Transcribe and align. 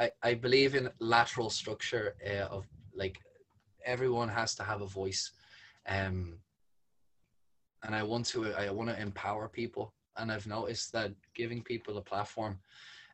I, 0.00 0.10
I 0.22 0.34
believe 0.34 0.74
in 0.74 0.88
lateral 0.98 1.50
structure 1.50 2.16
uh, 2.26 2.46
of 2.46 2.66
like 2.94 3.20
everyone 3.84 4.28
has 4.28 4.54
to 4.56 4.64
have 4.64 4.80
a 4.80 4.86
voice 4.86 5.32
um 5.88 6.38
and 7.84 7.94
i 7.94 8.02
want 8.02 8.26
to 8.26 8.52
i 8.54 8.70
want 8.70 8.88
to 8.88 9.00
empower 9.00 9.48
people 9.48 9.94
and 10.16 10.32
i've 10.32 10.46
noticed 10.46 10.92
that 10.92 11.12
giving 11.34 11.62
people 11.62 11.96
a 11.98 12.02
platform 12.02 12.58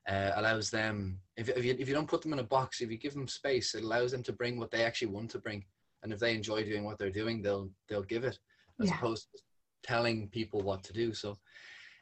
uh, 0.09 0.31
allows 0.37 0.71
them 0.71 1.19
if, 1.37 1.49
if, 1.49 1.65
you, 1.65 1.75
if 1.81 1.89
you 1.89 1.95
don't 1.95 2.09
put 2.09 2.23
them 2.23 2.33
in 2.33 2.39
a 2.39 2.45
box 2.45 2.81
if 2.81 2.91
you 2.91 2.97
give 2.97 3.15
them 3.15 3.29
space 3.29 3.75
it 3.75 3.83
allows 3.83 4.13
them 4.13 4.23
to 4.23 4.33
bring 4.33 4.59
what 4.59 4.71
they 4.71 4.85
actually 4.85 5.09
want 5.09 5.31
to 5.31 5.39
bring 5.39 5.65
and 6.03 6.13
if 6.13 6.21
they 6.21 6.35
enjoy 6.35 6.63
doing 6.63 6.85
what 6.85 6.97
they're 6.99 7.11
doing 7.11 7.43
they'll 7.43 7.69
they'll 7.89 8.03
give 8.03 8.25
it 8.25 8.39
as 8.81 8.89
yeah. 8.89 8.95
opposed 8.97 9.29
to 9.33 9.43
telling 9.83 10.29
people 10.29 10.61
what 10.61 10.83
to 10.83 10.93
do 10.93 11.13
so 11.13 11.37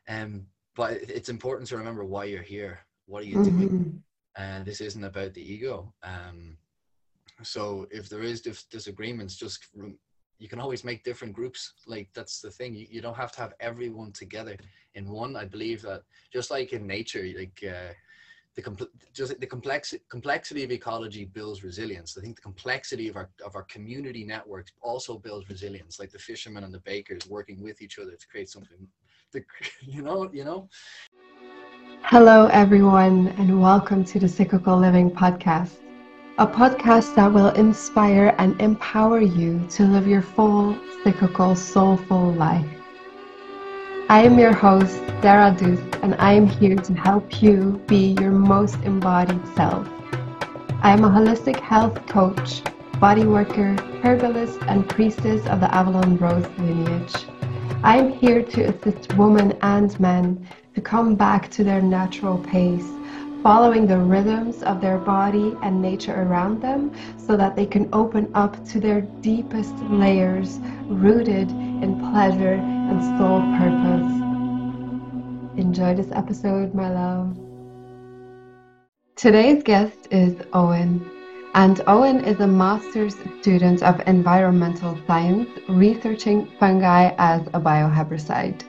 um 0.09 0.47
but 0.77 0.93
it's 0.93 1.29
important 1.29 1.69
to 1.69 1.79
remember 1.79 2.05
why 2.05 2.25
you're 2.25 2.43
here 2.43 2.81
what 3.07 3.23
are 3.23 3.27
you 3.27 3.37
mm-hmm. 3.37 3.59
doing 3.61 4.03
and 4.37 4.65
this 4.65 4.81
isn't 4.81 5.05
about 5.05 5.33
the 5.35 5.53
ego 5.53 5.93
um 6.03 6.57
so 7.43 7.87
if 7.91 8.09
there 8.09 8.23
is 8.23 8.41
dis- 8.41 8.65
disagreements 8.65 9.37
just 9.37 9.69
you 10.39 10.49
can 10.49 10.61
always 10.61 10.85
make 10.85 11.05
different 11.05 11.35
groups 11.35 11.75
like 11.87 12.09
that's 12.15 12.41
the 12.41 12.51
thing 12.51 12.75
you, 12.75 12.87
you 12.91 13.01
don't 13.01 13.17
have 13.17 13.33
to 13.33 13.41
have 13.41 13.55
everyone 13.61 14.13
together 14.13 14.57
in 14.95 15.09
one 15.09 15.37
i 15.37 15.45
believe 15.45 15.83
that 15.83 16.03
just 16.33 16.51
like 16.51 16.73
in 16.73 16.87
nature 16.87 17.27
like 17.37 17.63
uh, 17.69 17.93
the 18.55 18.63
compl- 18.63 18.89
just 19.13 19.39
the 19.41 19.47
complex 19.47 19.95
complexity 20.09 20.63
of 20.63 20.71
ecology 20.71 21.25
builds 21.25 21.65
resilience. 21.65 22.17
I 22.17 22.21
think 22.21 22.37
the 22.37 22.43
complexity 22.43 23.09
of 23.09 23.17
our 23.17 23.29
of 23.45 23.57
our 23.57 23.65
community 23.65 24.25
networks 24.25 24.73
also 24.81 25.19
builds 25.19 25.49
resilience, 25.49 25.99
like 25.99 26.11
the 26.11 26.19
fishermen 26.19 26.65
and 26.65 26.73
the 26.73 26.81
bakers 26.81 27.29
working 27.29 27.61
with 27.63 27.83
each 27.83 27.99
other 27.99 28.13
to 28.13 28.29
create 28.29 28.49
something. 28.49 28.89
To, 29.33 29.43
you 29.81 30.03
know, 30.03 30.31
you 30.33 30.45
know. 30.45 30.69
Hello, 32.09 32.49
everyone, 32.49 33.29
and 33.39 33.63
welcome 33.63 34.05
to 34.05 34.19
the 34.21 34.29
Cyclical 34.29 34.77
Living 34.77 35.11
Podcast, 35.11 35.77
a 36.37 36.47
podcast 36.47 37.15
that 37.15 37.33
will 37.33 37.49
inspire 37.49 38.35
and 38.37 38.61
empower 38.61 39.23
you 39.23 39.67
to 39.71 39.85
live 39.85 40.07
your 40.07 40.21
full, 40.21 40.77
cyclical, 41.03 41.57
soulful 41.57 42.35
life. 42.35 42.69
I 44.11 44.21
am 44.23 44.39
your 44.39 44.53
host, 44.53 44.99
Sarah 45.23 45.57
Dous, 45.59 45.81
and 46.03 46.15
I 46.17 46.35
am 46.35 46.47
here 46.47 46.77
to 46.77 46.93
help 46.93 47.43
you 47.43 47.83
be 47.87 48.15
your 48.21 48.33
most 48.33 48.77
embodied 48.83 49.41
self. 49.57 49.89
I 50.83 50.93
am 50.93 51.05
a 51.05 51.09
holistic 51.09 51.59
health 51.59 52.07
coach, 52.07 52.61
body 53.01 53.25
worker, 53.25 53.77
herbalist, 54.03 54.61
and 54.69 54.87
priestess 54.87 55.47
of 55.47 55.61
the 55.61 55.75
Avalon 55.75 56.19
Rose 56.19 56.47
lineage. 56.59 57.15
I 57.83 57.97
am 57.97 58.13
here 58.13 58.43
to 58.43 58.63
assist 58.65 59.15
women 59.17 59.57
and 59.63 59.99
men 59.99 60.47
to 60.75 60.81
come 60.81 61.15
back 61.15 61.51
to 61.53 61.65
their 61.65 61.81
natural 61.81 62.39
pace, 62.39 62.87
following 63.43 63.87
the 63.87 63.99
rhythms 63.99 64.63
of 64.63 64.81
their 64.81 64.99
body 64.99 65.57
and 65.63 65.81
nature 65.81 66.23
around 66.23 66.61
them 66.61 66.93
so 67.19 67.37
that 67.37 67.55
they 67.55 67.67
can 67.67 67.89
open 67.93 68.31
up 68.35 68.65
to 68.65 68.81
their 68.81 69.03
deepest 69.21 69.75
layers 69.91 70.59
rooted 70.87 71.51
in 71.51 71.99
pleasure 72.11 72.55
and 72.55 73.03
soul 73.19 73.41
purpose. 73.59 74.25
Enjoy 75.59 75.95
this 75.95 76.11
episode, 76.13 76.75
my 76.75 76.91
love. 76.91 77.37
Today's 79.15 79.63
guest 79.63 80.09
is 80.11 80.35
Eoghan. 80.53 81.09
And 81.55 81.77
Eoghan 81.87 82.27
is 82.27 82.41
a 82.41 82.49
master's 82.49 83.15
student 83.41 83.81
of 83.85 84.03
environmental 84.09 84.99
science, 85.07 85.49
researching 85.69 86.51
fungi 86.59 87.15
as 87.19 87.43
a 87.55 87.61
bioherbicide. 87.61 88.65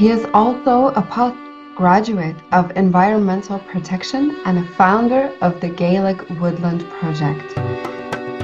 He 0.00 0.08
is 0.08 0.24
also 0.32 0.86
a 0.94 1.02
postgraduate 1.02 2.36
of 2.52 2.74
environmental 2.74 3.58
protection 3.58 4.34
and 4.46 4.56
a 4.56 4.66
founder 4.68 5.30
of 5.42 5.60
the 5.60 5.68
Gaelic 5.68 6.26
Woodland 6.40 6.88
Project. 6.88 7.54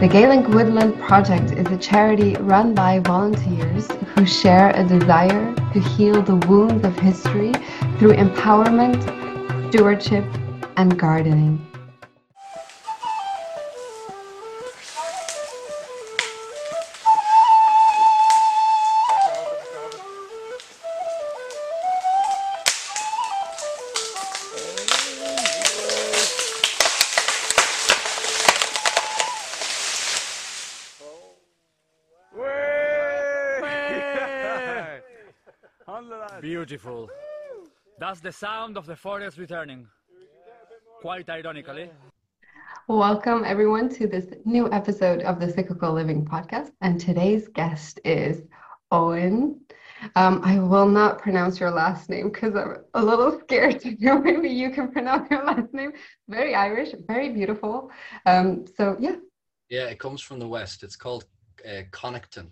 The 0.01 0.07
Gaelic 0.07 0.49
Woodland 0.49 1.01
Project 1.01 1.53
is 1.53 1.67
a 1.69 1.79
charity 1.79 2.35
run 2.41 2.75
by 2.75 2.99
volunteers 2.99 3.91
who 4.15 4.27
share 4.27 4.69
a 4.77 4.85
desire 4.85 5.55
to 5.73 5.81
heal 5.81 6.21
the 6.21 6.37
wounds 6.47 6.85
of 6.85 6.95
history 6.99 7.55
through 7.99 8.13
empowerment, 8.13 9.01
stewardship, 9.71 10.27
and 10.77 10.99
gardening. 10.99 11.59
Beautiful. 36.67 37.09
That's 38.01 38.19
the 38.19 38.33
sound 38.33 38.77
of 38.77 38.87
the 38.87 38.97
forest 38.97 39.39
returning. 39.39 39.87
Quite 41.01 41.31
ironically. 41.31 41.91
Welcome, 42.89 43.45
everyone, 43.45 43.89
to 43.91 44.09
this 44.09 44.27
new 44.45 44.69
episode 44.73 45.23
of 45.23 45.39
the 45.39 45.49
Cyclical 45.49 45.93
Living 45.93 46.25
Podcast. 46.25 46.73
And 46.81 47.01
today's 47.01 47.47
guest 47.47 48.01
is 48.05 48.43
Eoghan. 48.93 49.61
Um, 50.17 50.41
I 50.43 50.59
will 50.59 50.89
not 50.89 51.21
pronounce 51.21 51.61
your 51.61 51.71
last 51.71 52.11
name 52.11 52.31
because 52.33 52.57
I'm 52.57 52.79
a 52.95 53.05
little 53.05 53.39
scared 53.39 53.79
to 53.83 53.95
know. 54.05 54.19
Maybe 54.19 54.49
you 54.49 54.71
can 54.71 54.91
pronounce 54.91 55.31
your 55.31 55.45
last 55.45 55.73
name. 55.73 55.93
Very 56.29 56.57
Irish, 56.57 56.97
very 57.07 57.29
beautiful. 57.29 57.93
Um, 58.27 58.65
so, 58.77 58.97
yeah. 58.99 59.15
Yeah, 59.71 59.85
it 59.85 60.01
comes 60.01 60.21
from 60.21 60.41
the 60.41 60.49
West. 60.49 60.83
It's 60.83 60.97
called 60.97 61.27
uh, 61.65 61.83
Connaughton. 61.93 62.49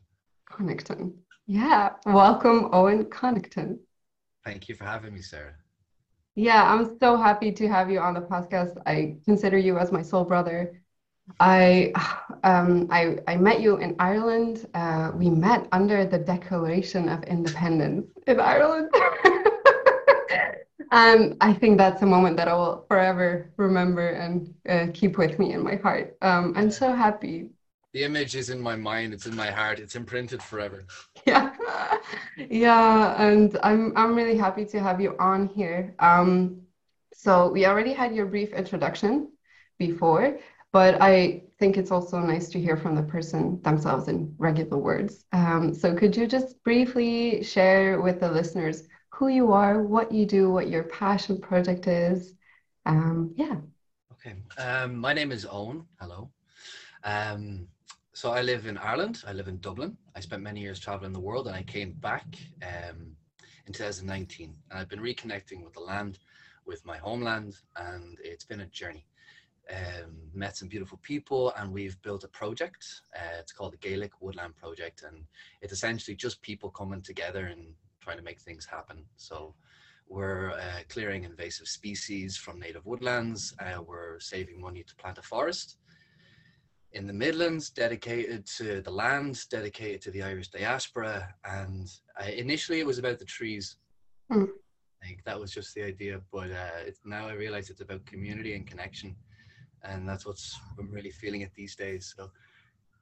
Connaughton. 0.53 1.15
Yeah. 1.49 1.95
Welcome, 2.07 2.71
Eoghan 2.71 3.09
Connaughton. 3.09 3.79
Thank 4.45 4.69
you 4.69 4.75
for 4.75 4.85
having 4.85 5.15
me, 5.15 5.23
Sarah. 5.23 5.55
Yeah, 6.35 6.63
I'm 6.65 6.99
so 6.99 7.17
happy 7.17 7.53
to 7.53 7.69
have 7.69 7.91
you 7.91 8.01
on 8.01 8.15
the 8.15 8.21
podcast. 8.21 8.77
I 8.87 9.17
consider 9.25 9.57
you 9.57 9.79
as 9.79 9.93
my 9.93 10.03
soul 10.03 10.25
brother. 10.25 10.81
I 11.41 11.93
um, 12.45 12.89
I, 12.91 13.19
I 13.27 13.37
met 13.37 13.61
you 13.61 13.77
in 13.79 13.97
Ireland. 13.99 14.67
Uh, 14.75 15.13
we 15.15 15.31
met 15.31 15.67
under 15.73 16.05
the 16.05 16.19
Declaration 16.19 17.09
of 17.09 17.23
Independence 17.25 18.07
in 18.27 18.41
Ireland. 18.41 18.91
and 20.91 21.37
I 21.41 21.55
think 21.55 21.79
that's 21.79 22.03
a 22.03 22.07
moment 22.07 22.37
that 22.37 22.49
I 22.49 22.55
will 22.55 22.85
forever 22.89 23.51
remember 23.57 24.11
and 24.11 24.53
uh, 24.69 24.89
keep 24.93 25.17
with 25.17 25.39
me 25.39 25.55
in 25.55 25.63
my 25.63 25.77
heart. 25.77 26.17
Um, 26.21 26.53
I'm 26.57 26.71
so 26.71 26.93
happy 26.93 27.49
the 27.95 28.03
image 28.03 28.35
is 28.35 28.51
in 28.51 28.61
my 28.61 28.75
mind 28.77 29.15
it's 29.15 29.25
in 29.25 29.35
my 29.37 29.51
heart 29.51 29.79
it's 29.79 29.95
imprinted 29.95 30.43
forever 30.43 30.85
yeah 31.27 31.54
yeah 32.37 33.23
and 33.23 33.59
i'm 33.63 33.93
i'm 33.97 34.15
really 34.15 34.37
happy 34.37 34.65
to 34.65 34.81
have 34.81 35.01
you 35.01 35.17
on 35.19 35.47
here. 35.49 35.95
Um 35.99 36.63
so 37.15 37.51
we 37.51 37.67
already 37.67 37.93
had 37.93 38.15
your 38.15 38.27
brief 38.27 38.53
introduction 38.53 39.31
before 39.79 40.39
but 40.73 41.01
i 41.01 41.45
think 41.59 41.77
it's 41.77 41.91
also 41.91 42.19
nice 42.19 42.49
to 42.49 42.61
hear 42.61 42.77
from 42.77 42.95
the 42.95 43.03
person 43.03 43.61
themselves 43.63 44.09
in 44.09 44.35
regular 44.39 44.77
words. 44.77 45.25
Um, 45.33 45.73
so 45.73 45.95
could 45.95 46.17
you 46.17 46.27
just 46.27 46.63
briefly 46.65 47.43
share 47.43 48.01
with 48.01 48.21
the 48.21 48.31
listeners 48.31 48.83
who 49.11 49.29
you 49.29 49.53
are 49.53 49.83
what 49.83 50.11
you 50.11 50.27
do 50.27 50.51
what 50.51 50.69
your 50.69 50.83
passion 50.85 51.41
project 51.41 51.87
is? 51.87 52.35
Um, 52.87 53.33
yeah. 53.37 53.57
Okay. 54.13 54.35
Um, 54.59 54.97
my 54.97 55.13
name 55.13 55.31
is 55.31 55.47
Eoghan. 55.47 55.87
Hello. 56.01 56.31
Um, 57.05 57.69
so 58.15 58.31
I 58.31 58.43
live 58.43 58.67
in 58.67 58.79
Ireland. 58.79 59.25
I 59.27 59.33
live 59.33 59.49
in 59.49 59.59
Dublin. 59.59 59.97
I 60.15 60.21
spent 60.21 60.41
many 60.41 60.61
years 60.61 60.79
traveling 60.79 61.13
the 61.13 61.21
world, 61.21 61.49
and 61.49 61.57
I 61.57 61.65
came 61.65 61.93
back 61.95 62.27
um, 62.63 63.17
in 63.67 63.73
2019. 63.73 64.55
And 64.71 64.79
I've 64.79 64.89
been 64.89 65.01
reconnecting 65.01 65.65
with 65.65 65.73
the 65.75 65.81
land, 65.81 66.21
with 66.65 66.87
my 66.87 66.97
homeland, 66.97 67.57
and 67.77 68.17
it's 68.23 68.45
been 68.45 68.61
a 68.61 68.67
journey. 68.67 69.05
Um, 69.69 70.15
met 70.33 70.57
some 70.57 70.69
beautiful 70.69 71.01
people, 71.03 71.53
and 71.57 71.73
we've 71.73 72.01
built 72.03 72.23
a 72.23 72.29
project. 72.29 72.87
Uh, 73.17 73.41
it's 73.41 73.51
called 73.51 73.73
the 73.73 73.79
Gaelic 73.79 74.13
Woodland 74.21 74.57
Project, 74.57 75.03
and 75.03 75.25
it's 75.61 75.73
essentially 75.73 76.15
just 76.15 76.41
people 76.41 76.71
coming 76.71 77.03
together 77.03 77.47
and 77.47 77.75
trying 78.01 78.19
to 78.19 78.23
make 78.23 78.41
things 78.41 78.65
happen. 78.65 79.05
So 79.17 79.57
we're 80.07 80.53
uh, 80.53 80.83
clearing 80.89 81.25
invasive 81.25 81.67
species 81.67 82.37
from 82.37 82.61
native 82.61 82.87
woodlands. 82.87 83.57
Uh, 83.59 83.83
we're 83.83 84.21
saving 84.21 84.61
money 84.61 84.85
to 84.85 84.95
plant 84.95 85.19
a 85.19 85.23
forest 85.23 85.79
in 86.95 87.07
the 87.07 87.13
Midlands, 87.13 87.71
dedicated 87.71 88.47
to 88.47 88.81
the 88.81 88.91
land, 88.91 89.39
dedicated 89.51 90.01
to 90.03 90.11
the 90.13 90.23
Irish 90.23 90.49
diaspora. 90.49 91.35
And 91.45 91.91
uh, 92.21 92.31
initially, 92.31 92.81
it 92.81 92.87
was 92.87 92.99
about 92.99 93.19
the 93.19 93.25
trees. 93.25 93.77
Mm. 94.33 94.49
Like 95.03 95.23
that 95.25 95.39
was 95.39 95.53
just 95.53 95.75
the 95.75 95.83
idea, 95.83 96.21
but 96.33 96.51
uh, 96.51 96.91
now 97.05 97.27
I 97.27 97.33
realize 97.35 97.69
it's 97.69 97.83
about 97.83 98.07
community 98.07 98.55
and 98.55 98.67
connection, 98.67 99.15
and 99.83 100.09
that's 100.09 100.25
what's 100.25 100.59
I'm 100.79 100.91
really 100.91 101.11
feeling 101.11 101.43
it 101.43 101.51
these 101.55 101.77
days. 101.77 102.15
So, 102.17 102.31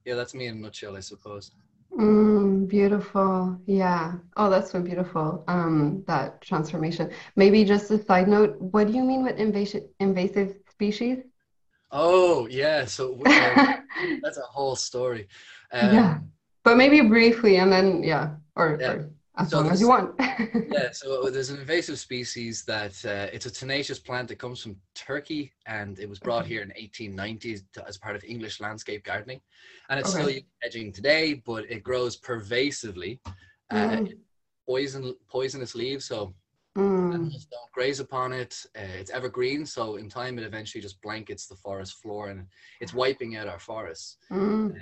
yeah, 0.03 0.15
that's 0.15 0.33
me 0.33 0.47
in 0.47 0.57
a 0.57 0.59
nutshell, 0.59 0.97
I 0.97 0.99
suppose. 0.99 1.51
Mm, 1.97 2.67
beautiful. 2.67 3.57
Yeah. 3.65 4.15
Oh, 4.35 4.49
that's 4.49 4.71
so 4.71 4.81
beautiful. 4.81 5.45
Um, 5.47 6.03
that 6.07 6.41
transformation. 6.41 7.11
Maybe 7.37 7.63
just 7.63 7.89
a 7.91 8.03
side 8.03 8.27
note. 8.27 8.59
What 8.59 8.87
do 8.87 8.93
you 8.93 9.03
mean 9.03 9.23
with 9.23 9.37
invasive 9.37 9.83
invasive 10.01 10.55
species? 10.71 11.19
Oh 11.95 12.47
yeah, 12.47 12.85
so 12.85 13.19
that's 14.23 14.37
a 14.37 14.41
whole 14.41 14.75
story. 14.75 15.27
Um, 15.71 15.93
yeah, 15.93 16.17
but 16.63 16.75
maybe 16.75 17.01
briefly, 17.07 17.57
and 17.57 17.71
then 17.71 18.03
yeah, 18.03 18.31
or, 18.55 18.77
Yeah. 18.81 18.91
or 18.91 19.09
as 19.37 19.51
So 19.51 19.57
long 19.57 19.69
as 19.69 19.79
you 19.79 19.87
want. 19.87 20.15
yeah, 20.19 20.89
so 20.91 21.29
there's 21.29 21.51
an 21.51 21.59
invasive 21.59 21.99
species 21.99 22.63
that 22.65 22.93
uh, 23.05 23.27
it's 23.31 23.45
a 23.45 23.51
tenacious 23.51 23.99
plant 23.99 24.27
that 24.29 24.39
comes 24.39 24.61
from 24.63 24.75
Turkey, 24.95 25.53
and 25.67 25.99
it 25.99 26.09
was 26.09 26.19
brought 26.19 26.47
here 26.47 26.63
in 26.63 26.69
1890s 26.71 27.61
to, 27.73 27.87
as 27.87 27.97
part 27.99 28.15
of 28.15 28.23
English 28.23 28.59
landscape 28.59 29.03
gardening, 29.03 29.39
and 29.89 29.99
it's 29.99 30.09
still 30.09 30.25
Okay. 30.27 30.37
in 30.37 30.43
edging 30.63 30.91
today, 30.91 31.35
but 31.45 31.69
it 31.69 31.83
grows 31.83 32.15
pervasively. 32.17 33.19
Uh, 33.69 33.75
Mm. 33.75 34.17
Poison, 34.65 35.13
poisonous 35.27 35.75
leaves, 35.75 36.05
so 36.05 36.33
Mm, 36.77 37.29
don't 37.31 37.71
graze 37.71 37.99
upon 37.99 38.33
it. 38.33 38.65
Uh, 38.75 38.95
it's 38.99 39.11
evergreen, 39.11 39.65
so 39.65 39.95
in 39.97 40.09
time 40.09 40.39
it 40.39 40.45
eventually 40.45 40.81
just 40.81 41.01
blankets 41.01 41.45
the 41.47 41.55
forest 41.55 42.01
floor, 42.01 42.29
and 42.29 42.47
it's 42.81 42.93
wiping 42.93 43.35
out 43.35 43.47
our 43.47 43.59
forests. 43.59 44.17
mm, 44.31 44.73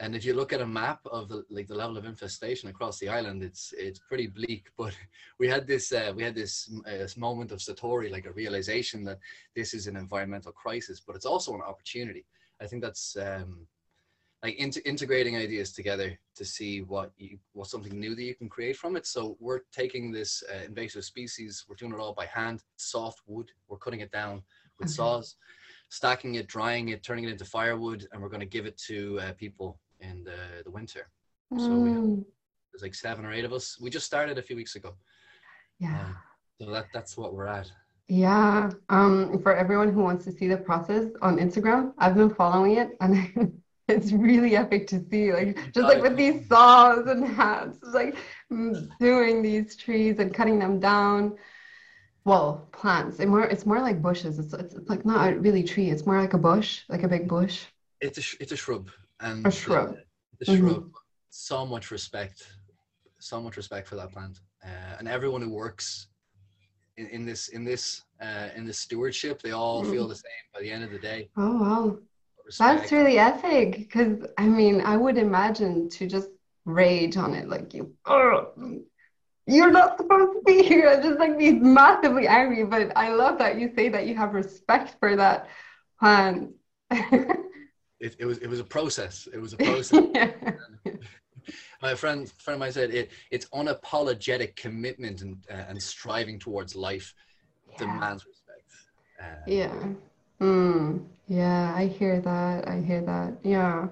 And 0.00 0.14
if 0.14 0.24
you 0.24 0.32
look 0.34 0.52
at 0.52 0.60
a 0.60 0.66
map 0.66 1.00
of 1.06 1.28
the 1.28 1.44
like 1.50 1.66
the 1.68 1.74
level 1.74 1.96
of 1.96 2.04
infestation 2.04 2.68
across 2.68 2.98
the 2.98 3.08
island, 3.08 3.42
it's 3.42 3.72
it's 3.76 4.00
pretty 4.08 4.26
bleak. 4.28 4.68
But 4.76 4.94
we 5.38 5.48
had 5.48 5.66
this 5.66 5.92
uh, 5.92 6.12
we 6.16 6.22
had 6.22 6.34
this, 6.34 6.70
uh, 6.86 6.98
this 6.98 7.16
moment 7.16 7.52
of 7.52 7.58
satori, 7.60 8.10
like 8.10 8.26
a 8.26 8.32
realization 8.32 9.04
that 9.04 9.18
this 9.54 9.74
is 9.74 9.86
an 9.86 9.96
environmental 9.96 10.52
crisis, 10.52 11.00
but 11.00 11.16
it's 11.16 11.26
also 11.26 11.54
an 11.54 11.62
opportunity. 11.62 12.24
I 12.60 12.66
think 12.66 12.82
that's 12.82 13.16
um, 13.16 13.66
like 14.42 14.56
into 14.56 14.86
integrating 14.88 15.36
ideas 15.36 15.72
together 15.72 16.18
to 16.36 16.44
see 16.44 16.82
what 16.82 17.10
you 17.16 17.38
what 17.52 17.66
something 17.66 17.98
new 17.98 18.14
that 18.14 18.22
you 18.22 18.34
can 18.34 18.48
create 18.48 18.76
from 18.76 18.96
it. 18.96 19.06
So 19.06 19.36
we're 19.40 19.60
taking 19.72 20.12
this 20.12 20.42
uh, 20.52 20.64
invasive 20.64 21.04
species, 21.04 21.64
we're 21.68 21.76
doing 21.76 21.92
it 21.92 21.98
all 21.98 22.14
by 22.14 22.26
hand, 22.26 22.62
soft 22.76 23.20
wood. 23.26 23.50
We're 23.68 23.78
cutting 23.78 24.00
it 24.00 24.12
down 24.12 24.42
with 24.78 24.88
Okay. 24.88 24.94
saws, 24.94 25.36
stacking 25.88 26.36
it, 26.36 26.46
drying 26.46 26.90
it, 26.90 27.02
turning 27.02 27.24
it 27.24 27.30
into 27.30 27.44
firewood, 27.44 28.06
and 28.12 28.22
we're 28.22 28.28
going 28.28 28.40
to 28.40 28.46
give 28.46 28.66
it 28.66 28.78
to 28.86 29.18
uh, 29.20 29.32
people 29.32 29.80
in 30.00 30.22
the 30.22 30.62
the 30.64 30.70
winter. 30.70 31.08
So 31.56 31.78
we 31.78 31.90
have, 31.92 32.02
mm. 32.02 32.24
there's 32.70 32.82
like 32.82 32.94
seven 32.94 33.24
or 33.24 33.32
eight 33.32 33.46
of 33.46 33.54
us. 33.54 33.78
We 33.80 33.88
just 33.88 34.04
started 34.04 34.36
a 34.36 34.42
few 34.42 34.54
weeks 34.54 34.76
ago, 34.76 34.94
yeah. 35.80 36.12
so 36.60 36.70
that 36.70 36.86
that's 36.92 37.16
what 37.16 37.32
we're 37.32 37.46
at. 37.46 37.72
Yeah, 38.06 38.70
um, 38.88 39.38
for 39.42 39.54
everyone 39.54 39.92
who 39.92 40.02
wants 40.02 40.24
to 40.26 40.32
see 40.32 40.46
the 40.46 40.58
process 40.58 41.06
on 41.22 41.38
Instagram, 41.38 41.92
I've 41.98 42.14
been 42.14 42.34
following 42.34 42.76
it 42.76 42.90
and 43.00 43.60
it's 43.88 44.12
really 44.12 44.56
epic 44.56 44.86
to 44.88 45.04
see. 45.10 45.32
Like 45.32 45.56
just 45.72 45.88
like 45.88 46.02
with 46.02 46.16
these 46.16 46.46
saws 46.48 47.06
and 47.06 47.26
hats, 47.26 47.78
like 47.82 48.16
doing 49.00 49.42
these 49.42 49.76
trees 49.76 50.18
and 50.18 50.32
cutting 50.32 50.58
them 50.58 50.78
down. 50.80 51.36
Well, 52.24 52.68
plants. 52.72 53.20
It 53.20 53.28
more 53.28 53.44
it's 53.44 53.64
more 53.64 53.80
like 53.80 54.02
bushes. 54.02 54.38
It's, 54.38 54.52
it's 54.52 54.74
it's 54.74 54.90
like 54.90 55.04
not 55.04 55.32
a 55.32 55.38
really 55.38 55.62
tree. 55.62 55.90
It's 55.90 56.04
more 56.06 56.20
like 56.20 56.34
a 56.34 56.38
bush, 56.38 56.82
like 56.88 57.02
a 57.02 57.08
big 57.08 57.28
bush. 57.28 57.64
It's 58.00 58.18
a 58.18 58.22
sh- 58.22 58.36
it's 58.40 58.52
a 58.52 58.56
shrub, 58.56 58.90
and 59.20 59.46
A 59.46 59.50
shrub. 59.50 59.96
The, 60.38 60.44
the 60.44 60.56
shrub. 60.56 60.92
So 61.30 61.64
much 61.66 61.90
respect, 61.90 62.46
so 63.18 63.40
much 63.40 63.56
respect 63.56 63.88
for 63.88 63.96
that 63.96 64.12
plant, 64.12 64.40
uh, 64.64 64.96
and 64.98 65.08
everyone 65.08 65.42
who 65.42 65.50
works 65.50 66.08
in, 66.96 67.06
in 67.08 67.24
this 67.24 67.48
in 67.48 67.64
this 67.64 68.02
uh, 68.20 68.48
in 68.54 68.64
this 68.66 68.78
stewardship. 68.78 69.40
They 69.42 69.52
all 69.52 69.82
feel 69.84 70.06
Mm. 70.06 70.10
the 70.10 70.16
same 70.16 70.44
by 70.52 70.60
the 70.60 70.70
end 70.70 70.84
of 70.84 70.90
the 70.90 70.98
day. 70.98 71.28
Oh 71.36 71.56
wow. 71.62 71.98
Respect. 72.48 72.80
That's 72.80 72.92
really 72.92 73.18
epic 73.18 73.76
because 73.76 74.26
I 74.38 74.46
mean, 74.46 74.80
I 74.80 74.96
would 74.96 75.18
imagine 75.18 75.90
to 75.90 76.06
just 76.06 76.30
rage 76.64 77.18
on 77.18 77.34
it 77.34 77.46
like 77.46 77.74
you, 77.74 77.92
oh, 78.06 78.52
you're 79.46 79.70
not 79.70 79.98
supposed 79.98 80.32
to 80.32 80.42
be 80.46 80.62
here, 80.62 80.88
and 80.88 81.02
just 81.06 81.18
like 81.18 81.38
be 81.38 81.52
massively 81.52 82.26
angry. 82.26 82.64
But 82.64 82.96
I 82.96 83.10
love 83.10 83.36
that 83.38 83.58
you 83.60 83.70
say 83.76 83.90
that 83.90 84.06
you 84.06 84.16
have 84.16 84.32
respect 84.32 84.96
for 84.98 85.14
that 85.16 85.48
plant. 86.00 86.54
it, 86.90 88.16
it 88.18 88.24
was 88.24 88.38
it 88.38 88.48
was 88.48 88.60
a 88.60 88.64
process. 88.64 89.28
It 89.30 89.38
was 89.38 89.52
a 89.52 89.56
process. 89.70 90.06
Yeah. 90.14 90.32
My 91.82 91.94
friend 91.94 92.32
friend 92.38 92.54
of 92.56 92.60
mine 92.60 92.72
said 92.72 92.94
it 92.94 93.10
it's 93.30 93.44
unapologetic 93.50 94.56
commitment 94.56 95.20
and 95.20 95.36
uh, 95.50 95.64
and 95.68 95.82
striving 95.82 96.38
towards 96.38 96.74
life 96.74 97.12
demands 97.76 98.24
respect. 98.24 98.70
Uh, 99.20 99.44
Yeah. 99.46 99.92
Mm, 100.40 101.08
yeah, 101.26 101.72
I 101.76 101.86
hear 101.86 102.20
that. 102.20 102.68
I 102.68 102.80
hear 102.80 103.00
that. 103.02 103.38
Yeah. 103.44 103.88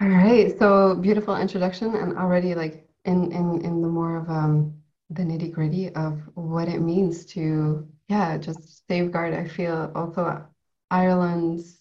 All 0.00 0.08
right. 0.08 0.56
So 0.58 0.96
beautiful 0.96 1.36
introduction 1.36 1.94
and 1.94 2.16
already 2.18 2.54
like 2.54 2.88
in 3.04 3.32
in 3.32 3.64
in 3.64 3.80
the 3.82 3.88
more 3.88 4.16
of 4.18 4.28
um 4.30 4.74
the 5.10 5.22
nitty-gritty 5.22 5.90
of 5.94 6.20
what 6.34 6.68
it 6.68 6.80
means 6.80 7.24
to 7.26 7.86
yeah, 8.08 8.36
just 8.38 8.86
safeguard. 8.88 9.34
I 9.34 9.46
feel 9.48 9.92
also 9.94 10.44
Ireland's 10.90 11.78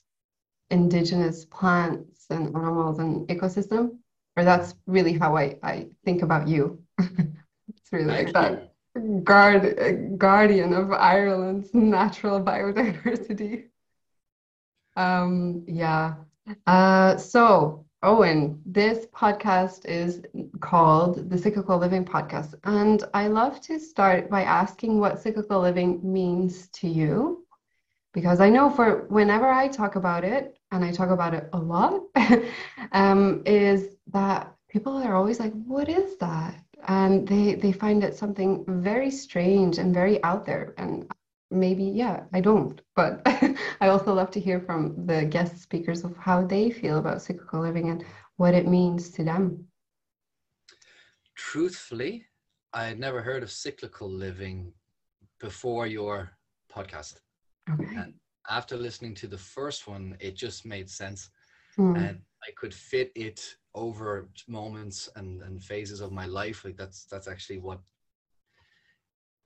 indigenous 0.71 1.45
plants 1.45 2.27
and 2.29 2.55
animals 2.55 2.99
and 2.99 3.27
ecosystem. 3.29 3.99
Or 4.37 4.43
that's 4.45 4.75
really 4.87 5.13
how 5.17 5.37
I 5.37 5.57
I 5.63 5.89
think 6.05 6.21
about 6.23 6.47
you. 6.47 6.83
It's 7.69 7.93
really 7.93 8.05
like 8.05 8.33
that. 8.33 8.70
Guard 9.23 10.17
guardian 10.17 10.73
of 10.73 10.91
Ireland's 10.91 11.73
natural 11.73 12.41
biodiversity. 12.43 13.69
Um, 14.97 15.63
yeah. 15.65 16.15
Uh, 16.67 17.15
so 17.15 17.85
Eoghan, 18.03 18.59
this 18.65 19.05
podcast 19.15 19.85
is 19.85 20.21
called 20.59 21.29
the 21.29 21.37
Cyclical 21.37 21.77
Living 21.77 22.03
Podcast, 22.03 22.55
and 22.65 23.03
I 23.13 23.27
love 23.27 23.61
to 23.61 23.79
start 23.79 24.29
by 24.29 24.43
asking 24.43 24.99
what 24.99 25.21
cyclical 25.21 25.61
living 25.61 26.01
means 26.03 26.67
to 26.69 26.89
you, 26.89 27.45
because 28.13 28.41
I 28.41 28.49
know 28.49 28.69
for 28.69 29.05
whenever 29.07 29.47
I 29.47 29.69
talk 29.69 29.95
about 29.95 30.25
it, 30.25 30.57
and 30.71 30.83
I 30.83 30.91
talk 30.91 31.11
about 31.11 31.33
it 31.33 31.47
a 31.53 31.59
lot, 31.59 32.01
um, 32.91 33.43
is 33.45 33.95
that 34.07 34.53
people 34.67 34.97
are 34.97 35.15
always 35.15 35.39
like, 35.39 35.53
"What 35.53 35.87
is 35.87 36.17
that?" 36.17 36.61
And 36.87 37.27
they 37.27 37.55
they 37.55 37.71
find 37.71 38.03
it 38.03 38.15
something 38.15 38.63
very 38.67 39.09
strange 39.11 39.77
and 39.77 39.93
very 39.93 40.21
out 40.23 40.45
there 40.45 40.73
and 40.77 41.11
maybe 41.51 41.83
yeah 41.83 42.23
i 42.33 42.39
don't 42.41 42.81
but 42.95 43.21
i 43.81 43.87
also 43.87 44.13
love 44.13 44.31
to 44.31 44.39
hear 44.39 44.59
from 44.59 45.05
the 45.05 45.25
guest 45.25 45.57
speakers 45.61 46.03
of 46.03 46.15
how 46.17 46.43
they 46.45 46.69
feel 46.69 46.97
about 46.97 47.21
cyclical 47.21 47.61
living 47.61 47.89
and 47.89 48.03
what 48.37 48.53
it 48.53 48.67
means 48.67 49.09
to 49.11 49.23
them 49.23 49.65
Truthfully, 51.35 52.25
I 52.73 52.85
had 52.85 52.99
never 52.99 53.21
heard 53.21 53.43
of 53.43 53.51
cyclical 53.51 54.09
living 54.09 54.73
before 55.39 55.87
your 55.87 56.31
podcast. 56.71 57.19
okay 57.71 57.97
And 57.97 58.13
after 58.49 58.77
listening 58.77 59.15
to 59.15 59.27
the 59.27 59.37
first 59.37 59.87
one, 59.87 60.17
it 60.19 60.35
just 60.35 60.65
made 60.65 60.89
sense. 60.89 61.29
Hmm. 61.75 61.93
and 61.95 62.21
I 62.47 62.51
could 62.55 62.73
fit 62.73 63.11
it 63.15 63.57
over 63.73 64.29
moments 64.47 65.09
and, 65.15 65.41
and 65.43 65.63
phases 65.63 66.01
of 66.01 66.11
my 66.11 66.25
life. 66.25 66.65
Like 66.65 66.77
that's 66.77 67.05
that's 67.05 67.27
actually 67.27 67.59
what 67.59 67.79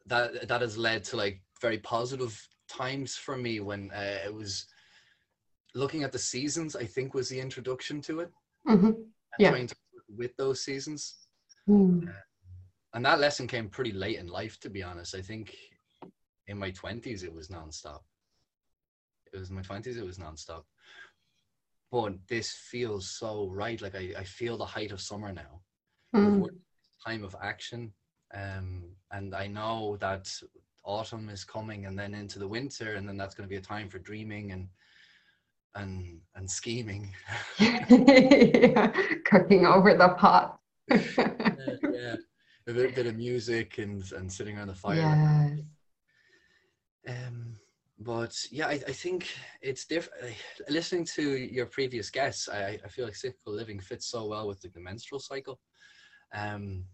that 0.08 0.48
that 0.48 0.62
has 0.62 0.78
led 0.78 1.04
to 1.06 1.18
like 1.18 1.42
very 1.62 1.78
positive 1.80 2.48
times 2.68 3.16
for 3.16 3.38
me 3.38 3.60
when 3.60 3.92
uh, 3.92 4.20
it 4.26 4.34
was 4.34 4.68
looking 5.74 6.04
at 6.04 6.12
the 6.12 6.20
seasons. 6.20 6.76
I 6.76 6.86
think 6.86 7.14
was 7.14 7.30
the 7.30 7.40
introduction 7.40 8.02
to 8.02 8.22
it. 8.22 8.32
Mhm. 8.68 9.06
Yeah. 9.38 9.50
trying 9.52 9.68
to 9.68 9.76
with 10.18 10.36
those 10.38 10.62
seasons, 10.64 11.28
Hmm. 11.66 12.08
and 12.94 13.06
that 13.06 13.20
lesson 13.20 13.48
came 13.48 13.70
pretty 13.70 13.92
late 13.92 14.18
in 14.18 14.28
life. 14.28 14.60
To 14.62 14.70
be 14.70 14.82
honest, 14.82 15.14
I 15.14 15.22
think 15.22 15.56
in 16.48 16.58
my 16.58 16.72
twenties 16.72 17.24
it 17.24 17.34
was 17.34 17.50
nonstop. 17.50 18.02
It 19.34 19.40
was 19.40 19.50
in 19.50 19.56
my 19.56 19.62
twenties. 19.62 19.98
It 19.98 20.06
was 20.06 20.18
nonstop. 20.18 20.64
But 21.96 22.28
this 22.28 22.52
feels 22.52 23.10
so 23.10 23.50
right. 23.50 23.82
Like 23.82 23.96
I, 23.96 24.14
I 24.18 24.24
feel 24.26 24.58
the 24.58 24.66
height 24.66 24.92
of 24.92 25.00
summer 25.00 25.32
now. 25.32 25.62
Worked 26.42 26.58
time 27.06 27.24
of 27.24 27.36
action, 27.42 27.94
um, 28.34 28.84
and 29.12 29.34
I 29.34 29.48
know 29.48 29.98
that 30.02 30.30
autumn 30.84 31.30
is 31.30 31.46
coming, 31.46 31.86
and 31.86 31.98
then 31.98 32.14
into 32.14 32.38
the 32.38 32.48
winter, 32.48 32.96
and 32.96 33.08
then 33.08 33.16
that's 33.16 33.34
going 33.34 33.48
to 33.48 33.54
be 33.54 33.58
a 33.58 33.62
time 33.62 33.88
for 33.90 34.00
dreaming 34.00 34.52
and 34.52 34.68
and 35.76 36.20
and 36.36 36.52
scheming. 36.52 37.14
yeah. 37.60 38.88
cooking 39.24 39.66
over 39.66 39.94
the 39.94 40.10
pot 40.18 40.60
yeah, 40.90 41.76
yeah. 41.92 42.16
a 42.68 42.74
bit, 42.74 42.96
bit 42.96 43.08
of 43.08 43.16
music 43.16 43.78
and 43.78 44.12
and 44.12 44.32
sitting 44.32 44.58
around 44.58 44.68
the 44.68 44.76
fire. 44.76 44.96
yes 44.96 45.60
Um, 47.08 47.56
but 48.00 48.36
yeah, 48.52 48.68
I, 48.68 48.74
I 48.74 48.92
think 48.92 49.28
it's 49.62 49.86
different. 49.86 50.36
Listening 50.70 51.06
to 51.16 51.24
your 51.38 51.66
previous 51.66 52.10
guests, 52.10 52.50
I, 52.50 52.80
I 52.84 52.88
feel 52.90 53.06
like 53.06 53.16
cyclical 53.16 53.54
living 53.54 53.80
fits 53.80 54.08
so 54.08 54.26
well 54.26 54.48
with 54.48 54.64
like, 54.64 54.74
the 54.74 54.80
menstrual 54.80 55.20
cycle. 55.20 55.60
Um, 56.34 56.86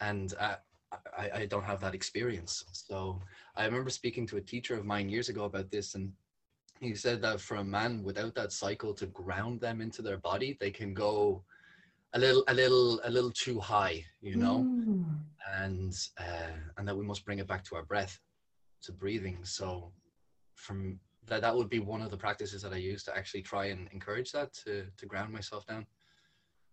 and 0.00 0.32
uh, 0.38 0.56
I, 1.16 1.30
I 1.34 1.46
don't 1.46 1.64
have 1.64 1.80
that 1.80 1.94
experience. 1.94 2.64
So 2.72 3.20
I 3.56 3.64
remember 3.64 3.90
speaking 3.90 4.26
to 4.28 4.36
a 4.36 4.40
teacher 4.40 4.76
of 4.76 4.84
mine 4.86 5.08
years 5.08 5.28
ago 5.28 5.44
about 5.44 5.70
this, 5.70 5.94
and 5.94 6.12
he 6.80 6.94
said 6.94 7.20
that 7.22 7.40
for 7.40 7.56
a 7.56 7.64
man 7.64 8.02
without 8.02 8.34
that 8.36 8.52
cycle 8.52 8.94
to 8.94 9.06
ground 9.06 9.60
them 9.60 9.80
into 9.80 10.02
their 10.02 10.18
body, 10.18 10.56
they 10.60 10.70
can 10.70 10.94
go 10.94 11.44
a 12.14 12.18
little, 12.18 12.44
a 12.48 12.54
little, 12.54 13.00
a 13.04 13.10
little 13.10 13.32
too 13.32 13.60
high, 13.60 14.04
you 14.22 14.36
know 14.36 14.60
Hmm. 14.60 15.02
and 15.56 15.94
uh, 16.18 16.56
and 16.76 16.88
that 16.88 16.96
we 16.96 17.04
must 17.04 17.24
bring 17.24 17.38
it 17.38 17.46
back 17.46 17.64
to 17.64 17.76
our 17.76 17.84
breath, 17.84 18.18
to 18.82 18.92
breathing. 18.92 19.38
So, 19.44 19.92
from 20.58 20.98
that 21.26 21.42
that 21.42 21.54
would 21.54 21.68
be 21.68 21.78
one 21.78 22.02
of 22.02 22.10
the 22.10 22.16
practices 22.16 22.62
that 22.62 22.72
I 22.72 22.76
use 22.76 23.02
to 23.04 23.16
actually 23.16 23.42
try 23.42 23.66
and 23.66 23.88
encourage 23.92 24.32
that 24.32 24.52
to 24.64 24.86
to 24.96 25.06
ground 25.06 25.32
myself 25.32 25.66
down. 25.66 25.86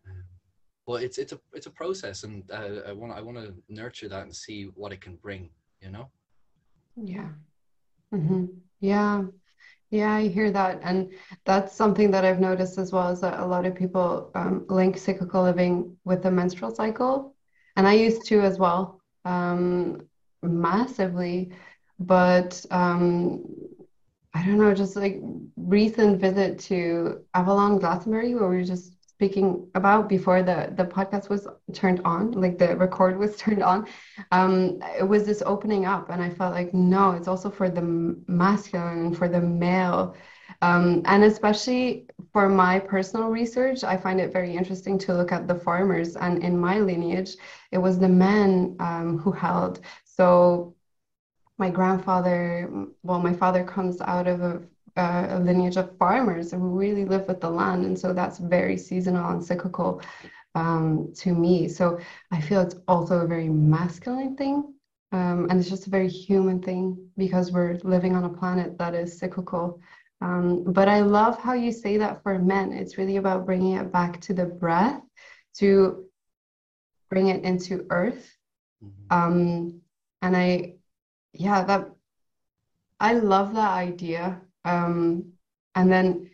Um, 0.07 0.23
but 0.87 1.03
it's 1.03 1.17
it's 1.17 1.33
a 1.33 1.39
it's 1.53 1.67
a 1.67 1.71
process, 1.71 2.23
and 2.23 2.49
uh, 2.51 2.81
I 2.87 2.91
want 2.91 3.13
I 3.13 3.21
want 3.21 3.37
to 3.37 3.53
nurture 3.69 4.09
that 4.09 4.23
and 4.23 4.35
see 4.35 4.63
what 4.75 4.91
it 4.91 5.01
can 5.01 5.15
bring. 5.15 5.49
You 5.81 5.91
know. 5.91 6.09
Yeah. 6.95 7.29
Mm-hmm. 8.13 8.45
Yeah. 8.79 9.23
Yeah, 9.91 10.13
I 10.13 10.27
hear 10.27 10.51
that. 10.51 10.79
And 10.83 11.11
that's 11.45 11.75
something 11.75 12.11
that 12.11 12.25
I've 12.25 12.39
noticed 12.39 12.77
as 12.77 12.91
well 12.91 13.09
is 13.11 13.21
that 13.21 13.39
a 13.39 13.45
lot 13.45 13.65
of 13.65 13.75
people 13.75 14.31
um, 14.35 14.65
link 14.67 14.97
cyclical 14.97 15.43
living 15.43 15.95
with 16.03 16.23
the 16.23 16.31
menstrual 16.31 16.73
cycle. 16.73 17.35
And 17.75 17.87
I 17.87 17.93
used 17.93 18.25
to 18.27 18.41
as 18.41 18.57
well, 18.57 19.01
um, 19.25 20.07
massively. 20.41 21.51
But 21.99 22.65
um, 22.71 23.45
I 24.35 24.45
don't 24.45 24.57
know, 24.59 24.73
just 24.75 24.95
like 24.97 25.19
recent 25.55 26.19
visit 26.19 26.59
to 26.69 27.21
Avalon 27.33 27.79
Glastonbury, 27.79 28.35
where 28.35 28.49
we 28.49 28.57
were 28.57 28.63
just 28.63 28.95
speaking 29.07 29.65
about 29.75 30.09
before 30.09 30.43
the 30.43 30.73
the 30.75 30.83
podcast 30.83 31.29
was 31.29 31.47
turned 31.71 32.01
on 32.03 32.31
like 32.31 32.57
the 32.57 32.75
record 32.75 33.17
was 33.17 33.37
turned 33.43 33.63
on 33.63 33.87
um 34.33 34.77
it 34.99 35.07
was 35.07 35.25
this 35.25 35.41
opening 35.45 35.85
up 35.85 36.09
and 36.09 36.21
i 36.21 36.29
felt 36.29 36.53
like 36.53 36.73
no 36.73 37.11
it's 37.11 37.29
also 37.29 37.49
for 37.49 37.69
the 37.69 37.81
masculine 38.27 39.05
and 39.05 39.17
for 39.17 39.29
the 39.29 39.39
male. 39.39 40.15
Um, 40.61 41.01
and 41.05 41.23
especially 41.23 42.07
for 42.33 42.49
my 42.49 42.77
personal 42.79 43.29
research 43.29 43.85
i 43.85 43.95
find 43.97 44.19
it 44.19 44.33
very 44.33 44.53
interesting 44.55 44.97
to 44.99 45.13
look 45.13 45.31
at 45.31 45.47
the 45.47 45.55
farmers 45.55 46.17
and 46.17 46.43
in 46.43 46.59
my 46.59 46.79
lineage 46.79 47.37
it 47.71 47.77
was 47.77 47.97
the 47.97 48.09
men 48.09 48.75
um, 48.81 49.17
who 49.17 49.31
held. 49.31 49.79
So 50.03 50.74
my 51.57 51.69
grandfather 51.69 52.69
well 53.03 53.19
my 53.19 53.33
father 53.33 53.63
comes 53.63 54.01
out 54.01 54.27
of 54.27 54.41
a 54.41 54.61
uh, 54.97 55.27
a 55.31 55.39
lineage 55.39 55.77
of 55.77 55.97
farmers 55.97 56.51
who 56.51 56.57
really 56.57 57.05
live 57.05 57.27
with 57.27 57.41
the 57.41 57.49
land. 57.49 57.85
And 57.85 57.97
so 57.97 58.13
that's 58.13 58.37
very 58.37 58.77
seasonal 58.77 59.29
and 59.29 59.43
cyclical 59.43 60.01
um, 60.55 61.11
to 61.17 61.33
me. 61.33 61.67
So 61.67 61.99
I 62.31 62.39
feel 62.39 62.61
it's 62.61 62.77
also 62.87 63.19
a 63.19 63.27
very 63.27 63.49
masculine 63.49 64.37
thing. 64.37 64.73
Um, 65.11 65.47
and 65.49 65.59
it's 65.59 65.69
just 65.69 65.87
a 65.87 65.89
very 65.89 66.09
human 66.09 66.61
thing 66.61 67.09
because 67.17 67.51
we're 67.51 67.77
living 67.83 68.15
on 68.15 68.23
a 68.23 68.29
planet 68.29 68.77
that 68.77 68.95
is 68.95 69.17
cyclical. 69.17 69.79
Um, 70.21 70.63
but 70.63 70.87
I 70.87 71.01
love 71.01 71.39
how 71.39 71.53
you 71.53 71.71
say 71.71 71.97
that 71.97 72.23
for 72.23 72.39
men. 72.39 72.71
It's 72.71 72.97
really 72.97 73.17
about 73.17 73.45
bringing 73.45 73.75
it 73.75 73.91
back 73.91 74.19
to 74.21 74.33
the 74.33 74.45
breath, 74.45 75.01
to 75.55 76.05
bring 77.09 77.27
it 77.27 77.43
into 77.43 77.85
earth. 77.89 78.33
Mm-hmm. 78.83 79.13
Um, 79.13 79.81
and 80.21 80.35
I, 80.35 80.75
yeah, 81.39 81.63
that 81.63 81.89
I 82.99 83.13
love 83.13 83.53
that 83.55 83.71
idea 83.71 84.41
um, 84.63 85.33
and 85.75 85.91
then 85.91 86.29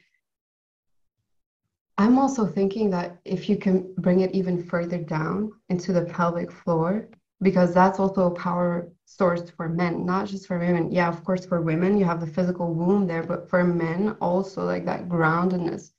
I'm 1.98 2.18
also 2.18 2.48
thinking 2.48 2.90
that 2.92 3.20
if 3.26 3.48
you 3.48 3.58
can 3.58 3.94
bring 4.00 4.22
it 4.22 4.32
even 4.32 4.64
further 4.64 4.98
down 4.98 5.52
into 5.70 5.94
the 5.94 6.06
pelvic 6.06 6.52
floor, 6.52 7.10
because 7.44 7.74
that's 7.76 8.00
also 8.00 8.28
a 8.28 8.36
power 8.36 8.90
source 9.06 9.50
for 9.52 9.70
men, 9.70 10.06
not 10.06 10.28
just 10.28 10.48
for 10.48 10.58
women. 10.58 10.92
Yeah, 10.92 11.10
of 11.10 11.24
course, 11.24 11.46
for 11.46 11.62
women, 11.62 11.98
you 11.98 12.06
have 12.06 12.20
the 12.20 12.26
physical 12.26 12.74
womb 12.74 13.06
there, 13.06 13.24
but 13.24 13.50
for 13.50 13.64
men, 13.64 14.16
also 14.22 14.66
like 14.66 14.86
that 14.86 15.10
groundedness 15.10 15.92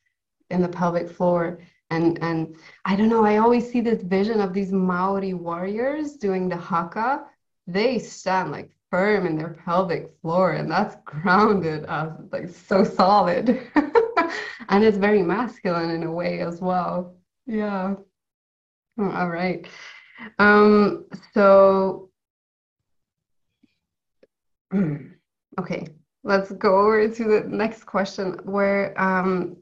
in 0.50 0.60
the 0.62 0.68
pelvic 0.68 1.08
floor. 1.08 1.60
And, 1.90 2.20
and 2.22 2.56
I 2.84 2.96
don't 2.96 3.08
know, 3.08 3.24
I 3.24 3.36
always 3.36 3.70
see 3.70 3.80
this 3.80 4.02
vision 4.02 4.40
of 4.40 4.52
these 4.52 4.72
Maori 4.72 5.34
warriors 5.34 6.14
doing 6.14 6.48
the 6.48 6.56
haka. 6.56 7.26
They 7.66 7.98
stand 8.00 8.50
like 8.50 8.70
firm 8.92 9.26
in 9.26 9.38
their 9.38 9.54
pelvic 9.64 10.12
floor 10.20 10.52
and 10.52 10.70
that's 10.70 10.96
grounded 11.06 11.86
as 11.88 12.12
like 12.32 12.48
so 12.50 12.84
solid. 12.84 13.60
And 14.68 14.84
it's 14.84 14.96
very 14.98 15.22
masculine 15.22 15.90
in 15.90 16.02
a 16.04 16.12
way 16.12 16.40
as 16.40 16.60
well. 16.60 17.16
Yeah. 17.46 17.96
Oh, 18.98 19.10
all 19.10 19.28
right. 19.28 19.66
Um 20.38 21.06
so 21.34 22.10
okay 25.60 25.88
let's 26.24 26.52
go 26.52 26.78
over 26.78 27.08
to 27.08 27.24
the 27.24 27.40
next 27.48 27.84
question 27.84 28.38
where 28.44 28.98
um 29.00 29.56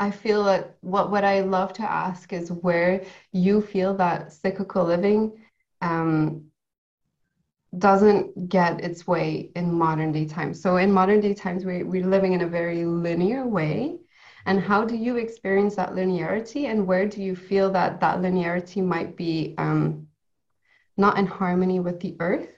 I 0.00 0.10
feel 0.10 0.44
that 0.44 0.78
what, 0.80 1.10
what 1.10 1.24
I 1.24 1.40
love 1.40 1.74
to 1.74 1.82
ask 1.82 2.32
is 2.32 2.50
where 2.50 3.04
you 3.32 3.60
feel 3.60 3.94
that 3.98 4.32
cyclical 4.32 4.84
living 4.84 5.32
um, 5.82 6.49
doesn't 7.78 8.48
get 8.48 8.80
its 8.80 9.06
way 9.06 9.50
in 9.54 9.72
modern 9.72 10.12
day 10.12 10.26
times. 10.26 10.60
So 10.60 10.76
in 10.76 10.92
modern 10.92 11.20
day 11.20 11.34
times, 11.34 11.64
we, 11.64 11.82
we're 11.82 12.06
living 12.06 12.32
in 12.32 12.40
a 12.40 12.46
very 12.46 12.84
linear 12.84 13.46
way. 13.46 13.98
And 14.46 14.60
how 14.60 14.84
do 14.84 14.96
you 14.96 15.16
experience 15.16 15.76
that 15.76 15.92
linearity? 15.92 16.64
And 16.64 16.86
where 16.86 17.06
do 17.06 17.22
you 17.22 17.36
feel 17.36 17.70
that 17.72 18.00
that 18.00 18.18
linearity 18.18 18.82
might 18.82 19.16
be 19.16 19.54
um, 19.58 20.08
not 20.96 21.18
in 21.18 21.26
harmony 21.26 21.78
with 21.78 22.00
the 22.00 22.16
earth? 22.18 22.48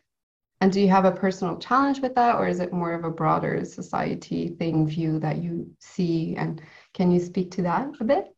And 0.60 0.72
do 0.72 0.80
you 0.80 0.88
have 0.88 1.04
a 1.04 1.10
personal 1.10 1.58
challenge 1.58 1.98
with 2.00 2.14
that, 2.14 2.36
or 2.36 2.46
is 2.46 2.60
it 2.60 2.72
more 2.72 2.92
of 2.92 3.02
a 3.04 3.10
broader 3.10 3.64
society 3.64 4.50
thing 4.60 4.86
view 4.86 5.18
that 5.18 5.38
you 5.38 5.68
see? 5.80 6.36
And 6.36 6.62
can 6.94 7.10
you 7.10 7.18
speak 7.18 7.50
to 7.52 7.62
that 7.62 7.88
a 7.98 8.04
bit? 8.04 8.32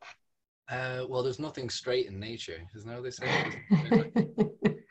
Uh, 0.71 1.05
well, 1.07 1.23
there's 1.23 1.39
nothing 1.39 1.69
straight 1.69 2.07
in 2.07 2.19
nature, 2.19 2.67
isn't 2.75 2.91
what 2.91 3.03
they 3.03 3.11
say? 3.11 4.79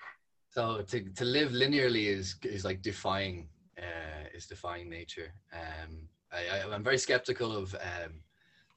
So 0.53 0.83
to, 0.83 1.01
to 1.01 1.25
live 1.25 1.49
linearly 1.49 2.05
is 2.05 2.35
is 2.43 2.63
like 2.63 2.83
defying 2.83 3.47
uh, 3.79 4.27
is 4.35 4.45
defying 4.45 4.87
nature. 4.87 5.33
Um, 5.51 6.07
I, 6.31 6.59
I 6.59 6.75
am 6.75 6.83
very 6.83 6.99
skeptical 6.99 7.51
of 7.57 7.73
um, 7.73 8.21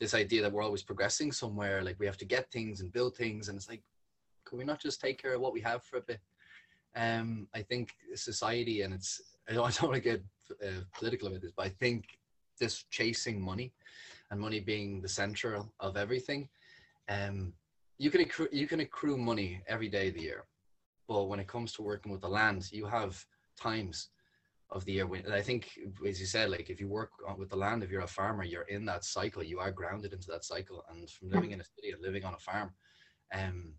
this 0.00 0.14
idea 0.14 0.40
that 0.40 0.50
we're 0.50 0.62
always 0.62 0.82
progressing 0.82 1.32
somewhere. 1.32 1.82
Like 1.82 1.96
we 1.98 2.06
have 2.06 2.16
to 2.16 2.24
get 2.24 2.50
things 2.50 2.80
and 2.80 2.90
build 2.90 3.14
things, 3.14 3.48
and 3.48 3.58
it's 3.58 3.68
like, 3.68 3.82
can 4.46 4.56
we 4.56 4.64
not 4.64 4.80
just 4.80 5.02
take 5.02 5.20
care 5.20 5.34
of 5.34 5.42
what 5.42 5.52
we 5.52 5.60
have 5.60 5.84
for 5.84 5.98
a 5.98 6.00
bit? 6.00 6.20
Um, 6.96 7.46
I 7.54 7.60
think 7.60 7.90
society, 8.14 8.80
and 8.80 8.94
it's 8.94 9.20
I 9.46 9.52
don't, 9.52 9.66
I 9.68 9.70
don't 9.70 9.90
want 9.90 10.02
to 10.02 10.10
get 10.10 10.24
uh, 10.66 10.80
political 10.98 11.28
about 11.28 11.42
this, 11.42 11.52
but 11.54 11.66
I 11.66 11.72
think 11.78 12.06
this 12.58 12.86
chasing 12.90 13.38
money 13.38 13.74
and 14.30 14.40
money 14.40 14.60
being 14.60 15.02
the 15.02 15.10
center 15.10 15.60
of 15.80 15.98
everything. 15.98 16.48
Um, 17.10 17.52
you 17.98 18.10
can 18.10 18.22
accrue, 18.22 18.48
you 18.50 18.66
can 18.66 18.80
accrue 18.80 19.18
money 19.18 19.60
every 19.68 19.90
day 19.90 20.08
of 20.08 20.14
the 20.14 20.22
year 20.22 20.46
but 21.08 21.24
when 21.24 21.40
it 21.40 21.48
comes 21.48 21.72
to 21.72 21.82
working 21.82 22.12
with 22.12 22.20
the 22.20 22.28
land, 22.28 22.70
you 22.72 22.86
have 22.86 23.24
times 23.60 24.08
of 24.70 24.84
the 24.84 24.92
year. 24.92 25.06
When, 25.06 25.30
I 25.30 25.40
think, 25.40 25.70
as 26.06 26.20
you 26.20 26.26
said, 26.26 26.50
like 26.50 26.70
if 26.70 26.80
you 26.80 26.88
work 26.88 27.10
with 27.38 27.48
the 27.48 27.56
land, 27.56 27.82
if 27.82 27.90
you're 27.90 28.02
a 28.02 28.06
farmer, 28.06 28.44
you're 28.44 28.62
in 28.62 28.84
that 28.86 29.04
cycle. 29.04 29.42
You 29.42 29.60
are 29.60 29.70
grounded 29.70 30.12
into 30.12 30.28
that 30.30 30.44
cycle. 30.44 30.84
And 30.90 31.08
from 31.08 31.30
living 31.30 31.52
in 31.52 31.60
a 31.60 31.64
city 31.64 31.92
and 31.92 32.02
living 32.02 32.24
on 32.24 32.34
a 32.34 32.38
farm, 32.38 32.72
um, 33.32 33.74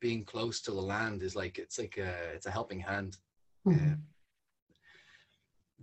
being 0.00 0.24
close 0.24 0.60
to 0.62 0.70
the 0.70 0.80
land 0.80 1.22
is 1.22 1.34
like 1.34 1.58
it's 1.58 1.78
like 1.78 1.96
a 1.98 2.32
it's 2.34 2.46
a 2.46 2.50
helping 2.50 2.80
hand. 2.80 3.16
Mm-hmm. 3.66 3.92
Uh, 3.92 3.96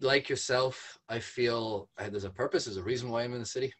like 0.02 0.30
yourself, 0.30 1.00
I 1.10 1.20
feel 1.20 1.90
uh, 1.98 2.10
there's 2.10 2.26
a 2.26 2.30
purpose, 2.30 2.66
there's 2.66 2.78
a 2.78 2.84
reason 2.84 3.10
why 3.10 3.24
I'm 3.24 3.34
in 3.34 3.40
the 3.40 3.46
city. 3.46 3.74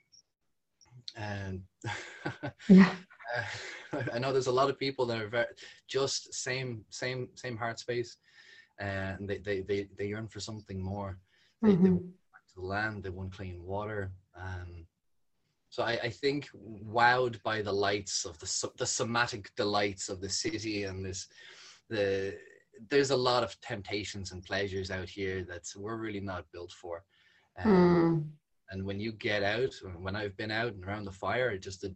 And 1.16 1.62
yeah. 2.70 2.96
Uh, 3.36 4.02
I 4.14 4.20
know 4.20 4.32
there's 4.32 4.48
a 4.48 4.52
lot 4.52 4.70
of 4.70 4.80
people 4.80 5.06
that 5.08 5.22
are 5.22 5.28
very, 5.28 5.46
just 5.88 6.34
same 6.34 6.84
same 6.90 7.30
same 7.36 7.58
heart 7.58 7.80
space, 7.80 8.18
and 8.80 9.28
they 9.28 9.38
they 9.40 9.62
they, 9.62 9.88
they 9.98 10.08
yearn 10.08 10.28
for 10.28 10.40
something 10.40 10.82
more. 10.82 11.18
They, 11.62 11.70
mm-hmm. 11.70 11.84
they 11.84 11.90
want 11.92 12.04
to 12.50 12.56
the 12.56 12.62
land. 12.62 13.04
They 13.04 13.10
want 13.10 13.34
clean 13.34 13.64
water. 13.64 14.12
Um, 14.36 14.86
so 15.70 15.84
I, 15.84 16.00
I 16.04 16.10
think 16.10 16.48
wowed 16.56 17.42
by 17.44 17.62
the 17.62 17.74
lights 17.74 18.26
of 18.26 18.40
the 18.40 18.72
the 18.78 18.86
somatic 18.86 19.54
delights 19.56 20.10
of 20.10 20.22
the 20.22 20.30
city 20.30 20.84
and 20.84 21.06
this 21.06 21.28
the 21.90 22.38
there's 22.90 23.12
a 23.12 23.16
lot 23.16 23.44
of 23.44 23.60
temptations 23.62 24.32
and 24.32 24.44
pleasures 24.44 24.92
out 24.92 25.10
here 25.10 25.44
that 25.50 25.64
we're 25.78 25.98
really 25.98 26.20
not 26.20 26.52
built 26.52 26.72
for. 26.72 27.04
Um, 27.64 27.72
mm. 27.72 28.24
And 28.72 28.86
when 28.86 29.00
you 29.00 29.12
get 29.12 29.44
out, 29.44 29.74
when 30.00 30.16
I've 30.16 30.36
been 30.38 30.52
out 30.52 30.74
and 30.74 30.84
around 30.84 31.06
the 31.06 31.12
fire, 31.12 31.52
it 31.52 31.62
just 31.62 31.82
the 31.82 31.94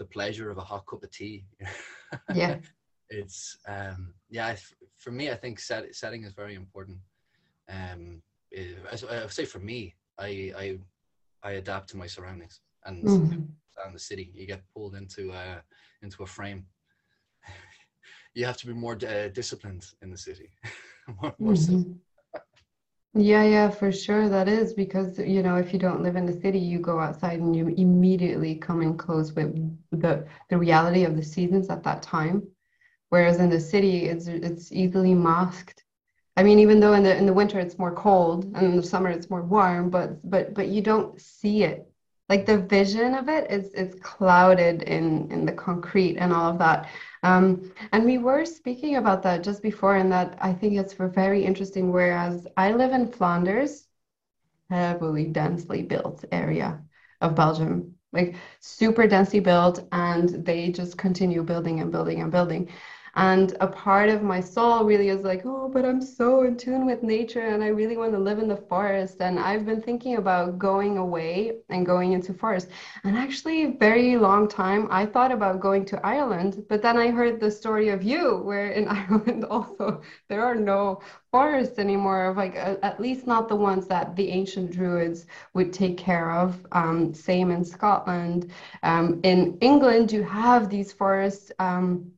the 0.00 0.06
pleasure 0.06 0.50
of 0.50 0.58
a 0.58 0.62
hot 0.62 0.86
cup 0.86 1.04
of 1.04 1.10
tea. 1.12 1.44
yeah. 2.34 2.56
it's 3.10 3.58
um 3.68 4.14
yeah 4.30 4.56
for 4.96 5.12
me 5.12 5.30
I 5.30 5.36
think 5.36 5.60
set, 5.60 5.94
setting 5.94 6.24
is 6.24 6.32
very 6.32 6.54
important. 6.54 6.98
Um, 7.68 8.22
it, 8.50 8.78
I, 8.90 9.24
I 9.24 9.26
say 9.28 9.44
for 9.44 9.60
me 9.60 9.94
I 10.18 10.30
I 10.62 10.66
I 11.48 11.50
adapt 11.52 11.90
to 11.90 11.96
my 11.96 12.06
surroundings 12.06 12.60
and 12.86 13.04
mm-hmm. 13.04 13.92
the 13.92 13.98
city. 13.98 14.30
You 14.34 14.46
get 14.46 14.62
pulled 14.74 14.94
into 14.94 15.32
a 15.32 15.62
into 16.02 16.22
a 16.22 16.26
frame. 16.26 16.64
you 18.34 18.46
have 18.46 18.56
to 18.58 18.66
be 18.66 18.72
more 18.72 18.96
uh, 19.06 19.28
disciplined 19.28 19.84
in 20.02 20.10
the 20.10 20.18
city. 20.18 20.48
more, 21.20 21.34
more 21.38 21.52
mm-hmm. 21.52 21.92
Yeah, 23.14 23.42
yeah, 23.42 23.70
for 23.70 23.90
sure 23.90 24.28
that 24.28 24.48
is 24.48 24.72
because 24.72 25.18
you 25.18 25.42
know 25.42 25.56
if 25.56 25.72
you 25.72 25.80
don't 25.80 26.02
live 26.02 26.14
in 26.14 26.26
the 26.26 26.32
city, 26.40 26.60
you 26.60 26.78
go 26.78 27.00
outside 27.00 27.40
and 27.40 27.56
you 27.56 27.68
immediately 27.68 28.54
come 28.54 28.82
in 28.82 28.96
close 28.96 29.32
with 29.32 29.52
the 29.90 30.26
the 30.48 30.56
reality 30.58 31.04
of 31.04 31.16
the 31.16 31.22
seasons 31.22 31.68
at 31.70 31.82
that 31.84 32.02
time. 32.02 32.42
Whereas 33.10 33.40
in 33.40 33.50
the 33.50 33.60
city, 33.60 34.06
it's 34.06 34.28
it's 34.28 34.72
easily 34.72 35.14
masked. 35.14 35.84
I 36.36 36.44
mean, 36.44 36.60
even 36.60 36.80
though 36.80 36.94
in 36.94 37.04
the 37.04 37.16
in 37.16 37.26
the 37.26 37.34
winter 37.34 37.58
it's 37.60 37.78
more 37.78 37.94
cold 37.94 38.44
and 38.54 38.66
in 38.66 38.76
the 38.76 38.82
summer 38.82 39.10
it's 39.10 39.30
more 39.30 39.42
warm, 39.42 39.90
but 39.90 40.28
but 40.30 40.54
but 40.54 40.68
you 40.68 40.82
don't 40.82 41.20
see 41.20 41.64
it. 41.64 41.88
Like 42.28 42.46
the 42.46 42.58
vision 42.58 43.14
of 43.14 43.28
it 43.28 43.50
is 43.50 43.72
is 43.74 43.94
clouded 44.02 44.82
in 44.82 45.30
in 45.32 45.46
the 45.46 45.52
concrete 45.52 46.16
and 46.18 46.32
all 46.32 46.50
of 46.52 46.58
that. 46.60 46.88
Um, 47.22 47.72
and 47.92 48.04
we 48.04 48.18
were 48.18 48.44
speaking 48.44 48.96
about 48.96 49.22
that 49.24 49.44
just 49.44 49.62
before, 49.62 49.96
and 49.96 50.10
that 50.12 50.38
I 50.40 50.52
think 50.52 50.74
it's 50.74 50.94
very 50.94 51.44
interesting. 51.44 51.92
Whereas 51.92 52.46
I 52.56 52.72
live 52.72 52.92
in 52.92 53.12
Flanders, 53.12 53.86
heavily 54.70 55.26
densely 55.26 55.82
built 55.82 56.24
area 56.32 56.82
of 57.20 57.34
Belgium, 57.34 57.94
like 58.12 58.36
super 58.60 59.06
densely 59.06 59.40
built, 59.40 59.86
and 59.92 60.44
they 60.44 60.72
just 60.72 60.96
continue 60.96 61.42
building 61.42 61.80
and 61.80 61.92
building 61.92 62.22
and 62.22 62.32
building. 62.32 62.68
And 63.16 63.56
a 63.60 63.66
part 63.66 64.08
of 64.08 64.22
my 64.22 64.40
soul 64.40 64.84
really 64.84 65.08
is 65.08 65.22
like, 65.22 65.42
oh, 65.44 65.68
but 65.68 65.84
I'm 65.84 66.00
so 66.00 66.42
in 66.44 66.56
tune 66.56 66.86
with 66.86 67.02
nature 67.02 67.46
and 67.46 67.62
I 67.62 67.68
really 67.68 67.96
want 67.96 68.12
to 68.12 68.18
live 68.18 68.38
in 68.38 68.48
the 68.48 68.56
forest. 68.56 69.20
And 69.20 69.38
I've 69.38 69.66
been 69.66 69.82
thinking 69.82 70.16
about 70.16 70.58
going 70.58 70.98
away 70.98 71.58
and 71.68 71.84
going 71.84 72.12
into 72.12 72.32
forest. 72.32 72.68
And 73.04 73.16
actually, 73.16 73.76
very 73.78 74.16
long 74.16 74.48
time, 74.48 74.86
I 74.90 75.06
thought 75.06 75.32
about 75.32 75.60
going 75.60 75.84
to 75.86 76.06
Ireland, 76.06 76.64
but 76.68 76.82
then 76.82 76.96
I 76.96 77.10
heard 77.10 77.40
the 77.40 77.50
story 77.50 77.88
of 77.88 78.02
you, 78.02 78.38
where 78.38 78.70
in 78.70 78.88
Ireland 79.00 79.44
also 79.44 80.02
there 80.28 80.44
are 80.44 80.54
no 80.54 81.00
forests 81.30 81.78
anymore, 81.78 82.34
like 82.36 82.56
at 82.56 83.00
least 83.00 83.26
not 83.26 83.48
the 83.48 83.56
ones 83.56 83.86
that 83.88 84.16
the 84.16 84.28
ancient 84.30 84.70
druids 84.72 85.26
would 85.54 85.72
take 85.72 85.96
care 85.96 86.30
of. 86.32 86.66
Um, 86.72 87.14
same 87.14 87.50
in 87.50 87.64
Scotland. 87.64 88.50
Um, 88.82 89.20
in 89.22 89.58
England, 89.60 90.12
you 90.12 90.22
have 90.22 90.68
these 90.68 90.92
forests. 90.92 91.52
Um, 91.58 92.12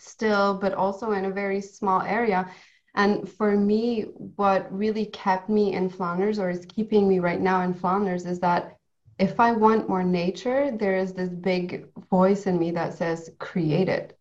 still, 0.00 0.54
but 0.54 0.74
also 0.74 1.12
in 1.12 1.26
a 1.26 1.30
very 1.30 1.60
small 1.60 2.00
area. 2.02 2.50
And 2.94 3.28
for 3.28 3.56
me, 3.56 4.02
what 4.36 4.72
really 4.72 5.06
kept 5.06 5.48
me 5.48 5.74
in 5.74 5.88
Flanders 5.88 6.38
or 6.38 6.50
is 6.50 6.66
keeping 6.66 7.08
me 7.08 7.18
right 7.18 7.40
now 7.40 7.60
in 7.62 7.74
Flanders 7.74 8.26
is 8.26 8.40
that 8.40 8.76
if 9.18 9.38
I 9.38 9.52
want 9.52 9.88
more 9.88 10.02
nature, 10.02 10.70
there 10.70 10.96
is 10.96 11.12
this 11.12 11.28
big 11.28 11.86
voice 12.10 12.46
in 12.46 12.58
me 12.58 12.70
that 12.72 12.94
says, 12.94 13.30
create 13.38 13.88
it. 13.88 14.18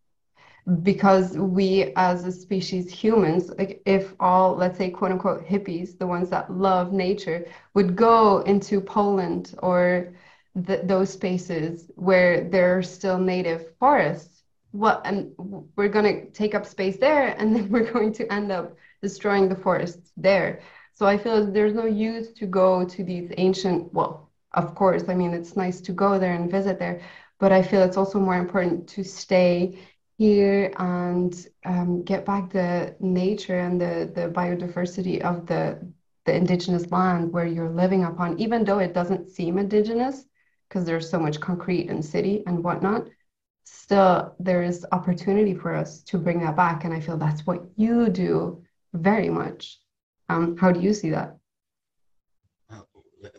Because 0.83 1.37
we, 1.37 1.93
as 1.95 2.25
a 2.25 2.31
species, 2.31 2.91
humans, 2.91 3.49
like 3.57 3.81
if 3.85 4.13
all, 4.19 4.55
let's 4.55 4.77
say, 4.77 4.91
quote 4.91 5.11
unquote, 5.11 5.47
hippies, 5.47 5.97
the 5.97 6.05
ones 6.05 6.29
that 6.29 6.51
love 6.51 6.91
nature, 6.91 7.47
would 7.73 7.95
go 7.95 8.39
into 8.41 8.81
Poland 8.81 9.55
or 9.63 10.13
the, 10.53 10.81
those 10.83 11.11
spaces 11.11 11.89
where 11.95 12.47
there 12.49 12.77
are 12.77 12.83
still 12.83 13.17
native 13.17 13.73
forests, 13.79 14.38
what 14.71 15.01
and 15.05 15.31
we're 15.75 15.89
going 15.89 16.05
to 16.05 16.31
take 16.31 16.53
up 16.55 16.65
space 16.65 16.97
there 16.97 17.35
and 17.37 17.55
then 17.55 17.69
we're 17.73 17.91
going 17.91 18.13
to 18.13 18.31
end 18.31 18.51
up 18.51 18.75
destroying 19.01 19.49
the 19.49 19.55
forests 19.55 20.11
there. 20.17 20.61
So 20.93 21.05
i 21.05 21.17
feel 21.17 21.49
there's 21.49 21.73
no 21.73 21.85
use 21.85 22.33
to 22.33 22.45
go 22.45 22.83
to 22.83 23.03
these 23.03 23.31
ancient 23.37 23.93
well 23.93 24.29
of 24.53 24.75
course 24.75 25.03
i 25.07 25.13
mean 25.13 25.33
it's 25.33 25.55
nice 25.55 25.81
to 25.81 25.91
go 25.93 26.19
there 26.19 26.33
and 26.33 26.51
visit 26.51 26.79
there 26.79 27.01
but 27.39 27.51
i 27.51 27.61
feel 27.61 27.81
it's 27.83 27.97
also 27.97 28.19
more 28.19 28.35
important 28.35 28.87
to 28.89 29.03
stay 29.03 29.79
here 30.17 30.73
and 30.77 31.47
um, 31.65 32.03
get 32.03 32.25
back 32.25 32.51
the 32.51 32.95
nature 32.99 33.59
and 33.59 33.79
the 33.79 34.11
the 34.13 34.27
biodiversity 34.29 35.21
of 35.21 35.45
the 35.45 35.79
the 36.25 36.35
indigenous 36.35 36.91
land 36.91 37.31
where 37.31 37.45
you're 37.45 37.69
living 37.69 38.03
upon 38.03 38.37
even 38.39 38.65
though 38.65 38.79
it 38.79 38.93
doesn't 38.93 39.29
seem 39.29 39.57
indigenous 39.57 40.25
because 40.67 40.85
there's 40.85 41.09
so 41.09 41.19
much 41.19 41.39
concrete 41.39 41.89
and 41.89 42.03
city 42.03 42.43
and 42.45 42.63
whatnot 42.63 43.07
still 43.63 44.35
there 44.39 44.63
is 44.63 44.85
opportunity 44.91 45.53
for 45.53 45.73
us 45.73 46.01
to 46.03 46.17
bring 46.17 46.39
that 46.41 46.55
back. 46.55 46.83
And 46.83 46.93
i 46.93 46.99
feel 46.99 47.17
that's 47.17 47.45
what 47.45 47.63
you 47.75 48.09
do 48.09 48.63
very 48.93 49.29
much. 49.29 49.79
Um, 50.29 50.57
how 50.57 50.71
do 50.71 50.79
you 50.79 50.93
see 50.93 51.09
that? 51.09 51.37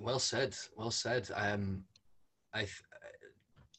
Well 0.00 0.18
said. 0.18 0.56
Well 0.76 0.90
said. 0.90 1.28
Um, 1.34 1.84
i 2.52 2.66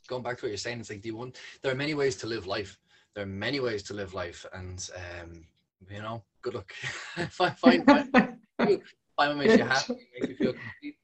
going 0.08 0.24
back 0.24 0.38
to 0.38 0.46
what 0.46 0.50
you're 0.50 0.58
saying 0.58 0.80
it's 0.80 0.90
like 0.90 1.02
do 1.02 1.08
you 1.08 1.16
want 1.16 1.38
there 1.62 1.72
are 1.72 1.76
many 1.76 1.94
ways 1.94 2.16
to 2.18 2.28
live 2.28 2.48
life. 2.48 2.78
There 3.14 3.24
are 3.24 3.28
many 3.28 3.60
ways 3.60 3.84
to 3.84 3.94
live 3.94 4.14
life. 4.14 4.46
And 4.54 4.90
um, 4.96 5.46
you 5.90 6.02
know 6.02 6.24
good 6.42 6.56
luck. 6.56 6.72
Find 7.30 7.58
find 7.58 7.86
find, 7.86 8.12
find 8.58 8.82
what 9.16 9.38
makes 9.38 9.58
you 9.58 9.64
happy 9.64 9.96
make 10.20 10.30
you 10.30 10.36
feel 10.36 10.54
complete 10.54 10.96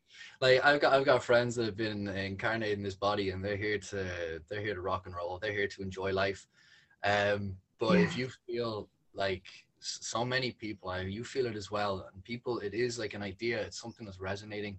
like 0.42 0.64
I've 0.64 0.82
got 0.82 0.94
I've 0.94 1.06
got 1.06 1.24
friends 1.24 1.56
that 1.56 1.66
have 1.66 1.78
been 1.78 2.08
incarnated 2.08 2.78
in 2.78 2.84
this 2.84 2.96
body 2.96 3.30
and 3.30 3.44
they're 3.44 3.58
here 3.58 3.78
to 3.80 4.42
they're 4.50 4.62
here 4.62 4.76
to 4.76 4.82
rock 4.82 5.06
and 5.06 5.16
roll. 5.16 5.40
They're 5.40 5.52
here 5.52 5.68
to 5.68 5.82
enjoy 5.82 6.12
life. 6.14 6.48
Um, 7.04 7.56
but 7.80 7.98
yeah. 7.98 8.06
if 8.06 8.18
you 8.18 8.30
feel 8.48 8.90
like 9.14 9.46
so 9.80 10.26
many 10.26 10.52
people, 10.52 10.90
I, 10.90 11.02
you 11.02 11.24
feel 11.24 11.46
it 11.46 11.56
as 11.56 11.72
well. 11.72 12.10
And 12.14 12.24
people, 12.24 12.60
it 12.60 12.74
is 12.74 12.98
like 12.98 13.14
an 13.14 13.22
idea. 13.22 13.62
It's 13.62 13.80
something 13.80 14.06
that's 14.06 14.20
resonating, 14.20 14.78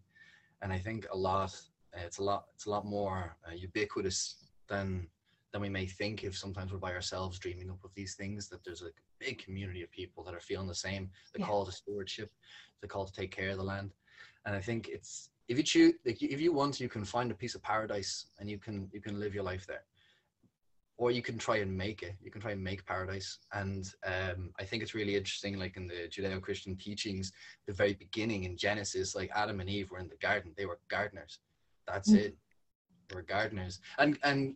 and 0.62 0.72
I 0.72 0.78
think 0.78 1.06
a 1.12 1.16
lot. 1.16 1.54
It's 1.94 2.18
a 2.18 2.22
lot. 2.22 2.46
It's 2.54 2.66
a 2.66 2.70
lot 2.70 2.84
more 2.84 3.36
uh, 3.48 3.54
ubiquitous 3.54 4.50
than 4.68 5.06
than 5.52 5.62
we 5.62 5.68
may 5.68 5.86
think. 5.86 6.24
If 6.24 6.36
sometimes 6.36 6.72
we're 6.72 6.78
by 6.78 6.92
ourselves 6.92 7.38
dreaming 7.38 7.70
up 7.70 7.82
of 7.84 7.94
these 7.94 8.14
things, 8.14 8.48
that 8.48 8.64
there's 8.64 8.82
a 8.82 8.90
big 9.18 9.38
community 9.38 9.82
of 9.82 9.90
people 9.90 10.22
that 10.24 10.34
are 10.34 10.40
feeling 10.40 10.68
the 10.68 10.74
same. 10.74 11.10
The 11.32 11.40
yeah. 11.40 11.46
call 11.46 11.64
to 11.64 11.72
stewardship, 11.72 12.30
the 12.80 12.88
call 12.88 13.06
to 13.06 13.12
take 13.12 13.34
care 13.34 13.50
of 13.50 13.56
the 13.56 13.64
land, 13.64 13.92
and 14.46 14.54
I 14.54 14.60
think 14.60 14.88
it's 14.88 15.30
if 15.48 15.56
you 15.56 15.62
choose 15.62 15.94
like 16.04 16.22
if 16.22 16.40
you 16.40 16.52
want 16.52 16.80
you 16.80 16.88
can 16.88 17.04
find 17.04 17.30
a 17.30 17.34
piece 17.34 17.54
of 17.54 17.62
paradise 17.62 18.26
and 18.38 18.48
you 18.50 18.58
can 18.58 18.88
you 18.92 19.00
can 19.00 19.18
live 19.18 19.34
your 19.34 19.44
life 19.44 19.66
there. 19.66 19.84
Or 21.00 21.12
you 21.12 21.22
can 21.22 21.38
try 21.38 21.58
and 21.58 21.78
make 21.78 22.02
it. 22.02 22.16
You 22.20 22.32
can 22.32 22.40
try 22.40 22.50
and 22.50 22.62
make 22.62 22.84
paradise. 22.84 23.38
And 23.52 23.88
um, 24.04 24.50
i 24.58 24.64
think 24.64 24.82
it's 24.82 24.94
really 24.94 25.16
interesting 25.16 25.58
like 25.58 25.76
in 25.76 25.86
the 25.86 26.08
judeo-christian 26.08 26.76
teachings 26.76 27.32
the 27.66 27.72
very 27.72 27.94
beginning 27.94 28.44
in 28.44 28.56
genesis 28.56 29.14
like 29.14 29.30
adam 29.34 29.60
and 29.60 29.70
eve 29.70 29.90
were 29.90 30.00
in 30.00 30.08
the 30.08 30.16
garden. 30.16 30.52
They 30.56 30.66
were 30.66 30.78
gardeners. 30.88 31.38
That's 31.86 32.10
mm. 32.10 32.18
it. 32.18 32.36
They 33.08 33.14
were 33.16 33.22
gardeners. 33.22 33.80
And 33.98 34.18
and 34.22 34.54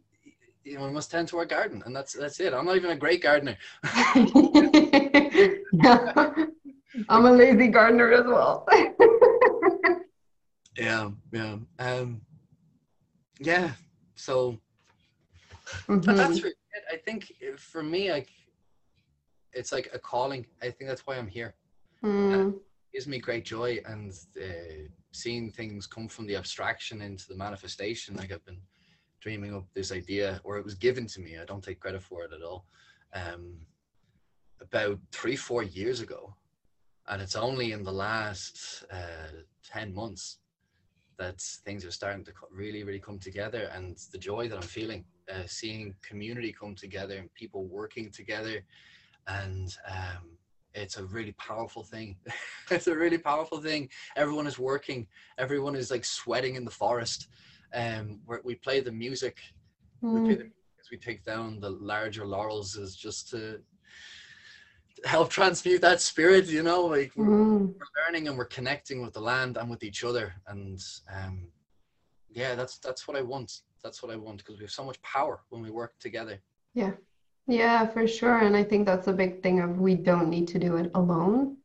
you 0.64 0.77
know 0.77 0.87
we 0.87 0.92
must 0.92 1.11
tend 1.11 1.29
to 1.29 1.38
our 1.38 1.47
garden. 1.47 1.83
And 1.87 1.97
that's 1.97 2.12
that's 2.12 2.40
it. 2.40 2.53
I'm 2.53 2.66
not 2.66 2.77
even 2.77 2.90
a 2.90 2.97
great 2.97 3.23
gardener. 3.23 3.57
I'm 7.09 7.25
a 7.25 7.33
lazy 7.33 7.68
gardener 7.68 8.12
as 8.12 8.27
well 8.27 8.66
yeah 10.77 11.11
yeah 11.33 11.57
um 11.79 12.21
yeah 13.39 13.73
so 14.15 14.57
mm-hmm. 15.89 16.01
that's 16.01 16.43
really 16.43 16.55
it. 16.73 16.85
i 16.93 16.97
think 16.97 17.33
for 17.57 17.83
me 17.83 18.11
like 18.11 18.29
it's 19.53 19.73
like 19.73 19.91
a 19.93 19.99
calling 19.99 20.47
i 20.63 20.71
think 20.71 20.89
that's 20.89 21.07
why 21.07 21.17
i'm 21.17 21.27
here 21.27 21.55
mm. 22.03 22.55
gives 22.93 23.07
me 23.07 23.19
great 23.19 23.45
joy 23.45 23.79
and 23.87 24.13
uh, 24.41 24.89
seeing 25.13 25.51
things 25.51 25.87
come 25.87 26.09
from 26.09 26.27
the 26.27 26.37
abstraction 26.37 27.03
into 27.03 27.29
the 27.29 27.37
manifestation 27.37 28.17
like 28.17 28.33
i've 28.33 28.45
been 28.45 28.61
dreaming 29.21 29.55
up 29.55 29.67
this 29.75 29.93
idea 29.93 30.41
or 30.43 30.57
it 30.57 30.65
was 30.65 30.75
given 30.75 31.07
to 31.07 31.21
me 31.21 31.39
i 31.39 31.45
don't 31.45 31.63
take 31.63 31.81
credit 31.81 32.03
for 32.03 32.25
it 32.25 32.33
at 32.33 32.43
all 32.43 32.65
um 33.15 33.55
about 34.61 34.99
three 35.11 35.37
four 35.37 35.63
years 35.63 36.01
ago 36.01 36.35
and 37.09 37.21
it's 37.21 37.37
only 37.37 37.73
in 37.73 37.83
the 37.83 37.93
last 37.93 38.85
uh, 38.91 39.43
10 39.65 39.93
months 39.93 40.39
that 41.23 41.41
things 41.41 41.85
are 41.85 41.93
starting 41.93 42.25
to 42.25 42.33
really, 42.51 42.83
really 42.83 42.99
come 42.99 43.19
together. 43.19 43.71
And 43.75 43.97
the 44.11 44.19
joy 44.19 44.49
that 44.49 44.57
I'm 44.57 44.63
feeling, 44.63 45.05
uh, 45.33 45.47
seeing 45.47 45.95
community 46.03 46.53
come 46.53 46.75
together 46.75 47.17
and 47.17 47.33
people 47.35 47.65
working 47.67 48.11
together, 48.11 48.65
and 49.29 49.69
um, 49.89 50.25
it's 50.75 50.97
a 50.97 51.05
really 51.05 51.33
powerful 51.33 51.85
thing. 51.85 52.17
it's 52.71 52.89
a 52.89 52.97
really 52.97 53.19
powerful 53.19 53.61
thing. 53.61 53.89
Everyone 54.17 54.49
is 54.49 54.59
working. 54.59 55.07
Everyone 55.39 55.77
is 55.77 55.93
like 55.93 56.05
sweating 56.05 56.57
in 56.57 56.65
the 56.65 56.71
forest. 56.71 57.29
Um, 57.75 58.21
where 58.27 58.41
we 58.45 58.57
play 58.57 58.81
the 58.81 58.93
music. 58.93 59.39
Mm. 60.03 60.15
We 60.15 60.21
play 60.27 60.35
the 60.35 60.51
as 60.83 60.91
we 60.91 60.99
take 60.99 61.23
down 61.25 61.61
the 61.61 61.71
larger 61.71 62.27
laurels 62.27 62.75
is 62.75 62.97
just 62.97 63.31
to 63.31 63.61
help 65.05 65.31
transmute 65.31 65.81
that 65.81 66.01
spirit 66.01 66.47
you 66.47 66.62
know 66.62 66.83
like 66.83 67.12
we're, 67.17 67.27
mm. 67.27 67.67
we're, 67.67 68.05
learning 68.05 68.29
and 68.29 68.37
we're 68.37 68.45
connecting 68.45 69.03
with 69.03 69.12
the 69.12 69.21
land 69.21 69.57
and 69.57 69.71
with 69.71 69.83
each 69.83 70.05
other. 70.05 70.35
And 70.47 70.81
um 71.15 71.49
yeah 72.31 72.55
that's 72.55 72.79
that's 72.79 73.07
what 73.07 73.17
i 73.17 73.23
want. 73.23 73.61
That's 73.83 74.03
what 74.03 74.12
i 74.12 74.17
want 74.17 74.38
because 74.38 74.59
we 74.59 74.65
have 74.65 74.71
so 74.71 74.85
much 74.85 75.01
power 75.03 75.41
when 75.51 75.62
we 75.62 75.71
work 75.71 75.99
together. 75.99 76.41
Yeah. 76.75 76.93
Yeah 77.47 77.87
for 77.87 78.07
sure. 78.07 78.38
And 78.38 78.57
i 78.57 78.62
think 78.62 78.87
that's 78.87 79.09
a 79.09 79.12
big 79.12 79.43
thing 79.43 79.61
of 79.61 79.81
we 79.81 79.95
don't 79.95 80.29
need 80.29 80.49
to 80.49 80.59
do 80.59 80.77
it 80.77 80.91
alone. 80.95 81.57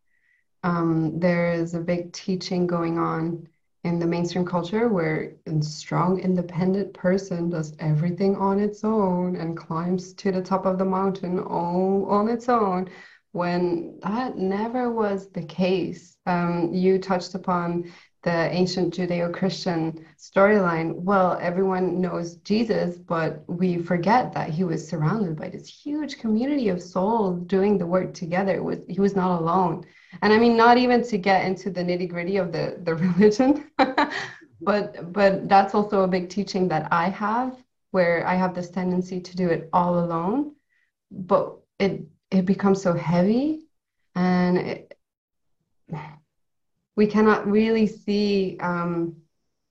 Um 0.63 1.19
there 1.19 1.53
is 1.53 1.73
a 1.73 1.79
big 1.79 2.13
teaching 2.13 2.67
going 2.67 2.97
on 2.97 3.47
in 3.83 3.99
the 3.99 4.07
mainstream 4.07 4.45
culture 4.45 4.89
where 4.89 5.33
a 5.45 5.61
strong 5.63 6.19
independent 6.19 6.93
person 6.93 7.49
does 7.49 7.73
everything 7.79 8.35
on 8.35 8.59
its 8.59 8.83
own 8.83 9.35
and 9.37 9.55
climbs 9.55 10.13
to 10.13 10.31
the 10.31 10.41
top 10.41 10.65
of 10.65 10.77
the 10.77 10.85
mountain 10.85 11.39
all 11.39 12.05
on 12.09 12.27
its 12.27 12.49
own 12.49 12.89
when 13.31 13.99
that 14.03 14.37
never 14.37 14.91
was 14.91 15.29
the 15.29 15.43
case. 15.43 16.17
Um, 16.25 16.73
you 16.73 16.99
touched 16.99 17.35
upon 17.35 17.91
the 18.23 18.49
ancient 18.51 18.93
Judeo 18.95 19.33
Christian 19.33 20.05
storyline. 20.17 20.95
Well, 20.95 21.37
everyone 21.41 22.01
knows 22.01 22.35
Jesus, 22.37 22.97
but 22.97 23.43
we 23.47 23.77
forget 23.77 24.33
that 24.33 24.49
he 24.49 24.63
was 24.63 24.87
surrounded 24.87 25.37
by 25.37 25.49
this 25.49 25.67
huge 25.69 26.17
community 26.17 26.69
of 26.69 26.81
souls 26.81 27.41
doing 27.45 27.77
the 27.77 27.85
work 27.85 28.13
together. 28.13 28.61
Was, 28.63 28.79
he 28.89 28.99
was 28.99 29.15
not 29.15 29.39
alone. 29.39 29.85
and 30.21 30.33
i 30.33 30.37
mean 30.37 30.55
not 30.57 30.77
even 30.77 31.03
to 31.03 31.17
get 31.17 31.45
into 31.45 31.69
the 31.69 31.81
nitty 31.83 32.07
gritty 32.09 32.37
of 32.37 32.51
the 32.51 32.77
the 32.83 32.95
religion 33.07 33.69
but 34.61 35.11
but 35.13 35.47
that's 35.49 35.73
also 35.75 36.01
a 36.01 36.07
big 36.07 36.29
teaching 36.29 36.67
that 36.67 36.87
i 36.91 37.09
have 37.09 37.55
where 37.91 38.25
i 38.27 38.35
have 38.35 38.53
this 38.55 38.69
tendency 38.69 39.19
to 39.19 39.35
do 39.35 39.47
it 39.49 39.69
all 39.73 39.99
alone 39.99 40.53
but 41.11 41.57
it 41.79 42.01
it 42.31 42.45
becomes 42.45 42.81
so 42.81 42.93
heavy 42.93 43.67
and 44.15 44.57
it, 44.57 44.97
we 46.95 47.07
cannot 47.07 47.47
really 47.49 47.87
see 47.87 48.57
um, 48.59 49.15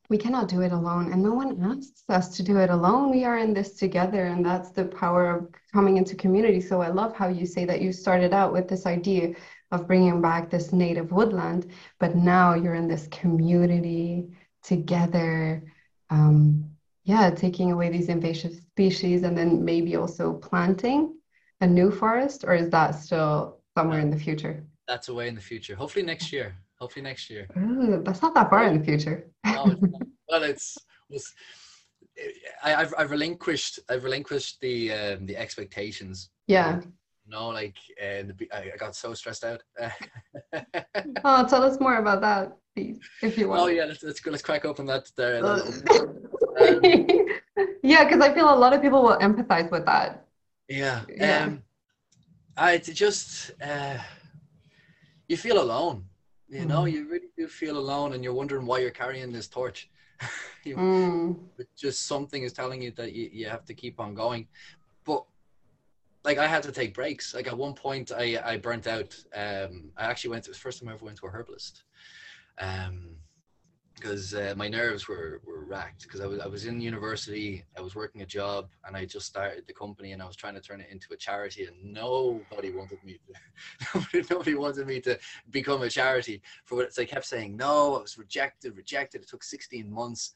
we 0.08 0.16
cannot 0.16 0.48
do 0.48 0.60
it 0.60 0.70
alone. 0.70 1.12
And 1.12 1.20
no 1.20 1.34
one 1.34 1.60
asks 1.64 2.04
us 2.08 2.36
to 2.36 2.44
do 2.44 2.58
it 2.58 2.70
alone. 2.70 3.10
We 3.10 3.24
are 3.24 3.38
in 3.38 3.52
this 3.52 3.74
together 3.74 4.26
and 4.26 4.46
that's 4.46 4.70
the 4.70 4.84
power 4.84 5.36
of 5.36 5.48
coming 5.72 5.96
into 5.96 6.14
community. 6.14 6.60
So 6.60 6.80
i 6.80 6.88
love 6.88 7.16
how 7.16 7.28
you 7.28 7.46
say 7.46 7.64
that 7.64 7.80
you 7.80 7.92
started 7.92 8.32
out 8.32 8.52
with 8.52 8.68
this 8.68 8.86
idea 8.86 9.34
of 9.72 9.86
bringing 9.86 10.20
back 10.20 10.48
this 10.48 10.72
native 10.72 11.10
woodland 11.12 11.70
but 11.98 12.14
now 12.14 12.54
you're 12.54 12.74
in 12.74 12.88
this 12.88 13.08
community 13.08 14.28
together 14.62 15.62
um, 16.10 16.70
yeah 17.04 17.30
taking 17.30 17.72
away 17.72 17.88
these 17.88 18.08
invasive 18.08 18.54
species 18.54 19.22
and 19.22 19.36
then 19.36 19.64
maybe 19.64 19.96
also 19.96 20.34
planting 20.34 21.16
a 21.60 21.66
new 21.66 21.90
forest 21.90 22.44
or 22.44 22.54
is 22.54 22.68
that 22.70 22.90
still 22.92 23.58
somewhere 23.76 24.00
in 24.00 24.10
the 24.10 24.18
future 24.18 24.64
that's 24.88 25.08
away 25.08 25.28
in 25.28 25.34
the 25.34 25.40
future 25.40 25.74
hopefully 25.74 26.04
next 26.04 26.32
year 26.32 26.56
hopefully 26.78 27.02
next 27.02 27.30
year. 27.30 27.48
Ooh, 27.56 28.02
that's 28.04 28.22
not 28.22 28.34
that 28.34 28.50
far 28.50 28.66
in 28.66 28.78
the 28.78 28.84
future. 28.84 29.28
no, 29.44 29.66
it's 29.66 29.80
well, 30.28 30.42
it's, 30.42 30.78
it's 31.10 31.34
I, 32.62 32.70
have 32.70 32.94
I've 32.96 33.10
relinquished 33.10 33.80
I've 33.88 34.04
relinquished 34.04 34.60
the 34.60 34.92
um, 34.92 35.26
the 35.26 35.36
expectations. 35.36 36.30
Yeah. 36.46 36.80
no, 37.26 37.48
like 37.48 37.76
uh, 38.00 38.22
the, 38.28 38.48
I 38.52 38.76
got 38.78 38.94
so 38.94 39.14
stressed 39.14 39.44
out. 39.44 39.62
oh, 41.24 41.46
tell 41.46 41.62
us 41.62 41.80
more 41.80 41.96
about 41.96 42.20
that, 42.20 42.56
please, 42.74 43.00
if 43.22 43.36
you 43.36 43.48
want. 43.48 43.62
Oh 43.62 43.66
yeah, 43.66 43.84
let's 43.84 44.02
let's, 44.02 44.24
let's 44.26 44.42
crack 44.42 44.64
open 44.64 44.86
that 44.86 45.10
there. 45.16 45.44
um, 45.46 46.80
yeah, 47.82 48.04
because 48.04 48.20
I 48.20 48.32
feel 48.32 48.52
a 48.52 48.56
lot 48.56 48.72
of 48.72 48.82
people 48.82 49.02
will 49.02 49.18
empathize 49.18 49.70
with 49.70 49.84
that. 49.86 50.25
Yeah. 50.68 51.02
yeah. 51.09 51.44
Um, 51.44 51.62
I 52.57 52.79
just 52.79 53.52
uh, 53.62 53.98
you 55.29 55.37
feel 55.37 55.61
alone 55.61 56.05
you 56.48 56.64
know 56.64 56.83
mm. 56.83 56.92
you 56.92 57.09
really 57.09 57.29
do 57.37 57.48
feel 57.48 57.76
alone 57.76 58.12
and 58.12 58.22
you're 58.22 58.33
wondering 58.33 58.66
why 58.66 58.79
you're 58.79 58.90
carrying 58.90 59.33
this 59.33 59.48
torch 59.48 59.90
you, 60.64 60.76
mm. 60.76 61.37
just 61.76 62.07
something 62.07 62.42
is 62.42 62.52
telling 62.52 62.81
you 62.81 62.90
that 62.92 63.12
you, 63.12 63.29
you 63.33 63.48
have 63.48 63.64
to 63.64 63.74
keep 63.74 64.00
on 64.00 64.14
going 64.14 64.46
but 65.05 65.24
like 66.24 66.38
i 66.38 66.46
had 66.46 66.62
to 66.62 66.72
take 66.72 66.94
breaks 66.94 67.35
like 67.35 67.46
at 67.46 67.57
one 67.57 67.74
point 67.74 68.12
i 68.12 68.38
i 68.44 68.57
burnt 68.57 68.87
out 68.87 69.14
um 69.35 69.90
i 69.96 70.05
actually 70.05 70.31
went 70.31 70.44
to 70.44 70.50
the 70.50 70.57
first 70.57 70.81
time 70.81 70.88
i 70.88 70.92
ever 70.92 71.05
went 71.05 71.18
to 71.18 71.26
a 71.26 71.31
herbalist 71.31 71.83
um 72.59 73.16
because 73.96 74.35
uh, 74.35 74.52
my 74.56 74.68
nerves 74.68 75.09
were, 75.09 75.40
were 75.46 75.64
racked 75.64 76.02
because 76.02 76.20
I 76.20 76.26
was, 76.26 76.38
I 76.38 76.46
was 76.46 76.66
in 76.66 76.80
university, 76.80 77.64
I 77.76 77.80
was 77.80 77.94
working 77.94 78.20
a 78.20 78.26
job, 78.26 78.68
and 78.85 78.94
I 78.94 79.06
just 79.06 79.26
started 79.26 79.66
the 79.66 79.72
company, 79.72 80.12
and 80.12 80.22
I 80.22 80.26
was 80.26 80.37
trying 80.37 80.54
to 80.54 80.61
turn 80.61 80.80
it 80.80 80.88
into 80.90 81.09
a 81.12 81.16
charity, 81.16 81.64
and 81.64 81.76
nobody 81.82 82.70
wanted 82.70 83.02
me 83.02 83.18
to, 83.26 84.24
nobody, 84.30 84.54
wanted 84.54 84.87
me 84.87 85.00
to 85.00 85.18
become 85.50 85.82
a 85.82 85.88
charity 85.88 86.42
for 86.64 86.76
what 86.76 86.94
they 86.94 87.06
kept 87.06 87.24
saying 87.24 87.56
no. 87.56 87.96
I 87.96 88.02
was 88.02 88.18
rejected, 88.18 88.76
rejected. 88.76 89.22
It 89.22 89.28
took 89.28 89.42
16 89.42 89.90
months, 89.90 90.35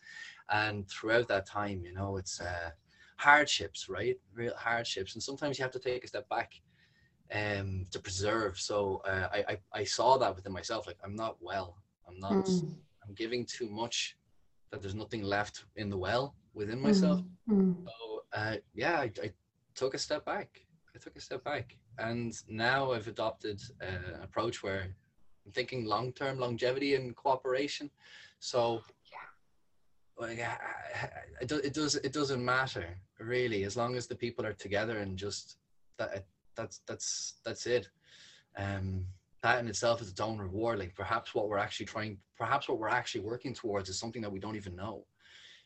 and 0.49 0.89
throughout 0.89 1.29
that 1.29 1.47
time, 1.47 1.83
you 1.85 1.93
know, 1.93 2.17
it's 2.17 2.41
uh, 2.41 2.71
hardships, 3.17 3.91
right? 3.91 4.17
Real 4.35 4.55
hardships, 4.57 5.15
and 5.15 5.23
sometimes 5.23 5.59
you 5.59 5.65
have 5.65 5.73
to 5.73 5.79
take 5.79 6.03
a 6.03 6.09
step 6.09 6.29
back 6.31 6.55
um, 7.35 7.85
to 7.91 7.99
preserve. 7.99 8.59
So 8.59 9.03
uh, 9.07 9.29
I, 9.31 9.45
I 9.53 9.59
I 9.81 9.85
saw 9.85 10.17
that 10.17 10.35
within 10.35 10.53
myself, 10.53 10.87
like 10.87 10.99
I'm 11.05 11.15
not 11.15 11.37
well, 11.43 11.77
I'm 12.09 12.19
not. 12.19 12.33
Mm 12.33 12.75
I'm 13.11 13.17
giving 13.17 13.45
too 13.45 13.69
much 13.69 14.17
that 14.71 14.81
there's 14.81 14.95
nothing 14.95 15.25
left 15.25 15.65
in 15.75 15.91
the 15.91 15.97
well 15.97 16.37
within 16.55 16.81
myself. 16.81 17.21
Mm-hmm. 17.49 17.85
So 17.85 18.23
uh, 18.33 18.57
yeah, 18.73 19.01
I, 19.01 19.11
I, 19.21 19.33
took 19.75 19.95
a 19.95 19.99
step 19.99 20.25
back. 20.25 20.61
I 20.95 20.99
took 20.99 21.17
a 21.17 21.21
step 21.21 21.43
back, 21.43 21.77
and 21.99 22.33
now 22.49 22.93
I've 22.93 23.09
adopted 23.09 23.61
uh, 23.83 24.15
an 24.15 24.23
approach 24.23 24.63
where 24.63 24.95
I'm 25.45 25.53
thinking 25.53 25.87
long-term 25.87 26.39
longevity 26.39 26.95
and 26.95 27.17
cooperation. 27.17 27.91
So 28.39 28.83
yeah, 30.21 30.31
yeah, 30.37 30.57
it, 31.41 31.51
it 31.51 31.75
does 31.75 31.97
it 31.97 32.13
doesn't 32.13 32.45
matter 32.45 32.97
really 33.19 33.65
as 33.65 33.77
long 33.77 33.97
as 33.97 34.07
the 34.07 34.15
people 34.15 34.47
are 34.47 34.53
together 34.53 34.99
and 34.99 35.17
just 35.17 35.57
that 35.99 36.27
that's 36.55 36.81
that's 36.87 37.41
that's 37.45 37.67
it. 37.67 37.89
Um, 38.57 39.07
that 39.43 39.59
in 39.59 39.69
itself 39.69 40.03
is 40.03 40.11
its 40.11 40.21
own 40.21 40.39
reward. 40.39 40.79
Like 40.79 40.95
perhaps 40.95 41.35
what 41.35 41.49
we're 41.49 41.59
actually 41.59 41.87
trying, 41.87 42.19
perhaps 42.37 42.69
what 42.69 42.79
we're 42.79 42.89
actually 42.89 43.23
working 43.23 43.55
towards 43.55 43.89
is 43.89 43.99
something 43.99 44.23
that 44.23 44.33
we 44.33 44.39
don't 44.39 44.57
even 44.57 44.77
know. 44.77 45.07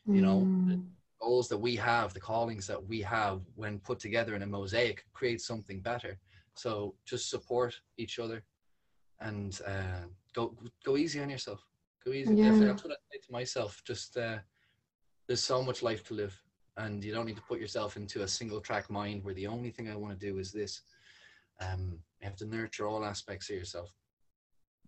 You 0.07 0.21
know, 0.21 0.41
the 0.67 0.75
mm. 0.75 0.85
goals 1.19 1.49
that 1.49 1.57
we 1.57 1.75
have, 1.77 2.13
the 2.13 2.19
callings 2.19 2.67
that 2.67 2.85
we 2.85 3.01
have, 3.01 3.41
when 3.55 3.79
put 3.79 3.99
together 3.99 4.35
in 4.35 4.43
a 4.43 4.45
mosaic, 4.45 5.03
create 5.13 5.41
something 5.41 5.81
better. 5.81 6.19
So 6.53 6.93
just 7.05 7.29
support 7.29 7.73
each 7.97 8.19
other, 8.19 8.43
and 9.19 9.59
uh, 9.65 10.05
go 10.33 10.55
go 10.85 10.95
easy 10.95 11.21
on 11.21 11.29
yourself. 11.31 11.65
Go 12.05 12.11
easy. 12.13 12.35
Yeah. 12.35 12.51
That's 12.51 12.83
what 12.83 12.93
I 12.93 12.97
say 13.11 13.19
to 13.25 13.31
myself. 13.31 13.81
Just 13.83 14.15
uh, 14.15 14.37
there's 15.25 15.43
so 15.43 15.63
much 15.63 15.81
life 15.81 16.03
to 16.05 16.13
live, 16.13 16.39
and 16.77 17.03
you 17.03 17.11
don't 17.11 17.25
need 17.25 17.37
to 17.37 17.41
put 17.41 17.59
yourself 17.59 17.97
into 17.97 18.21
a 18.21 18.27
single 18.27 18.61
track 18.61 18.91
mind 18.91 19.23
where 19.23 19.33
the 19.33 19.47
only 19.47 19.71
thing 19.71 19.89
I 19.89 19.95
want 19.95 20.17
to 20.19 20.25
do 20.25 20.37
is 20.37 20.51
this. 20.51 20.81
Um, 21.59 21.99
you 22.19 22.25
have 22.25 22.35
to 22.37 22.45
nurture 22.45 22.87
all 22.87 23.05
aspects 23.05 23.49
of 23.49 23.55
yourself. 23.55 23.91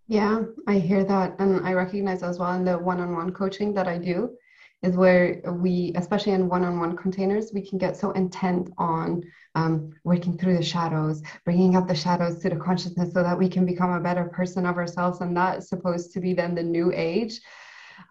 Yeah, 0.07 0.43
I 0.67 0.79
hear 0.79 1.03
that. 1.03 1.35
And 1.39 1.65
I 1.67 1.73
recognize 1.73 2.23
as 2.23 2.39
well 2.39 2.53
in 2.53 2.63
the 2.63 2.77
one 2.77 2.99
on 2.99 3.13
one 3.13 3.33
coaching 3.33 3.73
that 3.73 3.87
I 3.87 3.97
do 3.97 4.37
is 4.83 4.95
where 4.95 5.41
we, 5.59 5.91
especially 5.95 6.33
in 6.33 6.47
one 6.47 6.63
on 6.63 6.79
one 6.79 6.95
containers, 6.95 7.51
we 7.53 7.67
can 7.67 7.77
get 7.77 7.97
so 7.97 8.11
intent 8.11 8.71
on 8.77 9.23
um, 9.55 9.91
working 10.03 10.37
through 10.37 10.55
the 10.55 10.63
shadows, 10.63 11.23
bringing 11.45 11.75
up 11.75 11.87
the 11.87 11.95
shadows 11.95 12.39
to 12.39 12.49
the 12.49 12.55
consciousness 12.55 13.11
so 13.11 13.23
that 13.23 13.37
we 13.37 13.49
can 13.49 13.65
become 13.65 13.91
a 13.91 13.99
better 13.99 14.25
person 14.25 14.65
of 14.65 14.77
ourselves. 14.77 15.19
And 15.21 15.35
that's 15.35 15.67
supposed 15.67 16.13
to 16.13 16.19
be 16.19 16.33
then 16.33 16.55
the 16.55 16.63
new 16.63 16.91
age. 16.93 17.41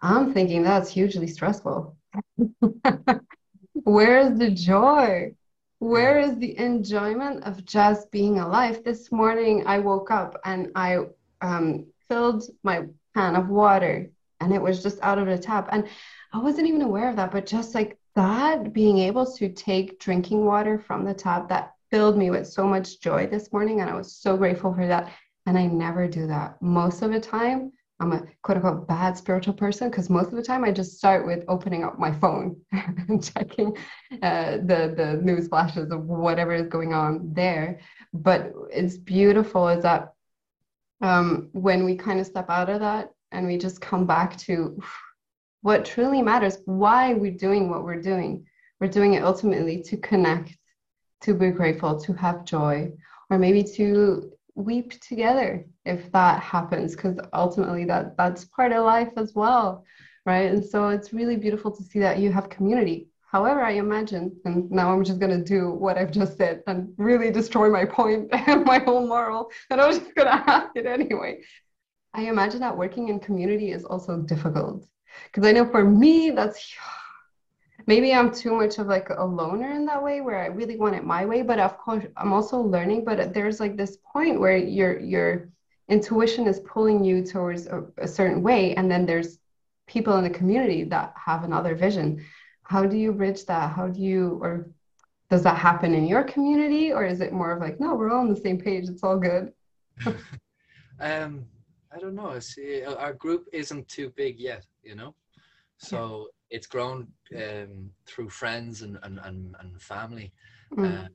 I'm 0.01 0.33
thinking 0.33 0.61
that's 0.61 0.89
hugely 0.89 1.27
stressful. 1.27 1.97
Where's 3.83 4.37
the 4.37 4.51
joy? 4.51 5.33
Where 5.79 6.19
is 6.19 6.37
the 6.37 6.57
enjoyment 6.57 7.43
of 7.43 7.63
just 7.65 8.11
being 8.11 8.39
alive? 8.39 8.83
This 8.83 9.11
morning 9.11 9.65
i 9.67 9.77
woke 9.77 10.09
up 10.09 10.39
and 10.43 10.71
i 10.75 10.99
um, 11.41 11.85
filled 12.07 12.43
my 12.63 12.85
pan 13.13 13.35
of 13.35 13.49
water 13.49 14.09
and 14.39 14.53
it 14.53 14.61
was 14.61 14.81
just 14.81 14.99
out 15.01 15.19
of 15.19 15.27
the 15.27 15.37
tap. 15.37 15.69
And 15.71 15.87
i 16.33 16.39
wasn't 16.39 16.67
even 16.67 16.81
aware 16.81 17.09
of 17.09 17.15
that 17.17 17.31
but 17.31 17.45
just 17.45 17.75
like 17.75 17.97
that 18.15 18.73
being 18.73 18.97
able 18.97 19.31
to 19.33 19.49
take 19.49 19.99
drinking 19.99 20.45
water 20.45 20.79
from 20.79 21.05
the 21.05 21.13
tap 21.13 21.49
that 21.49 21.73
filled 21.91 22.17
me 22.17 22.31
with 22.31 22.47
so 22.47 22.65
much 22.65 22.99
joy 22.99 23.27
this 23.27 23.53
morning 23.53 23.81
and 23.81 23.89
i 23.89 23.95
was 23.95 24.15
so 24.15 24.35
grateful 24.35 24.73
for 24.73 24.87
that. 24.87 25.11
And 25.45 25.57
i 25.57 25.65
never 25.65 26.07
do 26.07 26.27
that. 26.27 26.61
Most 26.61 27.01
of 27.03 27.11
the 27.11 27.19
time 27.19 27.71
I'm 27.99 28.13
a 28.13 28.23
quote 28.43 28.57
unquote 28.57 28.87
bad 28.87 29.17
spiritual 29.17 29.53
person 29.53 29.89
because 29.89 30.09
most 30.09 30.27
of 30.27 30.35
the 30.35 30.43
time 30.43 30.63
I 30.63 30.71
just 30.71 30.97
start 30.97 31.25
with 31.25 31.43
opening 31.47 31.83
up 31.83 31.97
my 31.97 32.11
phone 32.11 32.55
and 32.71 33.23
checking 33.23 33.75
uh, 34.21 34.57
the 34.57 34.93
the 34.95 35.19
news 35.23 35.47
flashes 35.47 35.91
of 35.91 36.05
whatever 36.05 36.53
is 36.53 36.67
going 36.67 36.93
on 36.93 37.33
there. 37.33 37.79
But 38.13 38.53
it's 38.71 38.97
beautiful 38.97 39.67
is 39.67 39.83
that 39.83 40.13
um, 41.01 41.49
when 41.53 41.85
we 41.85 41.95
kind 41.95 42.19
of 42.19 42.27
step 42.27 42.49
out 42.49 42.69
of 42.69 42.81
that 42.81 43.11
and 43.31 43.47
we 43.47 43.57
just 43.57 43.81
come 43.81 44.05
back 44.05 44.37
to 44.37 44.79
what 45.61 45.85
truly 45.85 46.21
matters, 46.21 46.59
why 46.65 47.13
we're 47.13 47.31
doing 47.31 47.69
what 47.69 47.83
we're 47.83 48.01
doing. 48.01 48.45
We're 48.79 48.87
doing 48.87 49.15
it 49.15 49.23
ultimately 49.23 49.81
to 49.83 49.97
connect, 49.97 50.55
to 51.21 51.33
be 51.33 51.49
grateful, 51.49 51.99
to 52.01 52.13
have 52.13 52.45
joy, 52.45 52.91
or 53.29 53.39
maybe 53.39 53.63
to 53.75 54.31
weep 54.57 54.99
together 54.99 55.65
if 55.85 56.11
that 56.11 56.41
happens 56.41 56.95
because 56.95 57.17
ultimately 57.33 57.85
that 57.85 58.17
that's 58.17 58.45
part 58.45 58.71
of 58.71 58.83
life 58.83 59.11
as 59.15 59.33
well 59.35 59.85
right? 60.27 60.51
And 60.51 60.63
so 60.63 60.89
it's 60.89 61.13
really 61.13 61.37
beautiful 61.37 61.71
to 61.71 61.81
see 61.81 61.99
that 61.99 62.19
you 62.19 62.31
have 62.33 62.49
community. 62.49 63.07
However 63.31 63.61
i 63.61 63.71
imagine 63.71 64.25
and 64.45 64.71
now 64.71 64.91
i'm 64.91 65.03
just 65.03 65.19
going 65.19 65.37
to 65.37 65.43
do 65.43 65.71
what 65.71 65.97
i've 65.97 66.11
just 66.19 66.37
said 66.37 66.63
and 66.65 66.93
really 66.97 67.29
destroy 67.29 67.69
my 67.69 67.83
point 67.83 68.29
and 68.31 68.63
my 68.71 68.79
whole 68.79 69.05
moral 69.05 69.51
and 69.69 69.81
i 69.81 69.85
was 69.85 69.99
just 69.99 70.15
going 70.15 70.27
to 70.33 70.49
ask 70.49 70.69
it 70.75 70.85
anyway. 70.85 71.41
I 72.13 72.21
imagine 72.21 72.61
that 72.61 72.77
working 72.77 73.09
in 73.09 73.19
community 73.19 73.73
is 73.73 73.83
also 73.83 74.21
difficult 74.33 74.87
because 75.25 75.45
i 75.45 75.51
know 75.51 75.65
for 75.65 75.83
me 75.83 76.31
that's 76.31 76.73
maybe 77.87 78.13
I'm 78.13 78.31
too 78.31 78.53
much 78.53 78.77
of 78.77 78.87
like 78.87 79.09
a 79.09 79.25
loner 79.25 79.71
in 79.71 79.85
that 79.85 80.03
way 80.03 80.21
where 80.21 80.37
I 80.37 80.47
really 80.47 80.77
want 80.77 80.95
it 80.95 81.03
my 81.03 81.25
way. 81.25 81.41
But 81.41 81.59
of 81.59 81.77
course, 81.77 82.05
I'm 82.15 82.33
also 82.33 82.59
learning. 82.59 83.05
But 83.05 83.33
there's 83.33 83.59
like 83.59 83.75
this 83.75 83.97
point 84.13 84.39
where 84.39 84.57
your 84.57 84.99
your 84.99 85.49
intuition 85.89 86.47
is 86.47 86.59
pulling 86.59 87.03
you 87.03 87.23
towards 87.25 87.67
a, 87.67 87.85
a 87.97 88.07
certain 88.07 88.43
way, 88.43 88.75
and 88.75 88.91
then 88.91 89.05
there's 89.05 89.39
people 89.87 90.17
in 90.17 90.23
the 90.23 90.29
community 90.29 90.83
that 90.83 91.13
have 91.15 91.43
another 91.43 91.73
vision. 91.75 92.23
How 92.63 92.85
do 92.85 92.97
you 92.97 93.13
bridge 93.13 93.45
that? 93.45 93.71
How 93.71 93.87
do 93.87 94.01
you 94.01 94.39
or 94.41 94.69
does 95.29 95.43
that 95.43 95.57
happen 95.57 95.93
in 95.93 96.07
your 96.07 96.23
community 96.23 96.93
or 96.93 97.05
is 97.05 97.19
it 97.19 97.33
more 97.33 97.51
of 97.51 97.59
like 97.59 97.81
no 97.81 97.95
we're 97.95 98.09
all 98.09 98.21
on 98.21 98.29
the 98.29 98.39
same 98.39 98.57
page 98.57 98.87
it's 98.87 99.03
all 99.03 99.17
good 99.17 99.51
Um, 100.99 101.45
I 101.91 101.99
don't 101.99 102.15
know. 102.15 102.37
See, 102.39 102.83
our 102.83 103.13
group 103.13 103.47
isn't 103.53 103.87
too 103.87 104.11
big 104.15 104.39
yet, 104.39 104.65
you 104.83 104.95
know. 104.95 105.15
So. 105.77 106.29
It's 106.49 106.67
grown 106.67 107.07
um, 107.35 107.91
through 108.05 108.29
friends 108.29 108.81
and 108.81 108.97
and, 109.03 109.19
and, 109.23 109.55
and 109.59 109.81
family. 109.81 110.33
Mm. 110.73 111.05
Uh, 111.05 111.07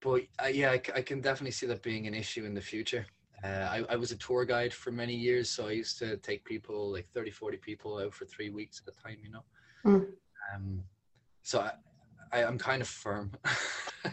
but 0.00 0.22
uh, 0.42 0.48
yeah, 0.48 0.70
I, 0.70 0.80
I, 0.94 1.02
can 1.02 1.20
definitely 1.20 1.50
see 1.50 1.66
that 1.66 1.82
being 1.82 2.06
an 2.06 2.14
issue 2.14 2.44
in 2.44 2.54
the 2.54 2.60
future. 2.60 3.06
Uh, 3.42 3.68
I, 3.70 3.84
I 3.90 3.96
was 3.96 4.12
a 4.12 4.16
tour 4.16 4.44
guide 4.44 4.72
for 4.72 4.90
many 4.90 5.14
years, 5.14 5.48
so 5.50 5.68
I 5.68 5.72
used 5.72 5.98
to 5.98 6.16
take 6.18 6.44
people 6.44 6.92
like 6.92 7.08
30, 7.08 7.30
40 7.30 7.56
people 7.58 7.98
out 7.98 8.14
for 8.14 8.24
three 8.24 8.50
weeks 8.50 8.80
at 8.86 8.94
a 8.94 9.02
time, 9.02 9.18
you 9.22 9.30
know. 9.30 9.44
Mm. 9.84 10.06
Um, 10.54 10.82
so 11.42 11.60
I, 11.60 11.72
I, 12.32 12.42
am 12.42 12.58
kind 12.58 12.82
of 12.82 12.88
firm. 12.88 13.32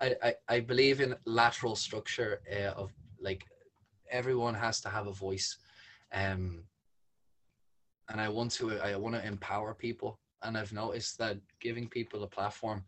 I, 0.00 0.14
I, 0.22 0.34
I 0.48 0.60
believe 0.60 1.00
in 1.00 1.14
lateral 1.24 1.76
structure 1.76 2.40
uh, 2.50 2.70
of 2.80 2.92
like 3.20 3.44
everyone 4.10 4.54
has 4.54 4.80
to 4.82 4.88
have 4.88 5.06
a 5.06 5.12
voice. 5.12 5.58
Um, 6.12 6.62
and 8.10 8.20
I 8.20 8.28
want 8.28 8.50
to 8.52 8.78
I 8.78 8.96
want 8.96 9.14
to 9.14 9.26
empower 9.26 9.74
people, 9.74 10.18
and 10.42 10.56
I've 10.56 10.72
noticed 10.72 11.18
that 11.18 11.38
giving 11.60 11.88
people 11.88 12.22
a 12.22 12.28
platform 12.28 12.84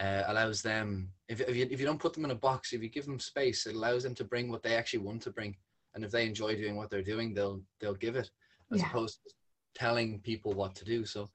uh, 0.00 0.24
allows 0.26 0.62
them 0.62 1.10
if, 1.28 1.40
if 1.40 1.56
you 1.56 1.68
if 1.70 1.80
you 1.80 1.86
don't 1.86 2.00
put 2.00 2.12
them 2.14 2.24
in 2.24 2.30
a 2.30 2.36
box, 2.36 2.72
if 2.72 2.82
you 2.82 2.88
give 2.88 3.06
them 3.06 3.20
space, 3.20 3.66
it 3.66 3.74
allows 3.74 4.02
them 4.02 4.14
to 4.16 4.24
bring 4.24 4.50
what 4.50 4.62
they 4.62 4.74
actually 4.76 5.00
want 5.00 5.22
to 5.22 5.30
bring, 5.30 5.56
and 5.94 6.04
if 6.04 6.10
they 6.10 6.26
enjoy 6.26 6.54
doing 6.56 6.76
what 6.76 6.90
they're 6.90 7.02
doing, 7.02 7.34
they'll 7.34 7.60
they'll 7.80 7.94
give 7.94 8.16
it 8.16 8.30
as 8.72 8.80
yeah. 8.80 8.86
opposed 8.88 9.20
to 9.24 9.34
telling 9.74 10.20
people 10.20 10.52
what 10.52 10.74
to 10.74 10.84
do. 10.84 11.04
So, 11.04 11.30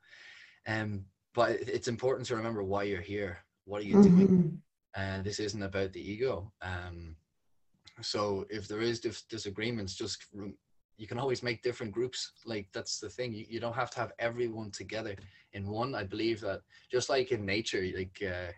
um, 0.67 1.05
but 1.33 1.51
it's 1.51 1.87
important 1.87 2.27
to 2.27 2.35
remember 2.35 2.63
why 2.63 2.83
you're 2.83 3.01
here. 3.01 3.39
What 3.65 3.81
are 3.81 3.85
you 3.85 3.95
mm-hmm. 3.95 4.17
doing? 4.17 4.61
And 4.95 5.21
uh, 5.21 5.23
this 5.23 5.39
isn't 5.39 5.63
about 5.63 5.93
the 5.93 6.11
ego. 6.11 6.51
Um, 6.61 7.15
so 8.01 8.45
if 8.49 8.67
there 8.67 8.81
is 8.81 8.99
dis- 8.99 9.23
disagreements, 9.23 9.95
just 9.95 10.25
you 10.97 11.07
can 11.07 11.19
always 11.19 11.43
make 11.43 11.63
different 11.63 11.91
groups. 11.91 12.31
Like 12.45 12.67
that's 12.73 12.99
the 12.99 13.09
thing. 13.09 13.33
You, 13.33 13.45
you 13.49 13.59
don't 13.59 13.75
have 13.75 13.89
to 13.91 13.99
have 13.99 14.11
everyone 14.19 14.71
together 14.71 15.15
in 15.53 15.67
one. 15.67 15.95
I 15.95 16.03
believe 16.03 16.39
that 16.41 16.61
just 16.91 17.09
like 17.09 17.31
in 17.31 17.45
nature 17.45 17.83
like 17.95 18.21
uh, 18.21 18.51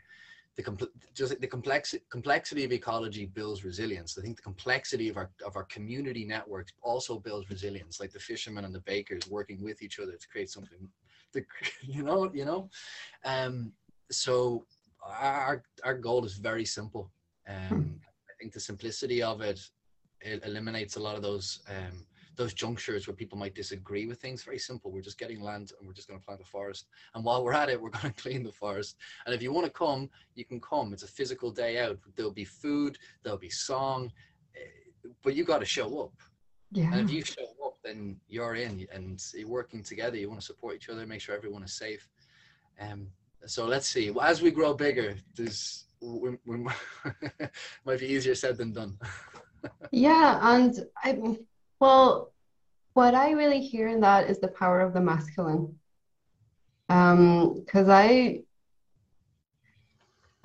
the 0.56 0.63
compl- 0.63 0.89
just 1.13 1.39
the 1.39 1.48
complex 1.48 1.95
complexity 2.10 2.63
of 2.63 2.71
ecology 2.71 3.26
builds 3.26 3.63
resilience. 3.63 4.17
I 4.17 4.21
think 4.21 4.38
the 4.38 4.43
complexity 4.43 5.10
of 5.10 5.17
our 5.17 5.30
of 5.45 5.56
our 5.56 5.65
community 5.65 6.26
networks 6.26 6.74
also 6.82 7.19
builds 7.19 7.50
resilience. 7.50 8.00
Like 8.00 8.12
the 8.12 8.19
fishermen 8.19 8.65
and 8.65 8.76
the 8.76 8.82
bakers 8.82 9.30
working 9.30 9.63
with 9.63 9.82
each 9.82 10.00
other 10.00 10.13
to 10.13 10.28
create 10.28 10.50
something 10.50 10.89
the 11.34 11.45
you 11.82 12.04
know 12.04 12.32
you 12.34 12.45
know? 12.45 12.69
Um 13.24 13.74
so 14.12 14.65
our 15.04 15.63
our 15.84 15.95
goal 15.95 16.26
is 16.26 16.36
very 16.36 16.65
simple. 16.65 17.12
Um 17.48 17.69
hmm. 17.69 17.91
i 18.30 18.34
think 18.39 18.54
the 18.54 18.60
simplicity 18.60 19.21
of 19.21 19.41
it 19.41 19.60
it 20.21 20.43
eliminates 20.45 20.95
a 20.95 21.00
lot 21.00 21.15
of 21.15 21.21
those 21.21 21.60
um 21.69 22.06
those 22.36 22.54
junctures 22.54 23.08
where 23.08 23.15
people 23.15 23.38
might 23.38 23.56
disagree 23.56 24.06
with 24.06 24.19
things. 24.19 24.43
Very 24.43 24.60
simple. 24.60 24.91
We're 24.91 25.02
just 25.02 25.17
getting 25.17 25.41
land 25.41 25.71
and 25.78 25.88
we're 25.88 25.93
just 25.93 26.08
going 26.08 26.19
to 26.19 26.26
plant 26.26 26.41
a 26.41 26.45
forest. 26.45 26.88
And 27.13 27.24
while 27.24 27.43
we're 27.43 27.54
at 27.54 27.69
it, 27.69 27.82
we're 27.82 27.89
going 28.02 28.13
to 28.13 28.21
clean 28.21 28.43
the 28.43 28.52
forest. 28.52 28.98
And 29.26 29.34
if 29.34 29.41
you 29.41 29.52
want 29.52 29.65
to 29.65 29.71
come, 29.71 30.10
you 30.36 30.45
can 30.45 30.60
come. 30.62 30.93
It's 30.93 31.04
a 31.04 31.08
physical 31.08 31.52
day 31.52 31.80
out. 31.80 31.98
There'll 32.15 32.32
be 32.32 32.45
food, 32.45 32.98
there'll 33.24 33.39
be 33.39 33.50
song, 33.50 34.12
eh, 34.56 35.10
but 35.24 35.36
you 35.36 35.43
got 35.43 35.60
to 35.60 35.65
show 35.65 36.02
up. 36.02 36.13
Yeah. 36.71 36.91
And 36.91 37.02
if 37.02 37.12
you 37.12 37.24
show 37.24 37.48
up, 37.65 37.78
then 37.84 38.17
you're 38.28 38.56
in 38.56 38.88
and 38.91 39.24
you're 39.34 39.48
working 39.48 39.84
together. 39.84 40.17
You 40.17 40.30
want 40.30 40.41
to 40.41 40.45
support 40.45 40.76
each 40.76 40.89
other, 40.89 41.06
make 41.06 41.21
sure 41.21 41.36
everyone 41.36 41.63
is 41.63 41.74
safe. 41.74 42.10
Um, 42.80 43.08
so 43.45 43.65
let's 43.65 43.88
see. 43.88 44.12
As 44.21 44.41
we 44.41 44.52
grow 44.52 44.74
bigger, 44.74 45.15
there's 45.36 45.86
we, 46.02 46.38
we 46.45 46.58
might 47.86 48.00
be 48.00 48.08
easier 48.08 48.36
said 48.36 48.58
than 48.58 48.74
done. 48.74 48.98
yeah, 49.91 50.39
and 50.41 50.86
I 51.04 51.38
well, 51.80 52.34
what 52.94 53.14
I 53.14 53.32
really 53.32 53.60
hear 53.60 53.88
in 53.88 54.02
that 54.02 54.30
is 54.30 54.40
the 54.40 54.48
power 54.48 54.82
of 54.82 54.94
the 54.94 55.02
masculine. 55.02 55.78
Um, 56.88 57.56
because 57.60 57.90
I 57.90 58.44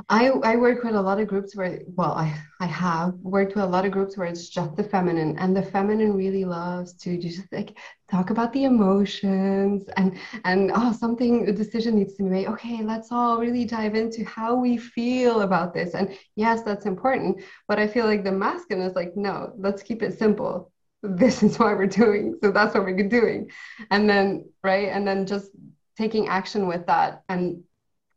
I, 0.09 0.31
I 0.43 0.57
work 0.57 0.83
with 0.83 0.97
a 0.97 1.01
lot 1.01 1.21
of 1.21 1.29
groups 1.29 1.55
where 1.55 1.81
well 1.95 2.13
I, 2.13 2.37
I 2.59 2.67
have 2.67 3.15
worked 3.23 3.55
with 3.55 3.63
a 3.63 3.69
lot 3.69 3.85
of 3.85 3.93
groups 3.93 4.17
where 4.17 4.27
it's 4.27 4.49
just 4.49 4.75
the 4.75 4.83
feminine 4.83 5.39
and 5.39 5.57
the 5.57 5.63
feminine 5.63 6.15
really 6.15 6.45
loves 6.45 6.95
to 6.95 7.17
just 7.17 7.43
like 7.53 7.79
talk 8.11 8.31
about 8.31 8.53
the 8.53 8.65
emotions 8.65 9.85
and 9.97 10.19
and 10.45 10.73
oh 10.75 10.93
something 10.93 11.49
a 11.49 11.53
decision 11.53 11.95
needs 11.95 12.15
to 12.17 12.25
be 12.25 12.29
made. 12.29 12.49
Okay 12.49 12.83
let's 12.83 13.13
all 13.13 13.39
really 13.39 13.65
dive 13.65 13.95
into 13.95 14.25
how 14.25 14.57
we 14.57 14.77
feel 14.77 15.43
about 15.43 15.73
this. 15.73 15.95
And 15.95 16.17
yes 16.35 16.63
that's 16.63 16.87
important 16.87 17.43
but 17.69 17.79
I 17.79 17.87
feel 17.87 18.07
like 18.07 18.25
the 18.25 18.33
masculine 18.33 18.85
is 18.87 18.97
like 18.97 19.17
no 19.17 19.53
let's 19.59 19.83
keep 19.83 20.03
it 20.03 20.19
simple 20.19 20.73
this 21.03 21.43
is 21.43 21.59
what 21.59 21.77
we're 21.77 21.87
doing. 21.87 22.39
So 22.43 22.51
that's 22.51 22.75
what 22.75 22.85
we're 22.85 23.09
doing. 23.09 23.51
And 23.91 24.09
then 24.09 24.51
right? 24.63 24.89
And 24.89 25.07
then 25.07 25.27
just 25.27 25.51
taking 25.97 26.29
action 26.29 26.67
with 26.67 26.87
that 26.87 27.23
and 27.29 27.63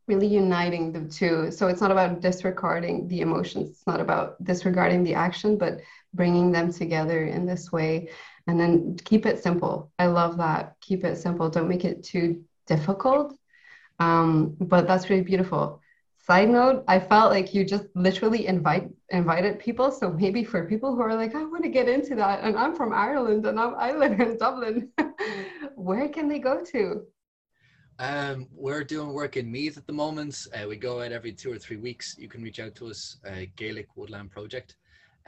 really 0.06 0.26
uniting 0.26 0.92
the 0.92 1.08
two. 1.08 1.50
So 1.50 1.68
it's 1.68 1.80
not 1.80 1.90
about 1.90 2.20
disregarding 2.20 3.08
the 3.08 3.20
emotions. 3.20 3.70
It's 3.70 3.86
not 3.86 4.00
about 4.00 4.42
disregarding 4.44 5.02
the 5.02 5.14
action 5.14 5.56
but 5.56 5.80
bringing 6.12 6.52
them 6.52 6.72
together 6.72 7.24
in 7.24 7.46
this 7.46 7.72
way. 7.72 8.10
And 8.46 8.60
then 8.60 8.96
keep 9.04 9.24
it 9.24 9.42
simple. 9.42 9.90
I 9.98 10.06
love 10.06 10.36
that. 10.36 10.76
Keep 10.80 11.04
it 11.04 11.16
simple. 11.16 11.48
Don't 11.48 11.68
make 11.68 11.84
it 11.84 12.04
too 12.04 12.44
difficult. 12.66 13.34
Um, 13.98 14.56
but 14.60 14.86
that's 14.86 15.08
really 15.08 15.22
beautiful 15.22 15.80
side 16.26 16.48
note 16.48 16.84
i 16.88 16.98
felt 16.98 17.30
like 17.30 17.54
you 17.54 17.64
just 17.64 17.84
literally 17.94 18.46
invite 18.46 18.88
invited 19.10 19.58
people 19.58 19.90
so 19.90 20.10
maybe 20.10 20.42
for 20.42 20.66
people 20.66 20.94
who 20.94 21.02
are 21.02 21.14
like 21.14 21.34
i 21.34 21.44
want 21.44 21.62
to 21.62 21.68
get 21.68 21.88
into 21.88 22.14
that 22.14 22.40
and 22.42 22.56
i'm 22.56 22.74
from 22.74 22.92
ireland 22.92 23.44
and 23.46 23.58
I'm, 23.60 23.74
i 23.76 23.92
live 23.92 24.18
in 24.20 24.38
dublin 24.38 24.90
where 25.74 26.08
can 26.08 26.28
they 26.28 26.38
go 26.38 26.62
to 26.72 27.06
um, 28.00 28.48
we're 28.52 28.82
doing 28.82 29.12
work 29.12 29.36
in 29.36 29.48
Meath 29.50 29.76
at 29.76 29.86
the 29.86 29.92
moment. 29.92 30.48
Uh, 30.52 30.66
we 30.68 30.74
go 30.74 31.00
out 31.00 31.12
every 31.12 31.30
two 31.30 31.52
or 31.52 31.58
three 31.58 31.76
weeks. 31.76 32.16
You 32.18 32.28
can 32.28 32.42
reach 32.42 32.58
out 32.58 32.74
to 32.74 32.88
us, 32.88 33.18
uh, 33.24 33.42
Gaelic 33.54 33.86
Woodland 33.94 34.32
Project. 34.32 34.74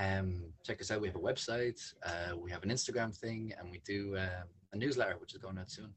Um, 0.01 0.43
check 0.65 0.81
us 0.81 0.91
out. 0.91 1.01
We 1.01 1.07
have 1.07 1.17
a 1.17 1.21
website, 1.21 1.81
uh, 2.05 2.37
we 2.37 2.51
have 2.51 2.65
an 2.65 2.71
Instagram 2.71 3.17
thing, 3.17 3.53
and 3.59 3.71
we 3.71 3.81
do 3.85 4.17
um, 4.19 4.49
a 4.73 4.77
newsletter, 4.77 5.17
which 5.19 5.33
is 5.33 5.39
going 5.39 5.59
out 5.59 5.71
soon. 5.71 5.95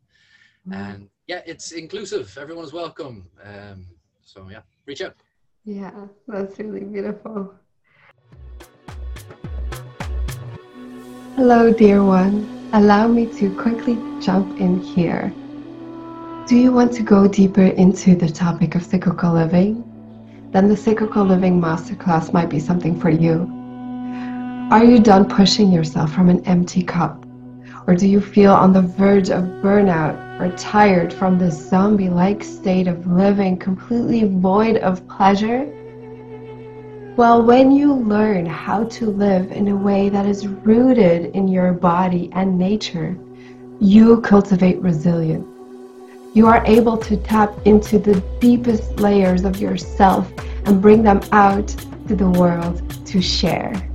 Mm. 0.67 0.75
And 0.75 1.09
yeah, 1.27 1.41
it's 1.45 1.71
inclusive. 1.71 2.38
Everyone 2.39 2.65
is 2.65 2.71
welcome. 2.71 3.27
Um, 3.43 3.88
so 4.21 4.47
yeah, 4.49 4.62
reach 4.89 5.02
out. 5.02 5.15
Yeah, 5.65 6.08
that's 6.28 6.58
really 6.58 6.84
beautiful. 6.84 7.54
Hello, 11.36 11.71
dear 11.71 12.04
one. 12.04 12.36
Allow 12.73 13.08
me 13.08 13.28
to 13.38 13.56
quickly 13.56 13.95
jump 14.19 14.60
in 14.60 14.80
here. 14.80 15.32
Do 16.47 16.56
you 16.58 16.71
want 16.73 16.91
to 16.93 17.04
go 17.04 17.28
deeper 17.28 17.67
into 17.84 18.15
the 18.15 18.28
topic 18.28 18.73
of 18.73 18.84
cyclical 18.84 19.34
living? 19.34 19.86
Then 20.52 20.67
the 20.67 20.75
Cyclical 20.75 21.23
Living 21.23 21.62
Masterclass 21.62 22.34
might 22.34 22.49
be 22.49 22.60
something 22.60 22.99
for 22.99 23.12
you. 23.12 23.47
Are 24.71 24.84
you 24.84 24.99
done 24.99 25.30
pushing 25.30 25.71
yourself 25.71 26.12
from 26.12 26.28
an 26.30 26.43
empty 26.47 26.82
cup? 26.82 27.28
Or 27.89 27.95
do 27.95 28.08
you 28.08 28.21
feel 28.21 28.54
on 28.54 28.71
the 28.71 28.84
verge 28.84 29.32
of 29.32 29.45
burnout 29.63 30.39
or 30.39 30.56
tired 30.58 31.12
from 31.12 31.39
this 31.39 31.58
zombie 31.69 32.08
like 32.08 32.43
state 32.43 32.88
of 32.88 33.08
living 33.08 33.58
completely 33.58 34.25
void 34.25 34.78
of 34.78 35.08
pleasure? 35.08 35.65
Well, 37.17 37.41
when 37.41 37.71
you 37.71 37.91
learn 37.91 38.45
how 38.45 38.84
to 38.84 39.08
live 39.08 39.52
in 39.52 39.69
a 39.69 39.75
way 39.75 40.10
that 40.10 40.28
is 40.28 40.47
rooted 40.47 41.36
in 41.36 41.47
your 41.47 41.73
body 41.73 42.30
and 42.34 42.60
nature, 42.60 43.17
you 43.80 44.21
cultivate 44.21 44.80
resilience. 44.82 45.47
You 46.36 46.45
are 46.45 46.63
able 46.67 46.95
to 46.97 47.17
tap 47.17 47.56
into 47.65 47.97
the 47.97 48.21
deepest 48.39 48.99
layers 48.99 49.45
of 49.45 49.60
yourself 49.60 50.32
and 50.65 50.80
bring 50.80 51.02
them 51.02 51.21
out 51.32 51.69
to 52.08 52.15
the 52.15 52.30
world 52.30 52.84
to 53.08 53.19
share. 53.19 53.88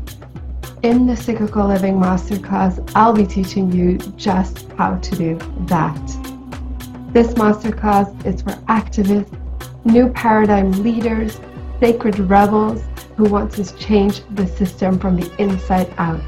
In 0.84 1.06
the 1.06 1.16
Cyclical 1.16 1.66
Living 1.66 1.94
Masterclass, 1.94 2.92
I'll 2.94 3.14
be 3.14 3.26
teaching 3.26 3.72
you 3.72 3.96
just 4.18 4.70
how 4.72 4.96
to 4.96 5.16
do 5.16 5.38
that. 5.60 6.06
This 7.14 7.32
masterclass 7.32 8.26
is 8.26 8.42
for 8.42 8.50
activists, 8.68 9.34
new 9.86 10.10
paradigm 10.10 10.72
leaders, 10.82 11.40
sacred 11.80 12.18
rebels 12.18 12.82
who 13.16 13.24
want 13.24 13.52
to 13.52 13.76
change 13.78 14.20
the 14.34 14.46
system 14.46 14.98
from 14.98 15.16
the 15.16 15.34
inside 15.40 15.90
out, 15.96 16.20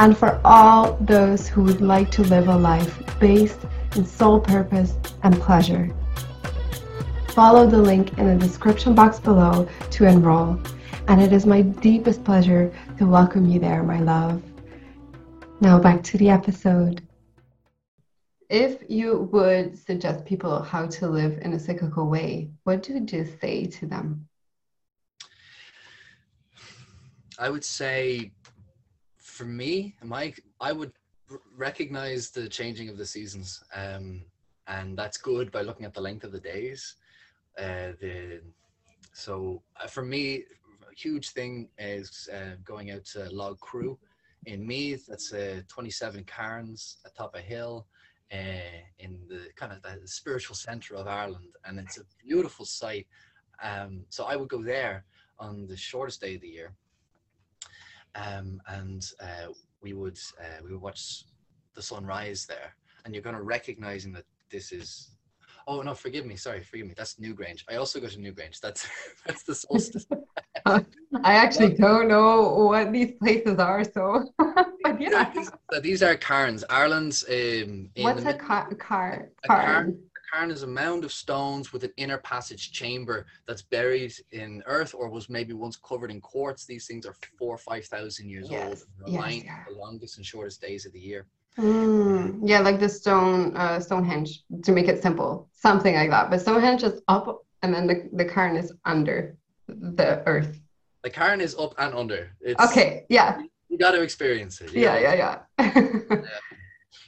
and 0.00 0.18
for 0.18 0.40
all 0.44 0.94
those 1.00 1.46
who 1.46 1.62
would 1.62 1.80
like 1.80 2.10
to 2.10 2.22
live 2.22 2.48
a 2.48 2.56
life 2.56 3.00
based 3.20 3.60
in 3.94 4.04
soul 4.04 4.40
purpose 4.40 4.94
and 5.22 5.40
pleasure. 5.40 5.88
Follow 7.28 7.64
the 7.64 7.78
link 7.78 8.18
in 8.18 8.26
the 8.26 8.44
description 8.44 8.92
box 8.92 9.20
below 9.20 9.68
to 9.90 10.04
enroll 10.04 10.58
and 11.08 11.20
it 11.20 11.32
is 11.32 11.46
my 11.46 11.62
deepest 11.62 12.24
pleasure 12.24 12.72
to 12.98 13.06
welcome 13.06 13.48
you 13.48 13.58
there, 13.58 13.82
my 13.82 13.98
love. 14.00 14.40
Now 15.60 15.80
back 15.80 16.02
to 16.04 16.18
the 16.18 16.30
episode. 16.30 17.02
If 18.48 18.84
you 18.88 19.28
would 19.32 19.76
suggest 19.76 20.24
people 20.24 20.62
how 20.62 20.86
to 20.86 21.08
live 21.08 21.38
in 21.42 21.54
a 21.54 21.58
cyclical 21.58 22.08
way, 22.08 22.50
what 22.62 22.88
would 22.88 23.10
you 23.10 23.26
say 23.40 23.66
to 23.66 23.86
them? 23.86 24.28
I 27.36 27.50
would 27.50 27.64
say, 27.64 28.30
for 29.16 29.44
me, 29.44 29.96
my 30.04 30.32
I 30.60 30.70
would 30.70 30.92
recognize 31.56 32.30
the 32.30 32.48
changing 32.48 32.88
of 32.88 32.96
the 32.96 33.06
seasons, 33.06 33.64
um, 33.74 34.22
and 34.68 34.96
that's 34.96 35.16
good 35.16 35.50
by 35.50 35.62
looking 35.62 35.84
at 35.84 35.94
the 35.94 36.00
length 36.00 36.22
of 36.22 36.30
the 36.30 36.38
days. 36.38 36.94
Uh, 37.58 37.98
the 38.00 38.40
so 39.12 39.62
uh, 39.82 39.88
for 39.88 40.04
me, 40.04 40.36
a 40.36 40.63
huge 40.96 41.30
thing 41.30 41.68
is 41.78 42.28
uh, 42.32 42.56
going 42.64 42.90
out 42.90 43.04
to 43.06 43.28
Loughcrew 43.30 43.96
in 44.46 44.66
Meath. 44.66 45.06
That's 45.06 45.32
uh, 45.32 45.62
27 45.68 46.24
cairns 46.24 46.98
atop 47.04 47.34
a 47.34 47.40
hill 47.40 47.86
uh, 48.32 48.80
in 48.98 49.18
the 49.28 49.48
kind 49.56 49.72
of 49.72 49.82
the 49.82 50.06
spiritual 50.06 50.56
center 50.56 50.94
of 50.96 51.06
Ireland, 51.06 51.56
and 51.64 51.78
it's 51.78 51.98
a 51.98 52.04
beautiful 52.22 52.64
site. 52.64 53.06
Um, 53.62 54.04
so 54.08 54.24
I 54.24 54.36
would 54.36 54.48
go 54.48 54.62
there 54.62 55.04
on 55.38 55.66
the 55.66 55.76
shortest 55.76 56.20
day 56.20 56.34
of 56.34 56.40
the 56.40 56.48
year, 56.48 56.72
um, 58.14 58.60
and 58.68 59.04
uh, 59.20 59.52
we 59.82 59.92
would 59.92 60.18
uh, 60.40 60.62
we 60.62 60.72
would 60.72 60.80
watch 60.80 61.24
the 61.74 61.82
sunrise 61.82 62.46
there, 62.46 62.74
and 63.04 63.14
you're 63.14 63.22
going 63.22 63.36
to 63.36 63.42
recognizing 63.42 64.12
that 64.12 64.24
this 64.50 64.72
is. 64.72 65.10
Oh 65.66 65.80
no! 65.82 65.94
Forgive 65.94 66.26
me. 66.26 66.36
Sorry, 66.36 66.62
forgive 66.62 66.86
me. 66.86 66.94
That's 66.96 67.14
Newgrange. 67.16 67.62
I 67.70 67.76
also 67.76 68.00
go 68.00 68.06
to 68.08 68.18
Newgrange. 68.18 68.60
That's 68.60 68.86
that's 69.26 69.42
the 69.44 69.54
solstice. 69.54 70.06
I 70.66 70.84
actually 71.22 71.74
don't 71.74 72.08
know 72.08 72.66
what 72.70 72.92
these 72.92 73.12
places 73.20 73.58
are, 73.58 73.84
so 73.84 74.24
but 74.38 75.00
yeah. 75.00 75.30
these, 75.34 75.50
so 75.72 75.80
these 75.80 76.02
are 76.02 76.14
cairns. 76.16 76.64
Ireland's 76.70 77.24
um, 77.28 77.90
in 77.94 78.02
What's 78.04 78.22
a 78.22 78.26
mid- 78.26 78.38
car? 78.38 78.72
car, 78.74 79.30
A 79.44 79.48
car? 79.48 79.62
cairn, 79.62 79.98
a 80.16 80.36
cairn 80.36 80.50
is 80.50 80.62
a 80.62 80.66
mound 80.66 81.04
of 81.04 81.12
stones 81.12 81.72
with 81.72 81.84
an 81.84 81.92
inner 81.96 82.18
passage 82.18 82.72
chamber 82.72 83.26
that's 83.46 83.62
buried 83.62 84.12
in 84.32 84.62
earth 84.66 84.94
or 84.94 85.08
was 85.08 85.28
maybe 85.28 85.52
once 85.54 85.76
covered 85.76 86.10
in 86.10 86.20
quartz. 86.20 86.66
These 86.66 86.86
things 86.86 87.06
are 87.06 87.14
four 87.38 87.54
or 87.54 87.58
five 87.58 87.84
thousand 87.86 88.28
years 88.28 88.44
old. 88.50 88.52
Yes, 88.52 88.84
and 89.06 89.14
yes, 89.14 89.44
are. 89.50 89.66
the 89.72 89.78
longest 89.78 90.16
and 90.18 90.26
shortest 90.26 90.60
days 90.60 90.84
of 90.86 90.92
the 90.92 91.00
year. 91.00 91.26
Mm, 91.58 92.40
yeah, 92.42 92.60
like 92.60 92.80
the 92.80 92.88
stone, 92.88 93.56
uh, 93.56 93.78
Stonehenge, 93.80 94.42
to 94.64 94.72
make 94.72 94.88
it 94.88 95.00
simple, 95.02 95.48
something 95.52 95.94
like 95.94 96.10
that. 96.10 96.30
But 96.30 96.40
Stonehenge 96.40 96.82
is 96.82 97.00
up, 97.08 97.44
and 97.62 97.72
then 97.72 97.86
the 97.86 98.08
the 98.12 98.24
cairn 98.24 98.56
is 98.56 98.72
under 98.84 99.36
the 99.68 100.22
earth. 100.26 100.60
The 101.04 101.10
cairn 101.10 101.40
is 101.40 101.54
up 101.56 101.74
and 101.78 101.94
under. 101.94 102.32
It's, 102.40 102.62
Okay, 102.70 103.06
yeah, 103.08 103.40
You 103.68 103.78
got 103.78 103.92
to 103.92 104.02
experience 104.02 104.60
it. 104.60 104.72
you 104.72 104.82
yeah, 104.82 104.94
know? 104.94 105.00
yeah, 105.00 105.38
yeah. 106.10 106.40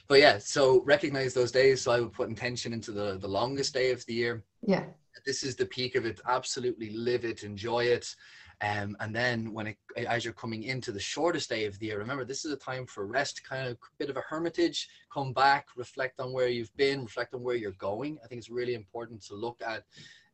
But 0.07 0.19
yeah, 0.19 0.37
so 0.37 0.81
recognize 0.85 1.33
those 1.33 1.51
days. 1.51 1.81
So 1.81 1.91
I 1.91 1.99
would 1.99 2.13
put 2.13 2.29
intention 2.29 2.71
into 2.71 2.91
the, 2.91 3.17
the 3.17 3.27
longest 3.27 3.73
day 3.73 3.91
of 3.91 4.05
the 4.05 4.13
year. 4.13 4.43
Yeah, 4.65 4.85
This 5.25 5.43
is 5.43 5.55
the 5.57 5.65
peak 5.65 5.95
of 5.95 6.05
it. 6.05 6.21
Absolutely 6.25 6.91
live 6.91 7.25
it, 7.25 7.43
enjoy 7.43 7.85
it. 7.85 8.15
Um, 8.61 8.97
and 8.99 9.15
then 9.15 9.53
when 9.53 9.67
it, 9.67 9.77
as 9.95 10.25
you're 10.25 10.33
coming 10.33 10.63
into 10.63 10.91
the 10.91 10.99
shortest 10.99 11.49
day 11.49 11.65
of 11.65 11.77
the 11.77 11.87
year, 11.87 11.99
remember 11.99 12.25
this 12.25 12.43
is 12.43 12.51
a 12.51 12.57
time 12.57 12.87
for 12.87 13.05
rest, 13.05 13.43
kind 13.43 13.67
of 13.67 13.77
bit 13.99 14.09
of 14.09 14.17
a 14.17 14.23
hermitage. 14.27 14.89
Come 15.13 15.31
back, 15.31 15.67
reflect 15.75 16.19
on 16.19 16.33
where 16.33 16.47
you've 16.47 16.75
been, 16.75 17.03
reflect 17.03 17.35
on 17.35 17.43
where 17.43 17.55
you're 17.55 17.71
going. 17.73 18.17
I 18.23 18.27
think 18.27 18.39
it's 18.39 18.49
really 18.49 18.73
important 18.73 19.23
to 19.25 19.35
look 19.35 19.61
at. 19.61 19.83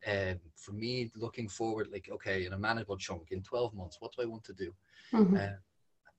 Um, 0.06 0.38
for 0.56 0.72
me, 0.72 1.10
looking 1.16 1.48
forward, 1.48 1.88
like 1.90 2.08
okay, 2.12 2.46
in 2.46 2.52
a 2.52 2.58
manageable 2.58 2.96
chunk, 2.96 3.30
in 3.30 3.42
12 3.42 3.74
months, 3.74 3.98
what 4.00 4.12
do 4.16 4.22
I 4.22 4.26
want 4.26 4.44
to 4.44 4.52
do? 4.54 4.72
mhm. 5.12 5.38
Uh, 5.38 5.56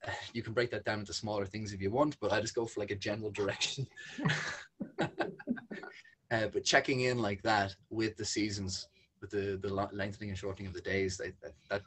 you 0.33 0.43
can 0.43 0.53
break 0.53 0.69
that 0.71 0.85
down 0.85 0.99
into 0.99 1.13
smaller 1.13 1.45
things 1.45 1.73
if 1.73 1.81
you 1.81 1.91
want, 1.91 2.19
but 2.19 2.31
I 2.31 2.41
just 2.41 2.55
go 2.55 2.65
for 2.65 2.79
like 2.79 2.91
a 2.91 2.95
general 2.95 3.31
direction. 3.31 3.87
uh, 4.99 5.07
but 6.29 6.63
checking 6.63 7.01
in 7.01 7.19
like 7.19 7.41
that 7.43 7.75
with 7.89 8.15
the 8.17 8.25
seasons, 8.25 8.87
with 9.21 9.31
the 9.31 9.57
the 9.61 9.73
lengthening 9.91 10.29
and 10.29 10.37
shortening 10.37 10.67
of 10.67 10.73
the 10.73 10.81
days, 10.81 11.17
that 11.17 11.33
that, 11.41 11.53
that 11.69 11.81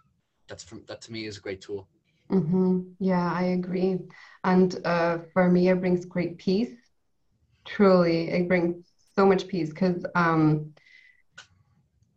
that's 0.49 0.65
from 0.65 0.85
that 0.89 1.03
to 1.03 1.13
me 1.13 1.27
is 1.27 1.39
a 1.39 1.41
great 1.41 1.61
tool. 1.63 1.89
hmm 2.31 2.81
Yeah, 2.99 3.33
I 3.33 3.45
agree. 3.45 3.99
And 4.45 4.75
uh, 4.85 5.19
for 5.33 5.49
me, 5.51 5.69
it 5.69 5.81
brings 5.81 6.05
great 6.07 6.39
peace. 6.39 6.73
Truly, 7.67 8.31
it 8.31 8.49
brings 8.49 8.85
so 9.17 9.27
much 9.27 9.49
peace 9.49 9.71
because 9.71 10.05
um, 10.15 10.73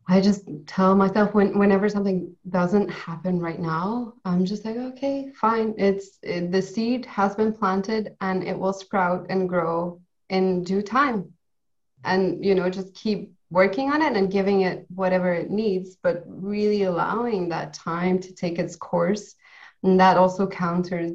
I 0.07 0.21
just 0.21 0.47
tell 0.67 0.95
myself 0.95 1.33
when 1.33 1.57
whenever 1.57 1.87
something 1.89 2.35
doesn't 2.49 2.89
happen 2.89 3.39
right 3.39 3.59
now, 3.59 4.13
I'm 4.25 4.45
just 4.45 4.65
like, 4.65 4.75
okay, 4.77 5.31
fine. 5.39 5.73
It's 5.77 6.19
it, 6.23 6.51
the 6.51 6.61
seed 6.61 7.05
has 7.05 7.35
been 7.35 7.53
planted 7.53 8.15
and 8.21 8.43
it 8.43 8.57
will 8.57 8.73
sprout 8.73 9.27
and 9.29 9.47
grow 9.49 10.01
in 10.29 10.63
due 10.63 10.81
time. 10.81 11.33
And 12.03 12.43
you 12.43 12.55
know, 12.55 12.69
just 12.69 12.93
keep 12.93 13.33
working 13.51 13.91
on 13.91 14.01
it 14.01 14.15
and 14.15 14.31
giving 14.31 14.61
it 14.61 14.85
whatever 14.95 15.31
it 15.33 15.51
needs, 15.51 15.97
but 16.01 16.23
really 16.25 16.83
allowing 16.83 17.49
that 17.49 17.73
time 17.73 18.17
to 18.17 18.33
take 18.33 18.57
its 18.57 18.77
course. 18.77 19.35
And 19.83 19.99
that 19.99 20.17
also 20.17 20.47
counters 20.47 21.11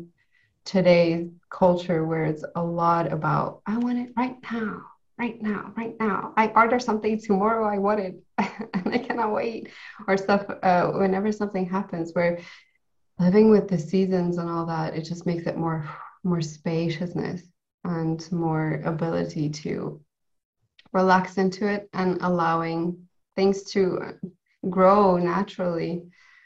today's 0.64 1.30
culture 1.50 2.04
where 2.04 2.26
it's 2.26 2.44
a 2.54 2.62
lot 2.62 3.10
about, 3.10 3.62
I 3.66 3.78
want 3.78 3.98
it 3.98 4.12
right 4.16 4.36
now, 4.52 4.82
right 5.18 5.40
now, 5.40 5.72
right 5.76 5.94
now. 5.98 6.34
I 6.36 6.48
order 6.48 6.78
something 6.78 7.18
tomorrow, 7.18 7.66
I 7.66 7.78
want 7.78 8.00
it, 8.00 8.16
and 8.38 8.92
I 8.92 8.98
cannot 8.98 9.32
wait. 9.32 9.70
Or 10.06 10.18
stuff, 10.18 10.44
uh, 10.62 10.90
whenever 10.92 11.32
something 11.32 11.66
happens 11.66 12.12
where 12.12 12.40
living 13.18 13.48
with 13.48 13.66
the 13.68 13.78
seasons 13.78 14.36
and 14.36 14.50
all 14.50 14.66
that, 14.66 14.94
it 14.94 15.02
just 15.02 15.24
makes 15.24 15.46
it 15.46 15.56
more, 15.56 15.88
more 16.22 16.42
spaciousness 16.42 17.42
and 17.84 18.30
more 18.30 18.82
ability 18.84 19.48
to 19.48 20.02
relax 20.96 21.36
into 21.36 21.68
it 21.68 21.88
and 21.92 22.18
allowing 22.22 22.80
things 23.36 23.62
to 23.74 24.14
grow 24.70 25.16
naturally. 25.18 25.92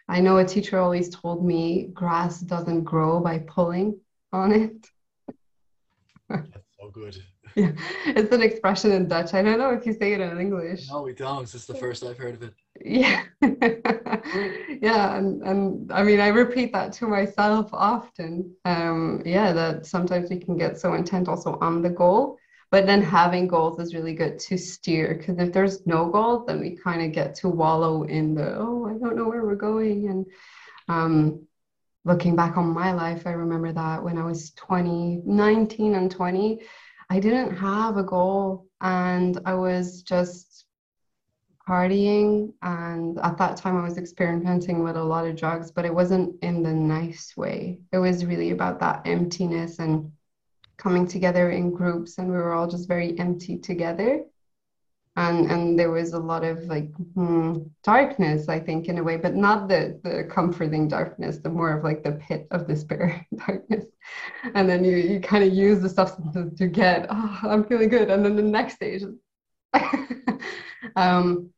I 0.09 0.21
know 0.21 0.39
a 0.39 0.45
teacher 0.45 0.77
always 0.79 1.09
told 1.09 1.45
me 1.45 1.63
grass 2.03 2.41
doesn't 2.41 2.85
grow 2.93 3.21
by 3.21 3.39
pulling 3.55 3.89
on 4.33 4.49
it. 4.53 4.81
That's 6.29 6.77
so 6.79 6.91
good. 6.91 7.17
Yeah, 7.57 7.73
it's 8.07 8.33
an 8.33 8.43
expression 8.43 8.93
in 8.93 9.09
Dutch. 9.09 9.35
I 9.35 9.43
don't 9.43 9.59
know 9.59 9.71
if 9.71 9.85
you 9.85 9.93
say 9.93 10.13
it 10.13 10.21
in 10.21 10.39
English. 10.39 10.89
No, 10.89 11.03
we 11.03 11.13
don't. 11.13 11.41
This 11.41 11.57
is 11.57 11.67
the 11.67 11.75
first 11.75 12.05
I've 12.05 12.17
heard 12.17 12.37
of 12.39 12.43
it. 12.45 12.55
Yeah. 12.81 13.25
Yeah, 14.81 15.17
and, 15.17 15.43
and 15.43 15.93
I 15.93 16.03
mean 16.03 16.21
I 16.21 16.29
repeat 16.29 16.73
that 16.73 16.93
to 16.99 17.07
myself 17.07 17.69
often. 17.73 18.33
Um, 18.65 19.21
yeah, 19.27 19.53
that 19.53 19.85
sometimes 19.85 20.31
we 20.31 20.39
can 20.39 20.57
get 20.57 20.79
so 20.79 20.95
intent 20.95 21.29
also 21.29 21.59
on 21.61 21.83
the 21.83 21.91
goal, 21.91 22.39
but 22.71 22.87
then 22.87 23.03
having 23.03 23.49
goals 23.49 23.81
is 23.81 23.95
really 23.95 24.15
good 24.15 24.39
to 24.39 24.57
steer 24.57 25.15
because 25.15 25.39
if 25.39 25.53
there's 25.53 25.87
no 25.87 26.09
goals, 26.09 26.47
then 26.47 26.61
we 26.61 26.77
kind 26.77 27.03
of 27.03 27.13
get 27.13 27.35
to 27.37 27.49
wallow 27.49 28.05
in 28.05 28.35
the 28.35 28.57
oh, 28.57 28.87
I 28.87 28.99
don't 28.99 29.17
know 29.17 29.29
where 29.29 29.45
we're 29.45 29.57
going. 29.57 30.09
And 30.09 30.27
um, 30.89 31.47
looking 32.05 32.37
back 32.37 32.57
on 32.57 32.67
my 32.69 32.93
life, 32.93 33.27
I 33.27 33.33
remember 33.33 33.73
that 33.73 34.03
when 34.03 34.19
I 34.19 34.25
was 34.25 34.53
20, 34.53 35.23
19 35.25 35.95
and 35.97 36.11
20, 36.11 36.61
I 37.11 37.19
didn't 37.19 37.57
have 37.57 37.97
a 37.97 38.05
goal 38.05 38.69
and 38.81 39.41
I 39.45 39.55
was 39.55 40.03
just 40.03 40.65
partying 41.69 42.53
and 42.63 43.19
at 43.19 43.37
that 43.39 43.57
time 43.57 43.77
I 43.77 43.83
was 43.83 43.99
experimenting 43.99 44.83
with 44.83 44.97
a 44.97 45.03
lot 45.03 45.27
of 45.27 45.37
drugs 45.37 45.71
but 45.71 45.85
it 45.85 45.95
wasn't 45.95 46.43
in 46.43 46.63
the 46.63 46.73
nice 46.73 47.37
way 47.37 47.79
it 47.93 47.99
was 47.99 48.25
really 48.25 48.51
about 48.51 48.81
that 48.81 49.03
emptiness 49.07 49.79
and 49.79 50.11
coming 50.81 51.07
together 51.07 51.51
in 51.51 51.71
groups 51.71 52.19
and 52.19 52.29
we 52.29 52.37
were 52.37 52.55
all 52.55 52.67
just 52.67 52.89
very 52.89 53.19
empty 53.19 53.59
together. 53.59 54.25
And 55.17 55.51
and 55.51 55.79
there 55.79 55.91
was 55.91 56.13
a 56.13 56.19
lot 56.19 56.45
of 56.45 56.63
like 56.65 56.91
hmm, 57.15 57.59
darkness 57.83 58.49
I 58.49 58.61
think 58.61 58.89
in 58.89 58.99
a 58.99 59.03
way 59.03 59.17
but 59.17 59.35
not 59.35 59.69
the 59.69 60.01
the 60.05 60.25
comforting 60.31 60.89
darkness 60.89 61.39
the 61.39 61.51
more 61.51 61.77
of 61.77 61.85
like 61.85 62.03
the 62.03 62.13
pit 62.13 62.47
of 62.51 62.67
despair 62.67 63.27
darkness. 63.47 63.87
And 64.55 64.69
then 64.69 64.85
you 64.85 64.97
you 64.97 65.21
kind 65.21 65.45
of 65.45 65.53
use 65.53 65.81
the 65.81 65.89
substances 65.89 66.57
to 66.59 66.67
get 66.69 67.07
oh 67.11 67.41
I'm 67.43 67.65
feeling 67.65 67.89
good. 67.89 68.11
And 68.11 68.25
then 68.25 68.37
the 68.37 68.43
next 68.43 68.75
stage 68.75 69.03
um 70.97 71.51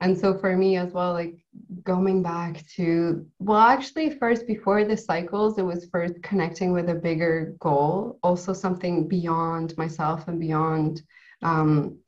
and 0.00 0.18
so 0.18 0.36
for 0.36 0.56
me 0.56 0.76
as 0.76 0.92
well 0.92 1.12
like 1.12 1.36
going 1.84 2.22
back 2.22 2.66
to 2.66 3.26
well 3.38 3.58
actually 3.58 4.10
first 4.10 4.46
before 4.46 4.84
the 4.84 4.96
cycles 4.96 5.58
it 5.58 5.62
was 5.62 5.88
first 5.92 6.22
connecting 6.22 6.72
with 6.72 6.88
a 6.88 6.94
bigger 6.94 7.54
goal 7.58 8.18
also 8.22 8.52
something 8.52 9.06
beyond 9.08 9.76
myself 9.76 10.26
and 10.28 10.40
beyond 10.40 11.02
um, 11.42 11.98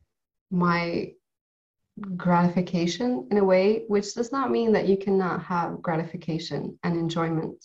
my 0.51 1.13
gratification 2.17 3.29
in 3.31 3.39
a 3.39 3.45
way 3.45 3.85
which 3.89 4.15
does 4.15 4.33
not 4.33 4.51
mean 4.51 4.73
that 4.73 4.89
you 4.89 4.97
cannot 4.97 5.43
have 5.43 5.83
gratification 5.83 6.79
and 6.85 6.97
enjoyment 6.97 7.63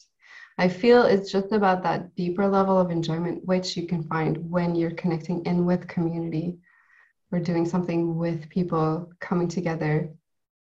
i 0.57 0.67
feel 0.67 1.03
it's 1.03 1.31
just 1.31 1.53
about 1.53 1.81
that 1.81 2.13
deeper 2.15 2.45
level 2.47 2.77
of 2.77 2.91
enjoyment 2.91 3.43
which 3.45 3.77
you 3.77 3.87
can 3.87 4.03
find 4.03 4.37
when 4.49 4.75
you're 4.75 4.91
connecting 4.91 5.45
in 5.45 5.65
with 5.65 5.87
community 5.87 6.57
or 7.31 7.39
doing 7.39 7.65
something 7.65 8.17
with 8.17 8.49
people 8.49 9.11
coming 9.19 9.47
together. 9.47 10.09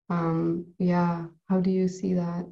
Um, 0.09 0.67
yeah, 0.79 1.27
how 1.49 1.61
do 1.61 1.71
you 1.71 1.89
see 1.89 2.15
that? 2.15 2.47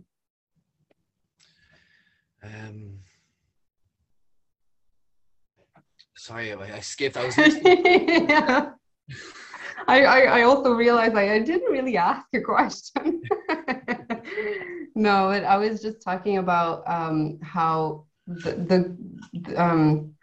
Um, 2.43 2.99
sorry, 6.17 6.53
I, 6.53 6.77
I 6.77 6.81
skipped. 6.81 7.17
I 7.17 7.25
was. 7.25 7.37
yeah. 7.65 8.71
I, 9.87 10.05
I, 10.05 10.21
I 10.21 10.43
also 10.43 10.73
realized 10.73 11.15
I, 11.15 11.35
I 11.35 11.39
didn't 11.41 11.71
really 11.71 11.97
ask 11.97 12.27
a 12.33 12.41
question. 12.41 13.23
no, 14.95 15.29
but 15.29 15.45
I 15.45 15.57
was 15.57 15.83
just 15.83 16.03
talking 16.03 16.39
about 16.39 16.83
um, 16.89 17.39
how 17.43 18.07
the, 18.27 18.97
the 19.43 19.63
um, 19.63 20.15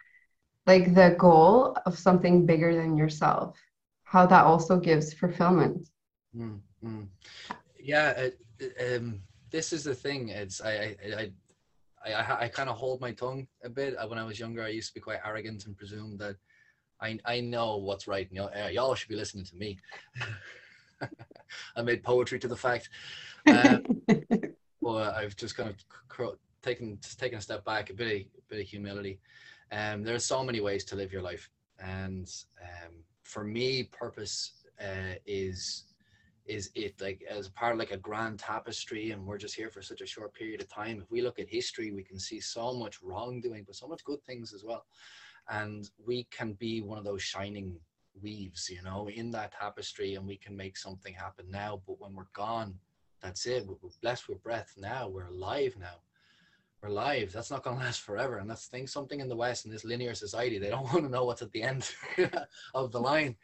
like 0.66 0.94
the 0.94 1.16
goal 1.18 1.76
of 1.86 1.98
something 1.98 2.46
bigger 2.46 2.74
than 2.74 2.96
yourself, 2.96 3.58
how 4.04 4.26
that 4.26 4.44
also 4.44 4.78
gives 4.78 5.12
fulfillment. 5.12 5.88
Mm-hmm. 6.84 7.04
Yeah, 7.80 8.28
um, 8.80 9.22
this 9.50 9.72
is 9.72 9.84
the 9.84 9.94
thing. 9.94 10.28
It's 10.28 10.60
I 10.60 10.70
I 10.70 10.96
I 11.04 11.32
I, 12.04 12.44
I 12.44 12.48
kind 12.48 12.68
of 12.68 12.76
hold 12.76 13.00
my 13.00 13.12
tongue 13.12 13.46
a 13.64 13.68
bit. 13.68 13.96
When 14.08 14.18
I 14.18 14.24
was 14.24 14.38
younger, 14.38 14.62
I 14.62 14.68
used 14.68 14.88
to 14.88 14.94
be 14.94 15.00
quite 15.00 15.20
arrogant 15.24 15.66
and 15.66 15.76
presume 15.76 16.16
that 16.18 16.36
I 17.00 17.18
I 17.24 17.40
know 17.40 17.76
what's 17.76 18.06
right. 18.06 18.28
And 18.28 18.36
y'all, 18.36 18.50
uh, 18.54 18.68
y'all 18.68 18.94
should 18.94 19.08
be 19.08 19.16
listening 19.16 19.44
to 19.46 19.56
me. 19.56 19.78
I 21.76 21.82
made 21.82 22.02
poetry 22.04 22.38
to 22.40 22.48
the 22.48 22.56
fact. 22.56 22.88
Um, 23.46 24.02
but 24.82 25.14
I've 25.14 25.36
just 25.36 25.56
kind 25.56 25.70
of 25.70 26.36
taken 26.62 26.98
taken 27.18 27.38
a 27.38 27.42
step 27.42 27.64
back, 27.64 27.90
a 27.90 27.94
bit 27.94 28.06
of, 28.06 28.12
a 28.12 28.26
bit 28.48 28.60
of 28.60 28.66
humility. 28.66 29.20
Um, 29.70 30.02
there 30.02 30.14
are 30.14 30.20
so 30.20 30.44
many 30.44 30.60
ways 30.60 30.84
to 30.86 30.96
live 30.96 31.12
your 31.12 31.22
life, 31.22 31.48
and 31.80 32.30
um, 32.60 32.92
for 33.22 33.44
me, 33.44 33.84
purpose 33.84 34.52
uh, 34.80 35.14
is 35.26 35.84
is 36.46 36.70
it 36.74 37.00
like 37.00 37.22
as 37.28 37.48
part 37.48 37.72
of 37.72 37.78
like 37.78 37.92
a 37.92 37.96
grand 37.96 38.38
tapestry 38.38 39.12
and 39.12 39.24
we're 39.24 39.38
just 39.38 39.54
here 39.54 39.70
for 39.70 39.80
such 39.80 40.00
a 40.00 40.06
short 40.06 40.34
period 40.34 40.60
of 40.60 40.68
time 40.68 41.00
if 41.00 41.10
we 41.10 41.22
look 41.22 41.38
at 41.38 41.48
history 41.48 41.92
we 41.92 42.02
can 42.02 42.18
see 42.18 42.40
so 42.40 42.74
much 42.74 43.00
wrongdoing 43.02 43.62
but 43.64 43.76
so 43.76 43.86
much 43.86 44.04
good 44.04 44.22
things 44.24 44.52
as 44.52 44.64
well. 44.64 44.84
And 45.48 45.88
we 46.04 46.24
can 46.30 46.52
be 46.54 46.82
one 46.82 46.98
of 46.98 47.04
those 47.04 47.22
shining 47.22 47.76
weaves 48.20 48.68
you 48.68 48.82
know 48.82 49.08
in 49.08 49.30
that 49.30 49.52
tapestry 49.52 50.16
and 50.16 50.26
we 50.26 50.36
can 50.36 50.56
make 50.56 50.76
something 50.76 51.14
happen 51.14 51.46
now. 51.50 51.80
But 51.86 52.00
when 52.00 52.14
we're 52.14 52.26
gone 52.32 52.78
that's 53.22 53.46
it. 53.46 53.66
We're 53.66 53.76
blessed 54.02 54.28
with 54.28 54.42
breath 54.42 54.74
now. 54.76 55.08
We're 55.08 55.28
alive 55.28 55.76
now. 55.78 56.00
We're 56.82 56.88
alive. 56.88 57.30
That's 57.32 57.50
not 57.50 57.62
going 57.62 57.78
to 57.78 57.84
last 57.84 58.00
forever. 58.00 58.38
And 58.38 58.50
that's 58.50 58.66
thing 58.66 58.86
something 58.86 59.20
in 59.20 59.28
the 59.28 59.36
west 59.36 59.64
in 59.64 59.70
this 59.70 59.84
linear 59.84 60.14
society 60.14 60.58
they 60.58 60.70
don't 60.70 60.82
want 60.92 61.04
to 61.04 61.10
know 61.10 61.24
what's 61.24 61.42
at 61.42 61.52
the 61.52 61.62
end 61.62 61.88
of 62.74 62.92
the 62.92 63.00
line. 63.00 63.36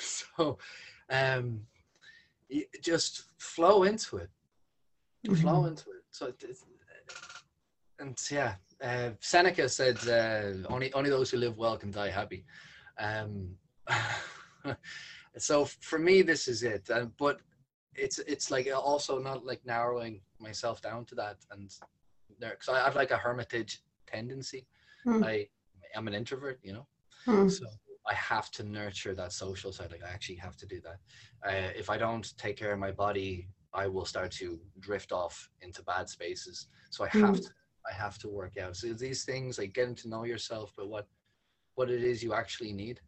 So 0.00 0.58
um 1.10 1.60
just 2.82 3.24
flow 3.38 3.82
into 3.84 4.16
it 4.16 4.30
mm-hmm. 5.26 5.34
flow 5.34 5.66
into 5.66 5.90
it 5.90 6.02
so 6.10 6.32
and 7.98 8.20
yeah 8.30 8.54
uh, 8.82 9.10
Seneca 9.20 9.68
said, 9.68 9.96
uh, 10.08 10.66
"Only 10.68 10.92
only 10.92 11.10
those 11.10 11.30
who 11.30 11.38
live 11.38 11.56
well 11.56 11.76
can 11.76 11.90
die 11.90 12.10
happy." 12.10 12.44
Um, 12.98 13.56
so 15.38 15.64
for 15.64 15.98
me, 15.98 16.22
this 16.22 16.48
is 16.48 16.62
it. 16.62 16.90
Uh, 16.90 17.06
but 17.18 17.40
it's 17.94 18.18
it's 18.20 18.50
like 18.50 18.68
also 18.74 19.18
not 19.18 19.46
like 19.46 19.64
narrowing 19.64 20.20
myself 20.38 20.82
down 20.82 21.04
to 21.06 21.14
that, 21.14 21.36
and 21.50 21.70
there 22.38 22.50
because 22.50 22.68
I 22.68 22.84
have 22.84 22.96
like 22.96 23.10
a 23.10 23.16
hermitage 23.16 23.82
tendency. 24.06 24.66
Mm. 25.06 25.24
I 25.24 25.48
am 25.94 26.08
an 26.08 26.14
introvert, 26.14 26.58
you 26.62 26.72
know, 26.72 26.86
mm. 27.26 27.50
so 27.50 27.66
I 28.06 28.14
have 28.14 28.50
to 28.52 28.64
nurture 28.64 29.14
that 29.14 29.32
social 29.32 29.72
side. 29.72 29.90
Like 29.90 30.04
I 30.04 30.10
actually 30.10 30.36
have 30.36 30.56
to 30.58 30.66
do 30.66 30.80
that. 30.80 30.98
Uh, 31.48 31.70
if 31.76 31.88
I 31.90 31.96
don't 31.96 32.36
take 32.38 32.56
care 32.56 32.72
of 32.72 32.78
my 32.78 32.90
body, 32.90 33.48
I 33.72 33.86
will 33.86 34.04
start 34.04 34.30
to 34.32 34.58
drift 34.80 35.12
off 35.12 35.48
into 35.62 35.82
bad 35.82 36.08
spaces. 36.08 36.68
So 36.90 37.04
I 37.04 37.08
have 37.08 37.36
mm. 37.36 37.46
to 37.46 37.50
I 37.90 37.92
have 37.92 38.18
to 38.18 38.28
work 38.28 38.56
out. 38.56 38.76
So 38.76 38.92
these 38.94 39.24
things 39.24 39.58
like 39.58 39.74
getting 39.74 39.94
to 39.96 40.08
know 40.08 40.24
yourself, 40.24 40.72
but 40.76 40.88
what 40.88 41.06
what 41.74 41.90
it 41.90 42.02
is 42.02 42.22
you 42.22 42.34
actually 42.34 42.72
need. 42.72 43.00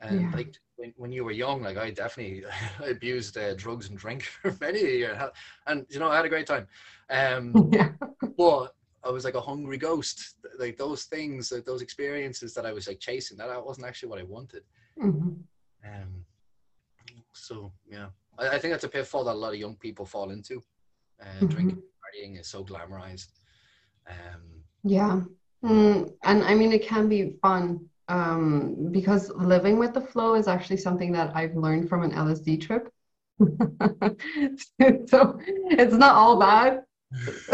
And 0.00 0.20
yeah. 0.20 0.30
like 0.34 0.54
when, 0.76 0.92
when 0.96 1.12
you 1.12 1.24
were 1.24 1.32
young, 1.32 1.62
like 1.62 1.76
I 1.76 1.90
definitely 1.90 2.44
abused 2.84 3.36
uh, 3.36 3.54
drugs 3.54 3.88
and 3.88 3.98
drink 3.98 4.22
for 4.42 4.56
many 4.60 4.80
a 4.80 4.90
year, 4.90 5.30
and 5.66 5.86
you 5.90 5.98
know 5.98 6.08
I 6.08 6.16
had 6.16 6.26
a 6.26 6.30
great 6.30 6.46
time. 6.46 6.66
Um, 7.10 7.70
yeah. 7.72 7.90
But 8.36 8.74
I 9.06 9.10
was 9.10 9.24
like 9.24 9.34
a 9.34 9.40
hungry 9.40 9.78
ghost. 9.78 10.36
Like 10.58 10.76
those 10.76 11.04
things, 11.04 11.52
those 11.64 11.82
experiences 11.82 12.54
that 12.54 12.66
I 12.66 12.72
was 12.72 12.88
like 12.88 12.98
chasing, 12.98 13.36
that 13.38 13.64
wasn't 13.64 13.86
actually 13.86 14.08
what 14.08 14.18
I 14.18 14.24
wanted. 14.24 14.62
Mm-hmm. 15.00 15.34
Um, 15.84 16.24
so 17.32 17.72
yeah, 17.88 18.06
I, 18.38 18.48
I, 18.48 18.58
think 18.58 18.72
that's 18.72 18.84
a 18.84 18.88
pitfall 18.88 19.24
that 19.24 19.34
a 19.34 19.42
lot 19.44 19.52
of 19.54 19.60
young 19.60 19.76
people 19.76 20.04
fall 20.04 20.30
into. 20.30 20.62
Uh, 21.20 21.24
mm-hmm. 21.24 21.46
Drinking, 21.46 21.82
partying 22.02 22.40
is 22.40 22.48
so 22.48 22.64
glamorized. 22.64 23.28
Um, 24.08 24.42
yeah. 24.82 25.20
Mm, 25.64 26.12
and 26.24 26.42
I 26.42 26.54
mean, 26.54 26.72
it 26.72 26.86
can 26.86 27.08
be 27.08 27.36
fun 27.42 27.88
um, 28.08 28.90
because 28.90 29.30
living 29.30 29.78
with 29.78 29.94
the 29.94 30.00
flow 30.00 30.34
is 30.34 30.48
actually 30.48 30.78
something 30.78 31.12
that 31.12 31.34
I've 31.34 31.56
learned 31.56 31.88
from 31.88 32.02
an 32.02 32.12
LSD 32.12 32.60
trip. 32.60 32.92
so 35.08 35.38
it's 35.70 35.94
not 35.94 36.14
all 36.14 36.38
bad. 36.38 36.85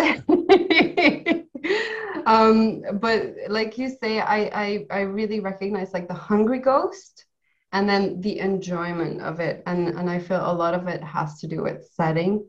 um, 2.26 2.82
but 2.94 3.34
like 3.48 3.78
you 3.78 3.88
say, 4.02 4.20
I, 4.20 4.50
I 4.54 4.86
I 4.90 5.00
really 5.00 5.40
recognize 5.40 5.92
like 5.92 6.08
the 6.08 6.14
hungry 6.14 6.58
ghost 6.58 7.26
and 7.72 7.88
then 7.88 8.20
the 8.20 8.38
enjoyment 8.38 9.20
of 9.20 9.40
it. 9.40 9.62
And 9.66 9.88
and 9.88 10.08
I 10.10 10.18
feel 10.18 10.40
a 10.40 10.52
lot 10.52 10.74
of 10.74 10.88
it 10.88 11.02
has 11.02 11.38
to 11.40 11.46
do 11.46 11.62
with 11.62 11.88
setting 11.94 12.48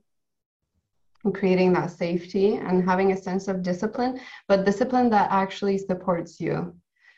and 1.23 1.33
creating 1.33 1.73
that 1.73 1.91
safety 1.91 2.55
and 2.55 2.83
having 2.83 3.11
a 3.11 3.17
sense 3.17 3.47
of 3.47 3.63
discipline, 3.63 4.19
but 4.47 4.65
discipline 4.65 5.09
that 5.09 5.31
actually 5.31 5.77
supports 5.77 6.39
you. 6.39 6.75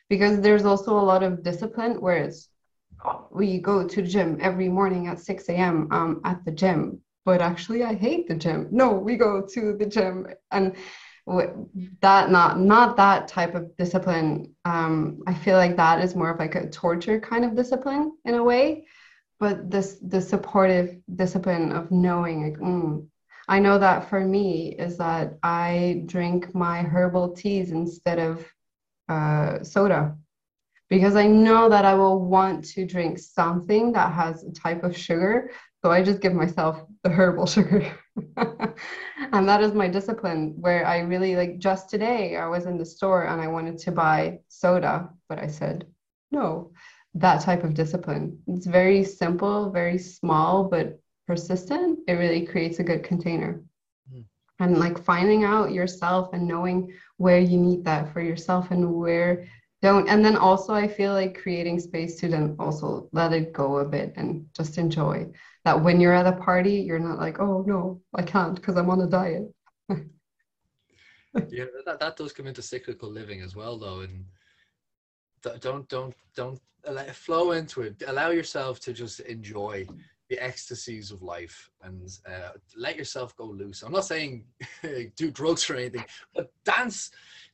Because 0.09 0.39
there's 0.39 0.65
also 0.65 0.99
a 0.99 1.01
lot 1.01 1.23
of 1.23 1.43
discipline 1.43 1.99
where 1.99 2.17
it's 2.17 2.49
we 3.31 3.59
go 3.59 3.87
to 3.87 4.01
the 4.01 4.07
gym 4.07 4.37
every 4.41 4.69
morning 4.69 5.07
at 5.07 5.19
6 5.19 5.49
a.m. 5.49 5.87
Um, 5.91 6.21
at 6.23 6.43
the 6.45 6.51
gym, 6.51 7.01
but 7.25 7.41
actually 7.41 7.83
I 7.83 7.95
hate 7.95 8.27
the 8.27 8.35
gym. 8.35 8.67
No, 8.71 8.91
we 8.93 9.17
go 9.17 9.45
to 9.53 9.75
the 9.77 9.85
gym 9.85 10.27
and 10.51 10.75
that 12.01 12.29
not 12.29 12.59
not 12.59 12.97
that 12.97 13.27
type 13.27 13.55
of 13.55 13.75
discipline. 13.77 14.53
Um, 14.63 15.23
I 15.25 15.33
feel 15.33 15.57
like 15.57 15.75
that 15.77 16.03
is 16.03 16.15
more 16.15 16.29
of 16.29 16.39
like 16.39 16.55
a 16.55 16.69
torture 16.69 17.19
kind 17.19 17.43
of 17.43 17.55
discipline 17.55 18.13
in 18.25 18.35
a 18.35 18.43
way, 18.43 18.85
but 19.39 19.71
this 19.71 19.97
the 20.01 20.21
supportive 20.21 20.97
discipline 21.15 21.71
of 21.71 21.91
knowing 21.91 22.43
like 22.43 22.59
mm, 22.59 23.07
I 23.47 23.59
know 23.59 23.79
that 23.79 24.09
for 24.09 24.19
me 24.19 24.75
is 24.77 24.97
that 24.97 25.37
I 25.43 26.03
drink 26.05 26.53
my 26.53 26.81
herbal 26.81 27.33
teas 27.33 27.71
instead 27.71 28.19
of 28.19 28.45
uh, 29.09 29.63
soda 29.63 30.15
because 30.89 31.15
I 31.15 31.27
know 31.27 31.69
that 31.69 31.85
I 31.85 31.95
will 31.95 32.21
want 32.21 32.65
to 32.69 32.85
drink 32.85 33.19
something 33.19 33.91
that 33.93 34.13
has 34.13 34.43
a 34.43 34.51
type 34.51 34.83
of 34.83 34.95
sugar. 34.95 35.51
So 35.85 35.91
I 35.91 36.01
just 36.01 36.19
give 36.19 36.33
myself 36.33 36.83
the 37.03 37.11
herbal 37.11 37.45
sugar. 37.55 37.85
and 38.37 39.47
that 39.47 39.61
is 39.61 39.75
my 39.75 39.87
discipline 39.87 40.55
where 40.59 40.83
I 40.83 41.01
really 41.01 41.35
like 41.35 41.59
just 41.59 41.91
today 41.91 42.37
I 42.37 42.47
was 42.47 42.65
in 42.65 42.79
the 42.79 42.85
store 42.87 43.27
and 43.27 43.39
I 43.39 43.45
wanted 43.45 43.77
to 43.77 43.91
buy 43.91 44.39
soda, 44.47 45.11
but 45.29 45.37
I 45.37 45.45
said, 45.45 45.85
no, 46.31 46.71
that 47.13 47.43
type 47.43 47.63
of 47.63 47.75
discipline. 47.75 48.39
It's 48.47 48.65
very 48.65 49.03
simple, 49.03 49.69
very 49.69 49.99
small, 49.99 50.63
but 50.63 50.99
persistent, 51.27 51.99
it 52.07 52.13
really 52.13 52.47
creates 52.47 52.79
a 52.79 52.83
good 52.83 53.03
container. 53.03 53.61
Mm. 54.11 54.25
And 54.57 54.79
like 54.79 54.97
finding 54.97 55.43
out 55.43 55.71
yourself 55.71 56.33
and 56.33 56.47
knowing 56.47 56.91
where 57.17 57.37
you 57.37 57.59
need 57.59 57.85
that 57.85 58.11
for 58.11 58.21
yourself 58.21 58.71
and 58.71 58.91
where 58.91 59.47
don't. 59.83 60.09
And 60.09 60.25
then 60.25 60.35
also, 60.35 60.73
I 60.73 60.87
feel 60.87 61.13
like 61.13 61.39
creating 61.39 61.79
space 61.79 62.19
to 62.21 62.27
then 62.27 62.55
also 62.57 63.07
let 63.11 63.33
it 63.33 63.53
go 63.53 63.77
a 63.77 63.85
bit 63.85 64.13
and 64.15 64.47
just 64.55 64.79
enjoy 64.79 65.29
that 65.65 65.83
when 65.83 65.99
you're 65.99 66.13
at 66.13 66.27
a 66.27 66.31
party, 66.31 66.75
you're 66.75 66.99
not 66.99 67.19
like, 67.19 67.39
oh 67.39 67.63
no, 67.67 67.99
I 68.13 68.21
can't 68.21 68.55
because 68.55 68.77
I'm 68.77 68.89
on 68.89 69.01
a 69.01 69.07
diet. 69.07 69.51
yeah, 71.49 71.65
that, 71.85 71.99
that 71.99 72.15
does 72.15 72.31
come 72.31 72.47
into 72.47 72.61
cyclical 72.61 73.09
living 73.09 73.41
as 73.41 73.55
well, 73.55 73.77
though. 73.77 74.01
And 74.01 74.25
don't, 75.59 75.89
don't, 75.89 76.15
don't 76.35 76.61
let 76.89 77.09
it 77.09 77.15
flow 77.15 77.51
into 77.51 77.81
it. 77.81 78.01
Allow 78.07 78.29
yourself 78.29 78.79
to 78.81 78.93
just 78.93 79.21
enjoy 79.21 79.87
the 80.29 80.39
ecstasies 80.39 81.11
of 81.11 81.23
life 81.23 81.69
and 81.83 82.09
uh, 82.27 82.51
let 82.77 82.95
yourself 82.95 83.35
go 83.35 83.45
loose. 83.45 83.81
I'm 83.81 83.91
not 83.91 84.05
saying 84.05 84.45
do 85.15 85.31
drugs 85.31 85.67
or 85.69 85.75
anything, 85.75 86.05
but 86.35 86.51
dance, 86.63 87.09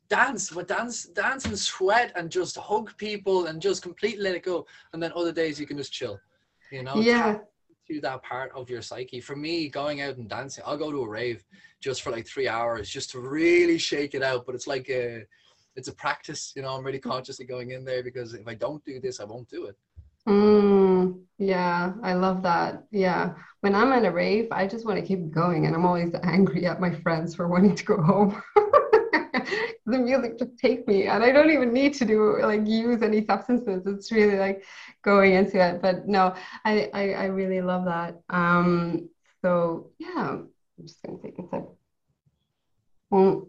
dance, 0.10 0.52
but 0.52 0.68
dance, 0.68 1.06
dance 1.06 1.46
and 1.46 1.58
sweat 1.58 2.12
and 2.16 2.30
just 2.30 2.58
hug 2.58 2.96
people 2.98 3.46
and 3.46 3.62
just 3.62 3.82
completely 3.82 4.24
let 4.24 4.36
it 4.36 4.44
go. 4.44 4.66
And 4.92 5.02
then 5.02 5.14
other 5.16 5.32
days 5.32 5.62
you 5.62 5.66
can 5.66 5.78
just 5.78 5.94
chill, 5.94 6.20
you 6.72 6.84
know? 6.84 6.96
Yeah. 6.98 7.40
To 7.92 8.00
that 8.00 8.24
part 8.24 8.54
of 8.56 8.70
your 8.70 8.82
psyche. 8.82 9.20
For 9.20 9.36
me, 9.36 9.68
going 9.68 10.00
out 10.00 10.16
and 10.16 10.30
dancing, 10.30 10.64
I'll 10.66 10.78
go 10.78 10.92
to 10.92 11.02
a 11.02 11.10
rave 11.10 11.44
just 11.82 12.04
for 12.04 12.12
like 12.12 12.26
three 12.26 12.48
hours 12.48 12.90
just 12.90 13.12
to 13.12 13.20
really 13.20 13.78
shake 13.78 14.16
it 14.16 14.24
out. 14.24 14.46
But 14.46 14.56
it's 14.56 14.66
like 14.66 14.90
a, 14.90 15.24
it's 15.76 15.90
a 15.90 15.94
practice, 15.94 16.54
you 16.56 16.62
know. 16.62 16.70
I'm 16.70 16.86
really 16.86 17.00
consciously 17.00 17.46
going 17.46 17.72
in 17.72 17.84
there 17.84 18.02
because 18.02 18.34
if 18.34 18.48
I 18.48 18.54
don't 18.54 18.82
do 18.86 19.02
this, 19.02 19.20
I 19.20 19.26
won't 19.26 19.50
do 19.50 19.66
it. 19.66 19.76
Mm, 20.26 21.20
yeah, 21.38 21.92
I 22.02 22.14
love 22.14 22.44
that. 22.44 22.86
Yeah. 22.92 23.34
When 23.60 23.76
I'm 23.76 23.92
at 23.92 24.06
a 24.06 24.12
rave, 24.12 24.48
I 24.52 24.68
just 24.68 24.86
want 24.86 24.98
to 25.00 25.06
keep 25.06 25.30
going, 25.32 25.66
and 25.66 25.76
I'm 25.76 25.86
always 25.86 26.14
angry 26.24 26.66
at 26.66 26.80
my 26.80 26.92
friends 26.92 27.36
for 27.36 27.50
wanting 27.50 27.76
to 27.76 27.84
go 27.84 28.02
home. 28.02 28.42
the 29.86 29.98
music 29.98 30.38
just 30.38 30.58
take 30.58 30.88
me, 30.88 31.08
and 31.08 31.24
I 31.24 31.32
don't 31.32 31.50
even 31.50 31.74
need 31.74 31.94
to 31.96 32.06
do 32.06 32.40
like 32.42 32.68
use 32.68 33.02
any 33.02 33.26
substances. 33.26 33.86
It's 33.88 34.12
really 34.12 34.38
like 34.38 34.64
going 35.02 35.34
into 35.34 35.60
it. 35.60 35.82
But 35.82 36.08
no, 36.08 36.36
I 36.66 36.90
I, 36.94 37.14
I 37.14 37.26
really 37.26 37.62
love 37.62 37.86
that. 37.86 38.22
Um, 38.30 39.10
so 39.42 39.92
yeah, 39.98 40.38
I'm 40.38 40.50
just 40.82 41.02
going 41.02 41.18
to 41.18 41.24
take 41.24 41.40
a 41.40 41.48
sip. 41.50 41.66
Mm. 43.12 43.48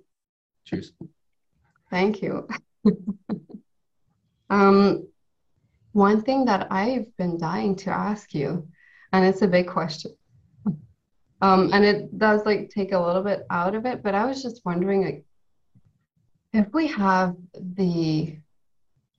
Cheers. 0.64 0.93
Thank 1.91 2.22
you. 2.22 2.49
um, 4.51 5.07
one 5.93 6.22
thing 6.22 6.47
that 6.47 6.68
I've 6.70 7.14
been 7.16 7.39
dying 7.39 7.76
to 7.76 7.91
ask 7.91 8.35
you, 8.35 8.68
and 9.12 9.24
it's 9.24 9.43
a 9.43 9.49
big 9.49 9.66
question. 9.66 10.12
Um, 11.43 11.70
and 11.72 11.85
it 11.85 12.16
does 12.18 12.47
like 12.47 12.70
take 12.70 12.93
a 12.93 12.99
little 12.99 13.22
bit 13.22 13.45
out 13.51 13.74
of 13.74 13.85
it, 13.85 14.03
but 14.03 14.14
I 14.14 14.26
was 14.26 14.43
just 14.43 14.64
wondering 14.64 15.05
like 15.05 15.24
if 16.53 16.72
we 16.72 16.86
have 16.88 17.36
the 17.55 18.36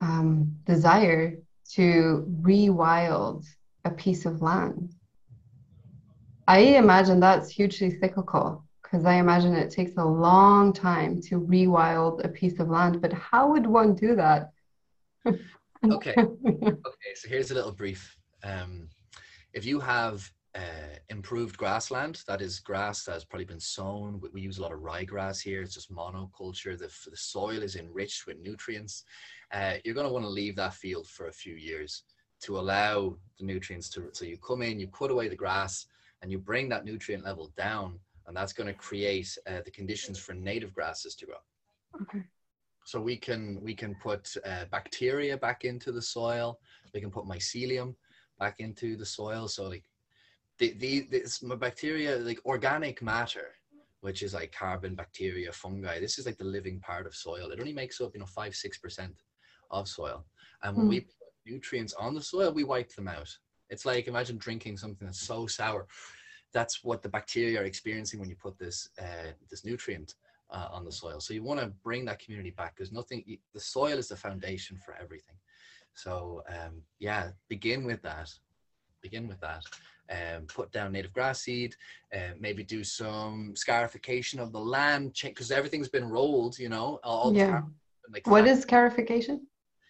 um, 0.00 0.56
desire 0.64 1.38
to 1.72 2.26
rewild 2.42 3.44
a 3.84 3.90
piece 3.90 4.26
of 4.26 4.42
land, 4.42 4.94
I 6.46 6.58
imagine 6.58 7.20
that's 7.20 7.50
hugely 7.50 7.98
cyclical 7.98 8.64
because 8.82 9.06
I 9.06 9.14
imagine 9.14 9.54
it 9.54 9.70
takes 9.70 9.96
a 9.96 10.04
long 10.04 10.72
time 10.72 11.20
to 11.22 11.40
rewild 11.40 12.24
a 12.24 12.28
piece 12.28 12.60
of 12.60 12.68
land. 12.68 13.00
But 13.00 13.12
how 13.12 13.50
would 13.50 13.66
one 13.66 13.94
do 13.94 14.14
that? 14.16 14.50
okay. 15.26 16.14
Okay. 16.64 17.14
So 17.14 17.28
here's 17.28 17.50
a 17.50 17.54
little 17.54 17.72
brief. 17.72 18.16
Um, 18.42 18.88
if 19.52 19.64
you 19.64 19.80
have 19.80 20.30
uh, 20.54 20.96
improved 21.08 21.56
grassland, 21.56 22.22
that 22.26 22.40
is 22.40 22.60
grass 22.60 23.04
that 23.04 23.12
has 23.12 23.24
probably 23.24 23.44
been 23.44 23.60
sown. 23.60 24.20
We, 24.20 24.28
we 24.34 24.40
use 24.40 24.58
a 24.58 24.62
lot 24.62 24.72
of 24.72 24.80
ryegrass 24.80 25.40
here. 25.40 25.62
It's 25.62 25.74
just 25.74 25.92
monoculture. 25.92 26.78
The, 26.78 26.90
the 27.10 27.16
soil 27.16 27.62
is 27.62 27.76
enriched 27.76 28.26
with 28.26 28.38
nutrients. 28.38 29.04
Uh, 29.52 29.74
you're 29.84 29.94
going 29.94 30.06
to 30.06 30.12
want 30.12 30.24
to 30.24 30.30
leave 30.30 30.56
that 30.56 30.74
field 30.74 31.08
for 31.08 31.26
a 31.26 31.32
few 31.32 31.54
years 31.54 32.04
to 32.42 32.58
allow 32.58 33.16
the 33.38 33.44
nutrients 33.44 33.88
to. 33.90 34.08
So 34.12 34.24
you 34.24 34.36
come 34.38 34.62
in, 34.62 34.78
you 34.78 34.86
put 34.88 35.10
away 35.10 35.28
the 35.28 35.36
grass, 35.36 35.86
and 36.22 36.30
you 36.30 36.38
bring 36.38 36.68
that 36.70 36.84
nutrient 36.84 37.24
level 37.24 37.52
down, 37.56 37.98
and 38.26 38.36
that's 38.36 38.52
going 38.52 38.66
to 38.66 38.74
create 38.74 39.36
uh, 39.46 39.60
the 39.64 39.70
conditions 39.70 40.18
for 40.18 40.34
native 40.34 40.72
grasses 40.72 41.14
to 41.16 41.26
grow. 41.26 41.36
Okay. 42.00 42.22
So 42.86 43.00
we 43.00 43.16
can 43.16 43.60
we 43.62 43.74
can 43.74 43.94
put 43.96 44.34
uh, 44.44 44.66
bacteria 44.70 45.36
back 45.36 45.64
into 45.64 45.90
the 45.90 46.02
soil. 46.02 46.58
We 46.92 47.00
can 47.00 47.10
put 47.10 47.24
mycelium 47.24 47.94
back 48.38 48.60
into 48.60 48.96
the 48.96 49.06
soil. 49.06 49.48
So 49.48 49.68
like 49.68 49.84
the 50.58 50.72
the 50.78 51.00
this 51.10 51.38
bacteria 51.38 52.16
like 52.16 52.40
organic 52.44 53.02
matter, 53.02 53.48
which 54.00 54.22
is 54.22 54.34
like 54.34 54.52
carbon, 54.52 54.94
bacteria, 54.94 55.52
fungi. 55.52 55.98
This 55.98 56.18
is 56.18 56.26
like 56.26 56.38
the 56.38 56.44
living 56.44 56.80
part 56.80 57.06
of 57.06 57.14
soil. 57.14 57.50
It 57.50 57.60
only 57.60 57.72
makes 57.72 58.00
up 58.00 58.12
you 58.14 58.20
know 58.20 58.26
five 58.26 58.54
six 58.54 58.78
percent 58.78 59.14
of 59.70 59.88
soil. 59.88 60.24
And 60.62 60.76
when 60.76 60.86
mm. 60.86 60.90
we 60.90 61.00
put 61.00 61.14
nutrients 61.46 61.94
on 61.94 62.14
the 62.14 62.22
soil, 62.22 62.52
we 62.52 62.64
wipe 62.64 62.94
them 62.94 63.08
out. 63.08 63.30
It's 63.70 63.84
like 63.84 64.06
imagine 64.06 64.38
drinking 64.38 64.76
something 64.76 65.06
that's 65.06 65.26
so 65.26 65.46
sour. 65.46 65.86
That's 66.52 66.84
what 66.84 67.02
the 67.02 67.08
bacteria 67.08 67.60
are 67.60 67.64
experiencing 67.64 68.20
when 68.20 68.28
you 68.28 68.36
put 68.36 68.58
this 68.58 68.88
uh, 69.00 69.32
this 69.50 69.64
nutrient 69.64 70.14
uh, 70.50 70.68
on 70.70 70.84
the 70.84 70.92
soil. 70.92 71.20
So 71.20 71.34
you 71.34 71.42
want 71.42 71.60
to 71.60 71.72
bring 71.82 72.04
that 72.04 72.20
community 72.20 72.50
back 72.50 72.76
because 72.76 72.92
nothing, 72.92 73.24
the 73.52 73.60
soil 73.60 73.98
is 73.98 74.08
the 74.08 74.16
foundation 74.16 74.78
for 74.84 74.94
everything. 75.00 75.36
So 75.94 76.42
um, 76.48 76.82
yeah, 76.98 77.30
begin 77.48 77.84
with 77.84 78.02
that. 78.02 78.30
Begin 79.02 79.28
with 79.28 79.40
that. 79.40 79.64
Um, 80.10 80.42
put 80.46 80.70
down 80.70 80.92
native 80.92 81.14
grass 81.14 81.40
seed, 81.40 81.74
uh, 82.14 82.34
maybe 82.38 82.62
do 82.62 82.84
some 82.84 83.56
scarification 83.56 84.38
of 84.38 84.52
the 84.52 84.60
land, 84.60 85.18
because 85.22 85.50
everything's 85.50 85.88
been 85.88 86.10
rolled, 86.10 86.58
you 86.58 86.68
know. 86.68 87.00
All 87.02 87.34
yeah. 87.34 87.62
Like 88.12 88.26
what 88.26 88.46
is 88.46 88.60
scarification? 88.60 89.46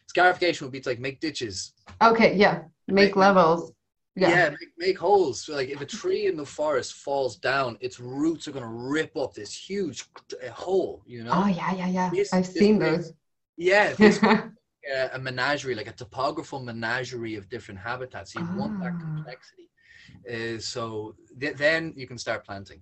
Scarification 0.07 0.67
would 0.67 0.73
be 0.73 0.81
to 0.81 0.89
like 0.89 1.01
make 1.01 1.19
ditches. 1.19 1.73
Okay, 2.01 2.37
yeah, 2.37 2.63
make, 2.87 3.07
make 3.07 3.17
levels 3.17 3.73
yeah, 4.17 4.29
yeah 4.29 4.51
make, 4.51 4.73
make, 4.79 4.99
holes 4.99 5.45
so 5.45 5.55
like 5.55 5.69
if 5.69 5.81
a 5.81 5.87
tree 5.87 6.27
in 6.27 6.37
the 6.37 6.45
forest 6.45 6.95
falls 6.95 7.37
down 7.37 7.77
its 7.81 7.99
roots 7.99 8.47
are 8.47 8.53
going 8.53 8.65
to 8.65 8.71
rip 8.71 9.17
up 9.17 9.35
this 9.35 9.53
huge 9.53 10.05
uh, 10.45 10.51
hole 10.51 11.03
you 11.07 11.25
know 11.25 11.33
oh 11.35 11.47
yeah 11.47 11.75
yeah 11.75 11.89
yeah 11.89 12.11
this, 12.11 12.33
i've 12.33 12.47
this 12.47 12.55
seen 12.55 12.79
those 12.79 13.13
yeah 13.57 13.93
this, 13.99 14.21
a 14.23 15.19
menagerie 15.19 15.75
like 15.75 15.89
a 15.89 15.93
topographical 15.93 16.61
menagerie 16.61 17.35
of 17.35 17.49
different 17.49 17.81
habitats 17.81 18.35
you 18.35 18.41
ah. 18.45 18.57
want 18.57 18.79
that 18.81 18.93
ah. 18.95 19.01
complexity 19.01 19.69
uh, 20.33 20.59
so 20.59 21.15
th- 21.41 21.57
then 21.57 21.93
you 21.97 22.07
can 22.07 22.19
start 22.19 22.45
planting 22.45 22.81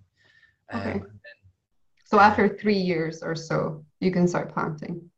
okay. 0.75 0.93
Um, 0.93 1.01
then, 1.01 1.39
so 2.05 2.18
after 2.18 2.49
three 2.49 2.79
years 2.79 3.23
or 3.23 3.35
so 3.35 3.85
you 4.01 4.11
can 4.11 4.29
start 4.29 4.53
planting 4.53 5.11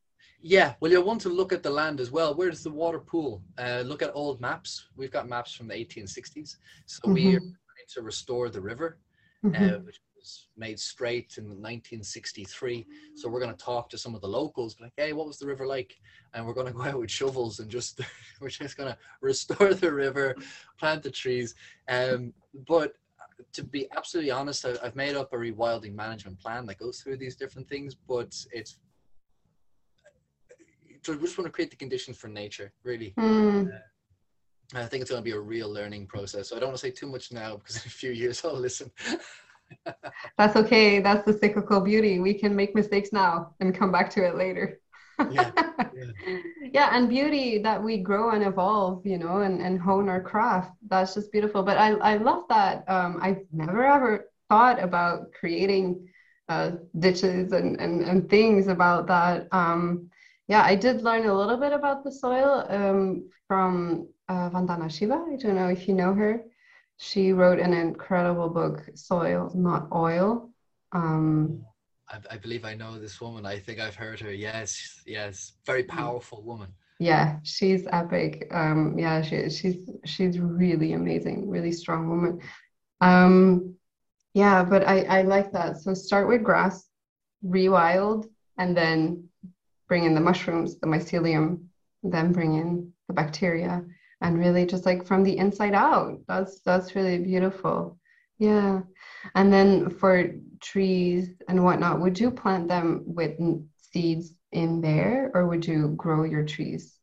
yeah, 0.47 0.75
well, 0.79 0.93
you'll 0.93 1.05
want 1.05 1.23
to 1.23 1.31
look 1.31 1.55
at 1.55 1.63
the 1.63 1.71
land 1.71 2.01
as 2.01 2.11
well. 2.11 2.35
Where 2.35 2.51
does 2.51 2.63
the 2.63 2.71
water 2.71 2.99
pool? 2.99 3.43
Uh, 3.57 3.83
look 3.87 4.03
at 4.03 4.11
old 4.13 4.43
maps. 4.43 4.89
We've 4.95 5.11
got 5.11 5.27
maps 5.27 5.55
from 5.55 5.69
the 5.69 5.75
1860s. 5.75 6.57
So 6.85 7.01
mm-hmm. 7.01 7.15
we 7.15 7.35
are 7.35 7.41
trying 7.41 7.89
to 7.95 8.03
restore 8.03 8.51
the 8.51 8.61
river, 8.61 8.99
uh, 9.43 9.49
mm-hmm. 9.49 9.65
uh, 9.65 9.79
which 9.79 10.01
was 10.25 10.49
made 10.57 10.81
straight 10.81 11.35
in 11.37 11.45
1963. 11.45 12.87
So 13.15 13.29
we're 13.29 13.41
going 13.41 13.55
to 13.55 13.65
talk 13.65 13.91
to 13.91 13.99
some 13.99 14.15
of 14.15 14.23
the 14.23 14.29
locals, 14.29 14.77
like, 14.81 14.93
hey, 14.97 15.13
what 15.13 15.27
was 15.27 15.39
the 15.39 15.47
river 15.47 15.67
like? 15.67 15.97
And 16.33 16.47
we're 16.47 16.55
going 16.55 16.67
to 16.73 16.73
go 16.73 16.83
out 16.83 16.99
with 16.99 17.11
shovels 17.11 17.61
and 17.61 17.71
just, 17.71 18.01
we're 18.41 18.49
just 18.49 18.77
going 18.77 18.91
to 18.91 18.99
restore 19.21 19.75
the 19.75 19.93
river, 19.93 20.35
plant 20.79 21.03
the 21.03 21.11
trees. 21.11 21.55
Um, 21.89 22.33
but 22.67 22.95
to 23.53 23.63
be 23.63 23.87
absolutely 23.97 24.31
honest, 24.31 24.65
I've 24.65 24.97
made 24.97 25.15
up 25.15 25.33
a 25.33 25.37
rewilding 25.37 25.95
management 25.95 26.41
plan 26.41 26.67
that 26.67 26.79
goes 26.79 27.01
through 27.01 27.19
these 27.19 27.37
different 27.37 27.69
things, 27.69 27.95
but 27.95 28.35
it's 28.53 28.79
we 31.07 31.19
just 31.19 31.37
want 31.37 31.45
to 31.45 31.53
create 31.53 31.69
the 31.69 31.77
conditions 31.77 32.17
for 32.17 32.29
nature, 32.29 32.73
really. 32.83 33.13
Mm. 33.19 33.67
Uh, 33.67 33.79
I 34.75 34.87
think 34.87 35.03
it's 35.03 35.11
going 35.11 35.21
to 35.21 35.25
be 35.25 35.37
a 35.37 35.41
real 35.41 35.69
learning 35.69 36.07
process. 36.07 36.49
So 36.49 36.57
I 36.57 36.61
don't 36.61 36.71
want 36.71 36.79
to 36.79 36.87
say 36.87 36.91
too 36.91 37.07
much 37.07 37.31
now 37.31 37.57
because 37.57 37.77
in 37.77 37.83
a 37.87 37.91
few 37.91 38.13
years 38.13 38.43
I'll 38.43 38.59
listen. 38.59 38.91
That's 40.39 40.57
okay. 40.57 41.01
That's 41.01 41.25
the 41.25 41.33
cyclical 41.33 41.81
beauty. 41.81 42.19
We 42.19 42.35
can 42.35 42.55
make 42.55 42.75
mistakes 42.75 43.13
now 43.13 43.55
and 43.61 43.75
come 43.75 43.93
back 43.93 44.11
to 44.11 44.27
it 44.27 44.37
later. 44.37 44.81
yeah, 45.31 45.51
yeah. 45.95 46.37
yeah, 46.73 46.89
and 46.93 47.09
beauty 47.09 47.59
that 47.59 47.83
we 47.83 47.99
grow 47.99 48.31
and 48.31 48.43
evolve, 48.43 49.07
you 49.07 49.19
know, 49.19 49.39
and, 49.43 49.61
and 49.61 49.81
hone 49.81 50.09
our 50.09 50.21
craft. 50.21 50.73
That's 50.89 51.15
just 51.15 51.31
beautiful. 51.31 51.63
But 51.63 51.79
I, 51.79 51.93
I 51.93 52.17
love 52.17 52.45
that. 52.49 52.89
Um, 52.89 53.19
I've 53.23 53.43
never 53.53 53.85
ever 53.85 54.27
thought 54.49 54.83
about 54.83 55.33
creating 55.33 56.09
uh, 56.49 56.73
ditches 56.99 57.53
and, 57.53 57.81
and, 57.81 58.03
and 58.03 58.29
things 58.29 58.67
about 58.67 59.07
that. 59.07 59.49
Um, 59.53 60.11
yeah, 60.49 60.63
I 60.63 60.75
did 60.75 61.03
learn 61.03 61.27
a 61.27 61.35
little 61.35 61.57
bit 61.57 61.73
about 61.73 62.05
the 62.05 62.13
soil 62.13 62.67
um, 62.69 63.29
from 63.49 64.09
uh, 64.29 64.51
Vandana 64.51 64.91
Shiva. 64.91 65.15
I 65.15 65.37
don't 65.37 65.55
know 65.55 65.69
if 65.69 65.89
you 65.89 65.95
know 65.95 66.13
her. 66.13 66.43
She 66.99 67.33
wrote 67.33 67.59
an 67.59 67.73
incredible 67.73 68.49
book, 68.49 68.83
Soil, 68.95 69.51
Not 69.55 69.89
Oil. 69.93 70.51
Um, 70.93 71.65
I, 72.09 72.19
I, 72.31 72.37
believe 72.37 72.65
I 72.65 72.75
know 72.75 72.99
this 72.99 73.21
woman. 73.21 73.45
I 73.47 73.59
think 73.59 73.81
I've 73.81 73.97
heard 73.97 74.21
her. 74.21 74.33
Yes, 74.33 75.03
yes, 75.07 75.55
very 75.67 75.85
mm. 75.85 75.89
powerful 75.89 76.43
woman. 76.43 76.69
Yeah, 77.01 77.39
she's 77.43 77.87
epic. 77.91 78.47
Um, 78.53 78.97
yeah, 78.99 79.21
she, 79.23 79.51
she's 79.51 79.91
she's 80.05 80.39
really 80.39 80.93
amazing, 80.93 81.51
really 81.51 81.73
strong 81.73 82.09
woman. 82.09 82.41
Um, 83.01 83.75
yeah, 84.33 84.63
but 84.63 84.87
I 84.87 85.03
I 85.03 85.23
like 85.23 85.51
that. 85.53 85.79
So 85.79 85.93
start 85.93 86.29
with 86.29 86.45
grass, 86.45 86.89
rewild, 87.45 88.27
and 88.59 88.77
then 88.77 89.29
bring 89.89 90.05
in 90.05 90.15
the 90.15 90.21
mushrooms, 90.21 90.79
the 90.79 90.87
mycelium, 90.87 91.65
then 92.03 92.33
bring 92.33 92.55
in 92.55 92.93
the 93.09 93.15
bacteria, 93.15 93.85
and 94.25 94.39
really 94.39 94.65
just 94.65 94.87
like 94.87 95.07
from 95.07 95.23
the 95.23 95.37
inside 95.37 95.75
out. 95.75 96.19
That's 96.27 96.61
that's 96.61 96.97
really 96.97 97.19
beautiful. 97.19 97.99
Yeah. 98.39 98.81
And 99.35 99.53
then 99.53 99.91
for 99.91 100.31
trees 100.61 101.35
and 101.47 101.63
whatnot, 101.63 102.01
would 102.01 102.19
you 102.19 102.31
plant 102.31 102.67
them 102.67 103.03
with 103.07 103.39
seeds 103.77 104.33
in 104.53 104.81
there, 104.81 105.31
or 105.35 105.47
would 105.47 105.67
you 105.67 105.95
grow 105.97 106.25
your 106.25 106.45
trees 106.45 106.99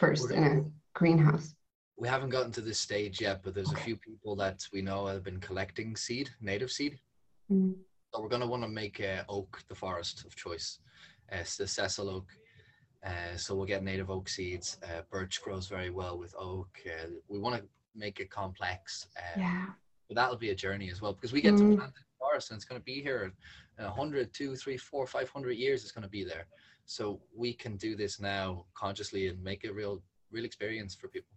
1st 0.00 0.30
in 0.32 0.44
a 0.44 0.64
greenhouse? 0.98 1.54
We 1.96 2.08
haven't 2.08 2.30
gotten 2.30 2.52
to 2.52 2.60
this 2.60 2.80
stage 2.80 3.20
yet, 3.20 3.42
but 3.42 3.54
there's 3.54 3.70
okay. 3.70 3.80
a 3.80 3.84
few 3.84 3.96
people 3.96 4.34
that 4.36 4.66
we 4.72 4.82
know 4.82 5.06
have 5.06 5.22
been 5.22 5.38
collecting 5.38 5.94
seed, 5.94 6.30
native 6.40 6.72
seed. 6.72 6.98
Mm. 7.50 7.74
So 8.12 8.20
we're 8.20 8.28
going 8.28 8.42
to 8.42 8.48
want 8.48 8.64
to 8.64 8.68
make 8.68 9.00
uh, 9.00 9.22
oak 9.28 9.62
the 9.68 9.74
forest 9.74 10.24
of 10.24 10.34
choice 10.34 10.80
uh, 11.32 11.44
the 11.58 11.66
sessile 11.66 12.10
oak. 12.10 12.26
Uh, 13.04 13.36
so 13.36 13.54
we'll 13.54 13.66
get 13.66 13.82
native 13.82 14.10
oak 14.10 14.28
seeds. 14.28 14.78
Uh, 14.82 15.02
birch 15.10 15.42
grows 15.42 15.66
very 15.66 15.90
well 15.90 16.18
with 16.18 16.34
oak. 16.38 16.80
Uh, 16.86 17.06
we 17.28 17.38
want 17.38 17.56
to 17.56 17.62
make 17.94 18.20
it 18.20 18.30
complex. 18.30 19.08
Um, 19.18 19.42
yeah. 19.42 19.66
But 20.08 20.16
that'll 20.16 20.36
be 20.36 20.50
a 20.50 20.54
journey 20.54 20.90
as 20.90 21.00
well 21.02 21.12
because 21.12 21.32
we 21.32 21.40
get 21.40 21.54
mm. 21.54 21.70
to 21.70 21.76
plant 21.76 21.94
the 21.94 22.00
forest 22.18 22.50
and 22.50 22.56
it's 22.56 22.64
going 22.64 22.80
to 22.80 22.84
be 22.84 23.02
here 23.02 23.32
in 23.78 23.84
100, 23.84 24.32
2, 24.32 24.56
3, 24.56 24.76
4, 24.76 25.06
500 25.06 25.52
years. 25.52 25.82
It's 25.82 25.92
going 25.92 26.02
to 26.02 26.08
be 26.08 26.24
there. 26.24 26.46
So 26.86 27.20
we 27.34 27.52
can 27.52 27.76
do 27.76 27.96
this 27.96 28.20
now 28.20 28.66
consciously 28.74 29.28
and 29.28 29.42
make 29.42 29.64
a 29.64 29.72
real, 29.72 30.02
real 30.30 30.44
experience 30.44 30.94
for 30.94 31.08
people. 31.08 31.33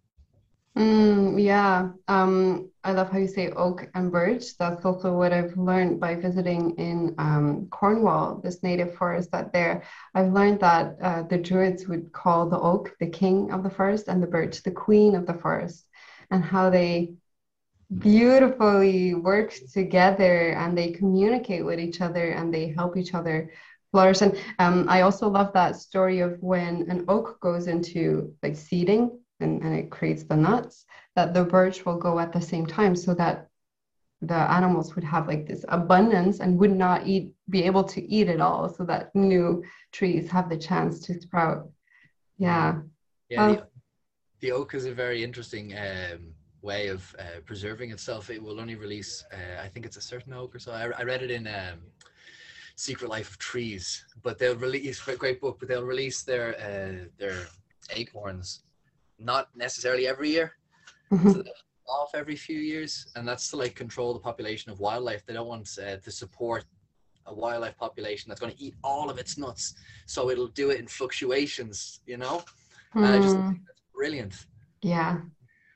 Mm, 0.77 1.41
yeah, 1.43 1.89
um, 2.07 2.69
I 2.83 2.91
love 2.91 3.09
how 3.09 3.17
you 3.17 3.27
say 3.27 3.49
oak 3.49 3.89
and 3.95 4.11
birch. 4.11 4.55
That's 4.59 4.85
also 4.85 5.11
what 5.11 5.33
I've 5.33 5.57
learned 5.57 5.99
by 5.99 6.13
visiting 6.13 6.75
in 6.77 7.15
um, 7.17 7.67
Cornwall, 7.71 8.41
this 8.43 8.61
native 8.61 8.93
forest 8.93 9.31
that 9.31 9.51
there. 9.53 9.81
I've 10.13 10.31
learned 10.31 10.59
that 10.59 10.97
uh, 11.01 11.23
the 11.23 11.39
Druids 11.39 11.87
would 11.87 12.11
call 12.13 12.47
the 12.47 12.59
oak 12.59 12.95
the 12.99 13.07
king 13.07 13.51
of 13.51 13.63
the 13.63 13.71
forest 13.71 14.07
and 14.07 14.21
the 14.21 14.27
birch 14.27 14.61
the 14.61 14.69
queen 14.69 15.15
of 15.15 15.25
the 15.25 15.33
forest, 15.33 15.87
and 16.29 16.43
how 16.43 16.69
they 16.69 17.13
beautifully 17.97 19.15
work 19.15 19.55
together 19.73 20.51
and 20.51 20.77
they 20.77 20.91
communicate 20.91 21.65
with 21.65 21.79
each 21.79 22.01
other 22.01 22.31
and 22.31 22.53
they 22.53 22.67
help 22.67 22.97
each 22.97 23.15
other 23.15 23.51
flourish. 23.91 24.21
And 24.21 24.37
um, 24.59 24.85
I 24.89 25.01
also 25.01 25.27
love 25.27 25.53
that 25.53 25.77
story 25.77 26.19
of 26.19 26.37
when 26.43 26.85
an 26.91 27.05
oak 27.07 27.39
goes 27.39 27.65
into 27.65 28.35
like 28.43 28.55
seeding 28.55 29.19
and, 29.39 29.61
and 29.61 29.75
it 29.75 29.89
creates 29.89 30.23
the 30.23 30.35
nuts, 30.35 30.85
that 31.15 31.33
the 31.33 31.43
birch 31.43 31.85
will 31.85 31.97
go 31.97 32.19
at 32.19 32.33
the 32.33 32.41
same 32.41 32.65
time 32.65 32.95
so 32.95 33.13
that 33.15 33.47
the 34.21 34.33
animals 34.33 34.95
would 34.95 35.03
have 35.03 35.27
like 35.27 35.45
this 35.45 35.63
abundance 35.69 36.39
and 36.39 36.57
would 36.57 36.75
not 36.75 37.05
eat 37.05 37.31
be 37.49 37.63
able 37.63 37.83
to 37.83 38.01
eat 38.09 38.27
it 38.27 38.41
all 38.41 38.67
so 38.67 38.83
that 38.83 39.13
new 39.13 39.63
trees 39.91 40.29
have 40.29 40.49
the 40.49 40.57
chance 40.57 40.99
to 41.01 41.19
sprout. 41.21 41.69
Yeah. 42.37 42.79
Yeah 43.29 43.45
um, 43.45 43.55
the, 43.55 43.67
the, 44.39 44.51
oak 44.51 44.73
is 44.73 44.85
a 44.85 44.93
very 44.93 45.23
interesting 45.23 45.75
um, 45.77 46.33
way 46.63 46.87
of 46.87 47.15
uh, 47.19 47.41
preserving 47.45 47.91
itself. 47.91 48.31
It 48.31 48.41
will 48.41 48.59
only 48.59 48.75
release 48.75 49.23
uh, 49.31 49.61
i 49.61 49.67
think 49.67 49.85
it's 49.85 49.97
a 49.97 50.01
certain 50.01 50.33
oak 50.33 50.55
or 50.55 50.59
so. 50.59 50.71
I, 50.71 50.89
I 50.97 51.03
read 51.03 51.21
it 51.21 51.29
in 51.29 51.45
um, 51.47 51.79
secret 52.75 53.09
life 53.09 53.29
of 53.29 53.37
trees 53.37 54.05
but 54.23 54.39
they'll 54.39 54.55
release 54.55 55.07
a 55.07 55.15
great 55.15 55.41
book 55.41 55.57
but 55.59 55.67
they'll 55.67 55.83
release 55.83 56.23
their 56.23 56.55
uh, 56.59 57.05
their 57.17 57.47
acorns 57.91 58.63
not 59.19 59.49
necessarily 59.55 60.07
every 60.07 60.29
year 60.29 60.53
mm-hmm. 61.11 61.31
so 61.31 61.43
off 61.87 62.11
every 62.13 62.35
few 62.35 62.59
years, 62.59 63.07
and 63.15 63.27
that's 63.27 63.49
to 63.49 63.55
like 63.55 63.75
control 63.75 64.13
the 64.13 64.19
population 64.19 64.71
of 64.71 64.79
wildlife. 64.79 65.25
They 65.25 65.33
don't 65.33 65.47
want 65.47 65.69
uh, 65.81 65.97
to 65.97 66.11
support 66.11 66.65
a 67.25 67.33
wildlife 67.33 67.77
population 67.77 68.29
that's 68.29 68.39
going 68.39 68.53
to 68.53 68.61
eat 68.61 68.75
all 68.83 69.09
of 69.09 69.17
its 69.17 69.37
nuts, 69.37 69.75
so 70.05 70.29
it'll 70.29 70.47
do 70.47 70.69
it 70.69 70.79
in 70.79 70.87
fluctuations, 70.87 72.01
you 72.05 72.17
know. 72.17 72.43
Mm. 72.95 73.05
And 73.05 73.05
I 73.05 73.19
just 73.19 73.35
think 73.35 73.59
that's 73.65 73.81
brilliant. 73.93 74.45
Yeah. 74.81 75.19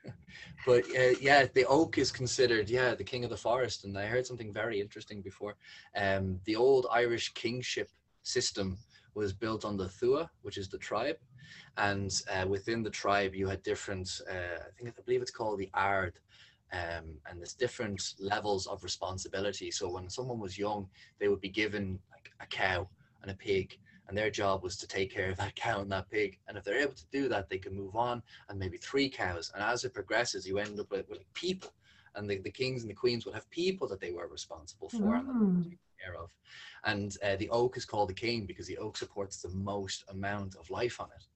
but 0.66 0.84
uh, 0.96 1.14
yeah, 1.20 1.46
the 1.54 1.64
oak 1.66 1.98
is 1.98 2.10
considered 2.10 2.68
yeah 2.68 2.94
the 2.94 3.04
king 3.04 3.24
of 3.24 3.30
the 3.30 3.36
forest, 3.36 3.84
and 3.84 3.96
I 3.96 4.06
heard 4.06 4.26
something 4.26 4.52
very 4.52 4.80
interesting 4.80 5.22
before. 5.22 5.56
Um, 5.96 6.40
the 6.44 6.56
old 6.56 6.86
Irish 6.92 7.32
kingship 7.32 7.88
system 8.22 8.78
was 9.14 9.32
built 9.32 9.64
on 9.64 9.76
the 9.76 9.88
Tuath, 9.88 10.28
which 10.42 10.56
is 10.56 10.68
the 10.68 10.78
tribe, 10.78 11.16
and 11.76 12.22
uh, 12.32 12.46
within 12.46 12.82
the 12.82 12.90
tribe 12.90 13.34
you 13.34 13.48
had 13.48 13.62
different 13.62 14.20
uh, 14.30 14.58
i 14.58 14.70
think 14.76 14.88
i 14.88 15.02
believe 15.02 15.22
it's 15.22 15.30
called 15.30 15.58
the 15.58 15.70
ard 15.74 16.14
um, 16.72 17.18
and 17.28 17.38
there's 17.38 17.52
different 17.52 18.14
levels 18.18 18.66
of 18.66 18.82
responsibility. 18.82 19.70
So 19.70 19.90
when 19.90 20.08
someone 20.08 20.40
was 20.40 20.58
young 20.58 20.88
they 21.18 21.28
would 21.28 21.40
be 21.40 21.48
given 21.48 21.98
like 22.10 22.32
a 22.40 22.46
cow 22.46 22.88
and 23.22 23.30
a 23.30 23.34
pig 23.34 23.78
and 24.08 24.16
their 24.16 24.30
job 24.30 24.62
was 24.62 24.76
to 24.78 24.86
take 24.86 25.12
care 25.12 25.30
of 25.30 25.36
that 25.36 25.54
cow 25.56 25.80
and 25.80 25.92
that 25.92 26.10
pig. 26.10 26.38
And 26.48 26.56
if 26.56 26.64
they're 26.64 26.80
able 26.80 26.94
to 26.94 27.06
do 27.12 27.28
that 27.28 27.48
they 27.48 27.58
can 27.58 27.74
move 27.74 27.94
on 27.94 28.22
and 28.48 28.58
maybe 28.58 28.78
three 28.78 29.08
cows. 29.08 29.52
And 29.54 29.62
as 29.62 29.84
it 29.84 29.94
progresses 29.94 30.46
you 30.46 30.58
end 30.58 30.80
up 30.80 30.90
with, 30.90 31.08
with 31.08 31.18
like 31.18 31.34
people. 31.34 31.72
And 32.14 32.28
the, 32.28 32.38
the 32.38 32.50
kings 32.50 32.82
and 32.82 32.90
the 32.90 32.94
queens 32.94 33.24
would 33.24 33.34
have 33.34 33.48
people 33.50 33.88
that 33.88 34.00
they 34.00 34.12
were 34.12 34.28
responsible 34.28 34.90
for 34.90 34.98
mm. 34.98 35.28
and 35.28 35.78
care 36.02 36.14
of. 36.14 36.30
And 36.84 37.16
uh, 37.24 37.36
the 37.36 37.48
oak 37.48 37.78
is 37.78 37.86
called 37.86 38.10
the 38.10 38.14
king 38.14 38.44
because 38.44 38.66
the 38.66 38.76
oak 38.76 38.98
supports 38.98 39.40
the 39.40 39.48
most 39.50 40.04
amount 40.10 40.56
of 40.56 40.68
life 40.68 41.00
on 41.00 41.08
it 41.16 41.26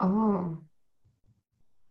Oh, 0.00 0.58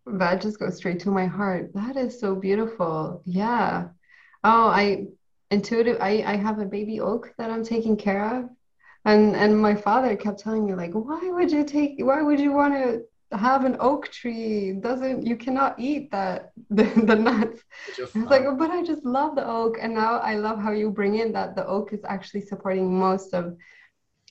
that 0.06 0.42
just 0.42 0.60
goes 0.60 0.78
straight 0.78 1.00
to 1.02 1.12
my 1.12 1.26
heart. 1.26 1.72
That 1.74 1.98
is 1.98 2.20
so 2.20 2.36
beautiful. 2.36 3.22
Yeah. 3.26 3.90
Oh, 4.44 4.68
I 4.68 5.08
intuitive. 5.52 5.98
I 6.00 6.24
I 6.26 6.36
have 6.36 6.60
a 6.60 6.66
baby 6.66 7.00
oak 7.00 7.34
that 7.38 7.50
I'm 7.50 7.64
taking 7.64 7.98
care 7.98 8.24
of, 8.36 8.50
and 9.06 9.36
and 9.36 9.60
my 9.60 9.76
father 9.76 10.16
kept 10.16 10.40
telling 10.40 10.66
me 10.66 10.76
like, 10.76 10.94
why 10.94 11.22
would 11.24 11.52
you 11.52 11.64
take? 11.64 11.96
Why 11.98 12.22
would 12.22 12.40
you 12.40 12.52
want 12.52 12.74
to 12.76 13.38
have 13.38 13.66
an 13.66 13.78
oak 13.80 14.10
tree? 14.12 14.74
Doesn't 14.74 15.26
you 15.26 15.36
cannot 15.36 15.80
eat 15.80 16.12
that 16.12 16.52
the, 16.70 16.84
the 16.84 17.16
nuts? 17.16 17.64
I 18.16 18.20
was 18.20 18.30
like, 18.30 18.44
oh, 18.46 18.56
but 18.56 18.72
I 18.72 18.84
just 18.84 19.04
love 19.06 19.36
the 19.36 19.48
oak, 19.48 19.78
and 19.82 19.96
now 19.96 20.20
I 20.20 20.36
love 20.36 20.60
how 20.60 20.72
you 20.72 20.92
bring 20.92 21.16
in 21.16 21.34
that 21.34 21.56
the 21.56 21.66
oak 21.66 21.94
is 21.94 22.02
actually 22.06 22.42
supporting 22.42 22.98
most 22.98 23.34
of 23.34 23.58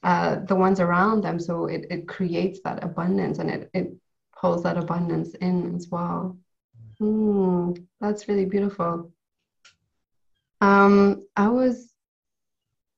uh, 0.05 0.36
the 0.44 0.55
ones 0.55 0.80
around 0.80 1.24
them. 1.24 1.40
So 1.40 1.66
it, 1.66 1.86
it 1.90 2.07
creates 2.07 2.61
that 2.64 2.84
abundance 2.84 3.38
and 3.38 3.50
it, 3.50 3.70
it 3.72 3.94
pulls 4.38 4.62
that 4.62 4.76
abundance 4.76 5.34
in 5.36 5.74
as 5.74 5.88
well. 5.88 6.36
Mm, 7.00 7.84
that's 8.00 8.28
really 8.28 8.44
beautiful. 8.44 9.11
Um, 10.61 11.26
I 11.36 11.48
was, 11.48 11.94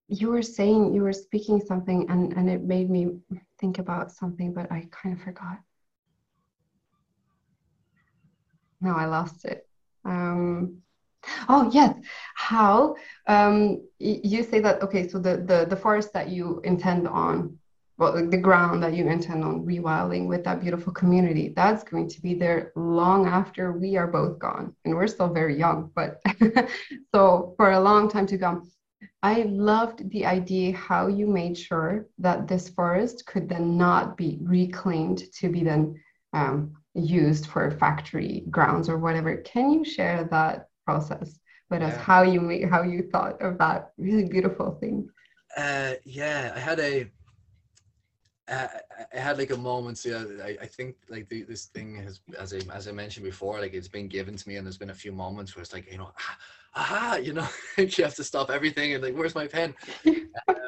you 0.08 0.30
were 0.30 0.42
saying, 0.42 0.94
you 0.94 1.02
were 1.02 1.12
speaking 1.12 1.60
something 1.60 2.10
and, 2.10 2.32
and 2.36 2.50
it 2.50 2.62
made 2.62 2.90
me 2.90 3.18
think 3.60 3.78
about 3.78 4.10
something, 4.10 4.52
but 4.52 4.70
I 4.72 4.88
kind 4.90 5.16
of 5.16 5.22
forgot. 5.22 5.58
No, 8.80 8.94
I 8.94 9.06
lost 9.06 9.44
it. 9.44 9.66
Um, 10.04 10.78
Oh 11.48 11.70
yes. 11.72 11.94
How 12.34 12.96
um, 13.26 13.82
you 13.98 14.42
say 14.42 14.60
that? 14.60 14.82
Okay, 14.82 15.08
so 15.08 15.18
the, 15.18 15.38
the 15.38 15.66
the 15.68 15.76
forest 15.76 16.12
that 16.12 16.28
you 16.28 16.60
intend 16.64 17.08
on, 17.08 17.58
well, 17.98 18.12
the 18.12 18.36
ground 18.36 18.82
that 18.82 18.94
you 18.94 19.08
intend 19.08 19.44
on 19.44 19.64
rewilding 19.64 20.26
with 20.28 20.44
that 20.44 20.60
beautiful 20.60 20.92
community, 20.92 21.52
that's 21.54 21.84
going 21.84 22.08
to 22.08 22.20
be 22.20 22.34
there 22.34 22.72
long 22.76 23.26
after 23.26 23.72
we 23.72 23.96
are 23.96 24.06
both 24.06 24.38
gone, 24.38 24.74
and 24.84 24.94
we're 24.94 25.06
still 25.06 25.32
very 25.32 25.58
young. 25.58 25.90
But 25.94 26.20
so 27.14 27.54
for 27.56 27.72
a 27.72 27.80
long 27.80 28.08
time 28.08 28.26
to 28.28 28.38
come. 28.38 28.70
I 29.22 29.42
loved 29.42 30.08
the 30.10 30.24
idea 30.24 30.74
how 30.74 31.08
you 31.08 31.26
made 31.26 31.58
sure 31.58 32.06
that 32.18 32.48
this 32.48 32.68
forest 32.70 33.26
could 33.26 33.48
then 33.48 33.76
not 33.76 34.16
be 34.16 34.38
reclaimed 34.42 35.22
to 35.40 35.48
be 35.48 35.62
then 35.64 36.00
um, 36.32 36.76
used 36.94 37.46
for 37.46 37.70
factory 37.70 38.44
grounds 38.50 38.88
or 38.88 38.98
whatever. 38.98 39.36
Can 39.38 39.70
you 39.70 39.84
share 39.84 40.24
that 40.30 40.68
process 40.86 41.38
but 41.68 41.80
yeah. 41.80 41.88
as 41.88 41.96
how 41.96 42.22
you 42.22 42.40
how 42.70 42.82
you 42.82 43.00
thought 43.12 43.40
of 43.42 43.58
that 43.58 43.92
really 43.98 44.24
beautiful 44.24 44.68
thing 44.80 44.96
uh 45.56 45.92
yeah 46.04 46.52
i 46.54 46.58
had 46.58 46.80
a 46.80 47.10
uh, 48.48 48.68
I 49.12 49.18
had 49.18 49.38
like 49.38 49.50
a 49.50 49.56
moment. 49.56 49.98
So 49.98 50.08
yeah, 50.10 50.44
I, 50.44 50.56
I 50.62 50.66
think 50.66 50.96
like 51.08 51.28
the, 51.28 51.42
this 51.42 51.66
thing 51.66 51.96
has, 51.96 52.20
as 52.38 52.54
I 52.54 52.60
as 52.72 52.86
I 52.86 52.92
mentioned 52.92 53.24
before, 53.24 53.60
like 53.60 53.74
it's 53.74 53.88
been 53.88 54.08
given 54.08 54.36
to 54.36 54.48
me, 54.48 54.56
and 54.56 54.66
there's 54.66 54.78
been 54.78 54.90
a 54.90 54.94
few 54.94 55.12
moments 55.12 55.56
where 55.56 55.62
it's 55.62 55.72
like 55.72 55.90
you 55.90 55.98
know, 55.98 56.12
ah, 56.16 56.38
aha, 56.76 57.16
you 57.16 57.32
know, 57.32 57.48
you 57.78 58.04
have 58.04 58.14
to 58.14 58.24
stop 58.24 58.50
everything 58.50 58.94
and 58.94 59.02
like, 59.02 59.16
where's 59.16 59.34
my 59.34 59.46
pen? 59.46 59.74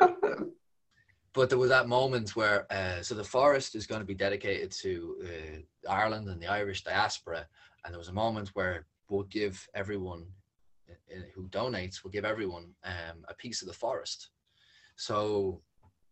um, 0.00 0.52
but 1.34 1.48
there 1.48 1.58
was 1.58 1.68
that 1.68 1.86
moment 1.86 2.34
where, 2.34 2.66
uh, 2.72 3.00
so 3.02 3.14
the 3.14 3.22
forest 3.22 3.76
is 3.76 3.86
going 3.86 4.00
to 4.00 4.06
be 4.06 4.14
dedicated 4.14 4.72
to 4.72 5.16
uh, 5.24 5.90
Ireland 5.90 6.28
and 6.28 6.40
the 6.40 6.48
Irish 6.48 6.82
diaspora, 6.82 7.46
and 7.84 7.94
there 7.94 7.98
was 7.98 8.08
a 8.08 8.12
moment 8.12 8.48
where 8.54 8.86
will 9.08 9.24
give 9.24 9.68
everyone 9.74 10.26
who 11.34 11.48
donates 11.48 12.02
will 12.02 12.10
give 12.10 12.24
everyone 12.24 12.74
um, 12.84 13.24
a 13.28 13.34
piece 13.34 13.62
of 13.62 13.68
the 13.68 13.74
forest. 13.74 14.30
So 14.96 15.62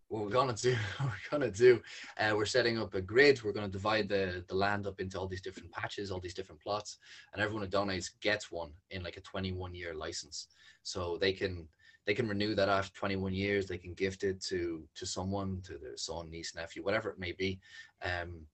what 0.09 0.23
we're 0.23 0.31
gonna 0.31 0.55
do, 0.55 0.77
we're 1.01 1.31
gonna 1.31 1.51
do, 1.51 1.81
uh, 2.19 2.33
we're 2.37 2.47
setting 2.47 2.79
up 2.79 2.95
a 2.95 3.01
grid. 3.01 3.43
We're 3.43 3.53
gonna 3.53 3.69
divide 3.69 4.09
the 4.09 4.45
the 4.49 4.55
land 4.55 4.87
up 4.87 5.01
into 5.01 5.19
all 5.19 5.27
these 5.27 5.43
different 5.43 5.73
patches, 5.73 6.11
all 6.11 6.21
these 6.21 6.35
different 6.35 6.61
plots, 6.61 6.99
and 7.33 7.43
everyone 7.43 7.65
who 7.65 7.71
donates 7.71 8.11
gets 8.21 8.51
one 8.51 8.71
in 8.91 9.03
like 9.03 9.17
a 9.17 9.23
21 9.23 9.75
year 9.75 9.95
license. 9.95 10.49
So 10.83 11.19
they 11.21 11.33
can 11.33 11.69
they 12.07 12.15
can 12.15 12.29
renew 12.29 12.55
that 12.55 12.69
after 12.69 12.97
21 12.97 13.35
years. 13.35 13.67
They 13.67 13.79
can 13.79 13.95
gift 13.95 14.23
it 14.23 14.41
to 14.45 14.85
to 14.95 15.07
someone, 15.07 15.61
to 15.65 15.79
their 15.79 15.97
son, 15.97 16.31
niece, 16.31 16.55
nephew, 16.55 16.85
whatever 16.85 17.11
it 17.11 17.19
may 17.19 17.33
be. 17.33 17.59
Um, 18.03 18.47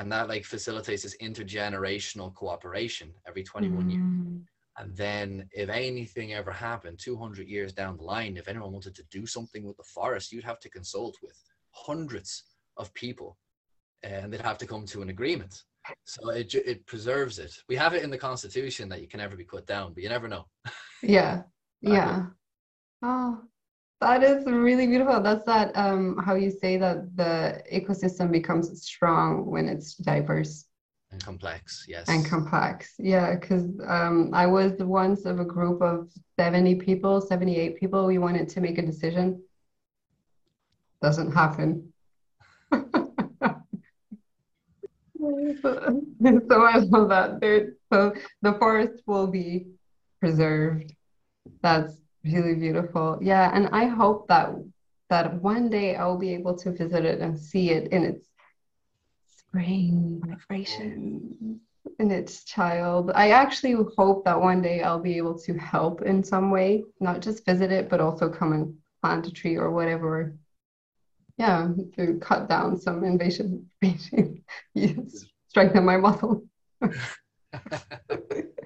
and 0.00 0.10
that 0.10 0.28
like 0.28 0.44
facilitates 0.44 1.04
this 1.04 1.16
intergenerational 1.22 2.34
cooperation 2.34 3.12
every 3.28 3.44
21 3.44 3.84
mm. 3.84 3.92
years 3.92 4.46
and 4.78 4.96
then 4.96 5.46
if 5.52 5.68
anything 5.68 6.32
ever 6.32 6.50
happened 6.50 6.98
200 6.98 7.46
years 7.46 7.72
down 7.72 7.96
the 7.96 8.02
line 8.02 8.36
if 8.36 8.48
anyone 8.48 8.72
wanted 8.72 8.94
to 8.94 9.04
do 9.10 9.26
something 9.26 9.64
with 9.64 9.76
the 9.76 9.84
forest 9.84 10.32
you'd 10.32 10.42
have 10.42 10.58
to 10.58 10.70
consult 10.70 11.16
with 11.22 11.36
hundreds 11.70 12.44
of 12.76 12.92
people 12.94 13.36
and 14.02 14.32
they'd 14.32 14.40
have 14.40 14.58
to 14.58 14.66
come 14.66 14.86
to 14.86 15.02
an 15.02 15.10
agreement. 15.10 15.62
So 16.04 16.30
it, 16.30 16.54
it 16.54 16.86
preserves 16.86 17.38
it. 17.38 17.52
We 17.68 17.76
have 17.76 17.94
it 17.94 18.02
in 18.02 18.10
the 18.10 18.18
constitution 18.18 18.88
that 18.88 19.00
you 19.00 19.08
can 19.08 19.18
never 19.18 19.36
be 19.36 19.44
cut 19.44 19.66
down 19.66 19.92
but 19.92 20.02
you 20.02 20.08
never 20.08 20.28
know. 20.28 20.46
Yeah. 21.02 21.42
Yeah. 21.82 22.26
oh 23.02 23.40
that 24.00 24.22
is 24.22 24.44
really 24.46 24.86
beautiful. 24.86 25.20
That's 25.20 25.44
that 25.44 25.76
um, 25.76 26.16
how 26.24 26.34
you 26.34 26.50
say 26.50 26.76
that 26.78 27.16
the 27.16 27.62
ecosystem 27.72 28.32
becomes 28.32 28.82
strong 28.82 29.46
when 29.46 29.68
it's 29.68 29.94
diverse 29.94 30.66
and 31.12 31.22
complex. 31.22 31.84
Yes, 31.88 32.08
and 32.08 32.24
complex. 32.24 32.94
Yeah, 32.98 33.34
because 33.34 33.68
um, 33.86 34.30
I 34.32 34.46
was 34.46 34.72
once 34.78 35.24
of 35.24 35.40
a 35.40 35.44
group 35.44 35.82
of 35.82 36.10
seventy 36.38 36.76
people, 36.76 37.20
seventy-eight 37.20 37.78
people. 37.78 38.06
We 38.06 38.18
wanted 38.18 38.48
to 38.50 38.60
make 38.60 38.78
a 38.78 38.82
decision. 38.82 39.42
Doesn't 41.02 41.32
happen. 41.32 41.92
so 42.72 42.82
I 45.22 46.78
love 46.78 47.08
that. 47.08 47.38
There, 47.40 47.72
so 47.92 48.14
the 48.42 48.54
forest 48.54 49.02
will 49.06 49.26
be 49.26 49.66
preserved. 50.20 50.94
That's 51.62 51.99
really 52.24 52.54
beautiful 52.54 53.18
yeah 53.20 53.50
and 53.54 53.68
i 53.72 53.86
hope 53.86 54.28
that 54.28 54.50
that 55.08 55.34
one 55.42 55.70
day 55.70 55.96
i'll 55.96 56.18
be 56.18 56.34
able 56.34 56.56
to 56.56 56.70
visit 56.70 57.04
it 57.04 57.20
and 57.20 57.38
see 57.38 57.70
it 57.70 57.90
in 57.92 58.04
its 58.04 58.28
spring 59.26 60.22
vibration 60.24 61.60
in 61.98 62.10
its 62.10 62.44
child. 62.44 63.10
I 63.14 63.30
actually 63.30 63.76
hope 63.96 64.24
that 64.24 64.40
one 64.40 64.62
day 64.62 64.82
I'll 64.82 65.00
be 65.00 65.16
able 65.18 65.38
to 65.40 65.54
help 65.54 66.02
in 66.02 66.24
some 66.24 66.50
way, 66.50 66.84
not 66.98 67.20
just 67.20 67.44
visit 67.44 67.70
it, 67.70 67.88
but 67.88 68.00
also 68.00 68.28
come 68.28 68.52
and 68.52 68.74
plant 69.02 69.26
a 69.26 69.30
tree 69.30 69.56
or 69.56 69.70
whatever. 69.70 70.36
Yeah, 71.36 71.68
to 71.96 72.18
cut 72.20 72.48
down 72.48 72.78
some 72.80 73.04
invasion, 73.04 73.70
strengthen 75.48 75.84
my 75.84 75.96
muscle. 75.96 76.44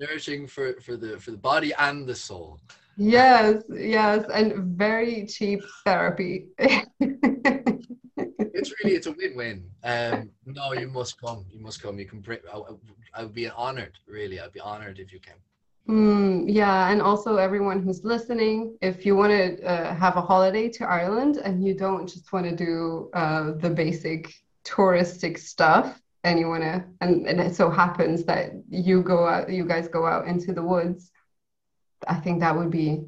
Nourishing 0.00 0.46
for, 0.46 0.80
for 0.80 0.96
the 0.96 1.18
for 1.18 1.32
the 1.32 1.36
body 1.36 1.72
and 1.78 2.06
the 2.06 2.14
soul. 2.14 2.60
Yes, 2.96 3.62
yes, 3.70 4.24
and 4.32 4.76
very 4.76 5.26
cheap 5.26 5.62
therapy. 5.84 6.46
it's 6.58 6.86
really 8.82 8.96
it's 8.96 9.06
a 9.06 9.12
win-win. 9.12 9.70
Um, 9.84 10.30
no, 10.46 10.72
you 10.72 10.88
must 10.88 11.20
come. 11.20 11.44
You 11.50 11.60
must 11.60 11.82
come. 11.82 11.98
You 11.98 12.06
can 12.06 12.20
bring. 12.20 12.40
I, 12.52 12.60
I 13.14 13.22
would 13.22 13.34
be 13.34 13.48
honored. 13.48 13.98
Really, 14.06 14.40
I'd 14.40 14.52
be 14.52 14.60
honored 14.60 14.98
if 14.98 15.12
you 15.12 15.20
came. 15.20 15.36
Mm, 15.88 16.44
yeah, 16.48 16.90
and 16.90 17.00
also 17.00 17.36
everyone 17.36 17.82
who's 17.82 18.04
listening, 18.04 18.76
if 18.82 19.06
you 19.06 19.16
want 19.16 19.32
to 19.32 19.64
uh, 19.64 19.94
have 19.94 20.16
a 20.16 20.20
holiday 20.20 20.68
to 20.68 20.84
Ireland 20.84 21.38
and 21.38 21.64
you 21.64 21.72
don't 21.72 22.06
just 22.06 22.30
want 22.30 22.44
to 22.44 22.54
do 22.54 23.08
uh, 23.14 23.52
the 23.52 23.70
basic 23.70 24.34
touristic 24.64 25.38
stuff, 25.38 25.98
and 26.24 26.38
you 26.38 26.48
want 26.48 26.62
to, 26.62 26.84
and, 27.00 27.26
and 27.26 27.40
it 27.40 27.54
so 27.54 27.70
happens 27.70 28.24
that 28.24 28.52
you 28.68 29.02
go 29.02 29.26
out, 29.26 29.50
you 29.50 29.64
guys 29.64 29.88
go 29.88 30.06
out 30.06 30.26
into 30.26 30.52
the 30.52 30.62
woods, 30.62 31.10
I 32.06 32.14
think 32.14 32.40
that 32.40 32.56
would 32.56 32.70
be 32.70 33.04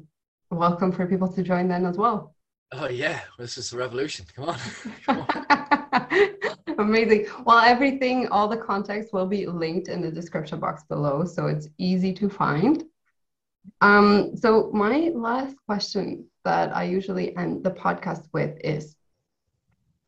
welcome 0.49 0.91
for 0.91 1.05
people 1.05 1.31
to 1.33 1.43
join 1.43 1.67
then 1.67 1.85
as 1.85 1.97
well. 1.97 2.35
Oh 2.73 2.87
yeah, 2.87 3.21
this 3.37 3.57
is 3.57 3.69
the 3.69 3.77
revolution. 3.77 4.25
Come 4.33 4.49
on. 4.49 4.59
Come 5.05 5.25
on. 5.29 6.29
Amazing. 6.77 7.27
Well, 7.45 7.59
everything, 7.59 8.27
all 8.29 8.47
the 8.47 8.57
context 8.57 9.13
will 9.13 9.27
be 9.27 9.45
linked 9.45 9.87
in 9.89 10.01
the 10.01 10.11
description 10.11 10.59
box 10.59 10.83
below, 10.85 11.25
so 11.25 11.47
it's 11.47 11.67
easy 11.77 12.13
to 12.13 12.29
find. 12.29 12.83
Um, 13.81 14.35
so 14.35 14.71
my 14.73 15.11
last 15.13 15.55
question 15.67 16.25
that 16.43 16.75
I 16.75 16.85
usually 16.85 17.35
end 17.37 17.63
the 17.63 17.71
podcast 17.71 18.27
with 18.33 18.57
is 18.63 18.95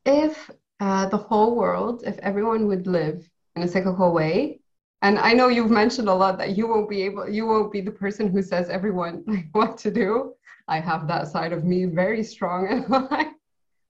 if 0.06 0.50
uh, 0.84 1.06
the 1.08 1.18
whole 1.18 1.56
world, 1.56 2.04
if 2.06 2.18
everyone 2.20 2.68
would 2.68 2.88
live 2.88 3.18
in 3.56 3.64
a 3.64 3.68
cyclical 3.68 4.12
way, 4.12 4.60
and 5.02 5.18
I 5.18 5.32
know 5.34 5.48
you've 5.48 5.72
mentioned 5.72 6.10
a 6.10 6.14
lot 6.14 6.38
that 6.40 6.58
you 6.58 6.68
won't 6.68 6.90
be 6.90 7.04
able, 7.04 7.30
you 7.30 7.46
won't 7.46 7.72
be 7.72 7.80
the 7.80 7.98
person 8.04 8.30
who 8.30 8.42
says 8.42 8.70
everyone 8.70 9.24
like 9.28 9.48
what 9.54 9.78
to 9.80 9.92
do. 9.92 10.34
I 10.68 10.80
have 10.80 11.08
that 11.08 11.28
side 11.28 11.54
of 11.54 11.64
me 11.64 11.86
very 11.86 12.24
strong 12.24 12.62
in 12.70 12.80
life. 12.90 13.34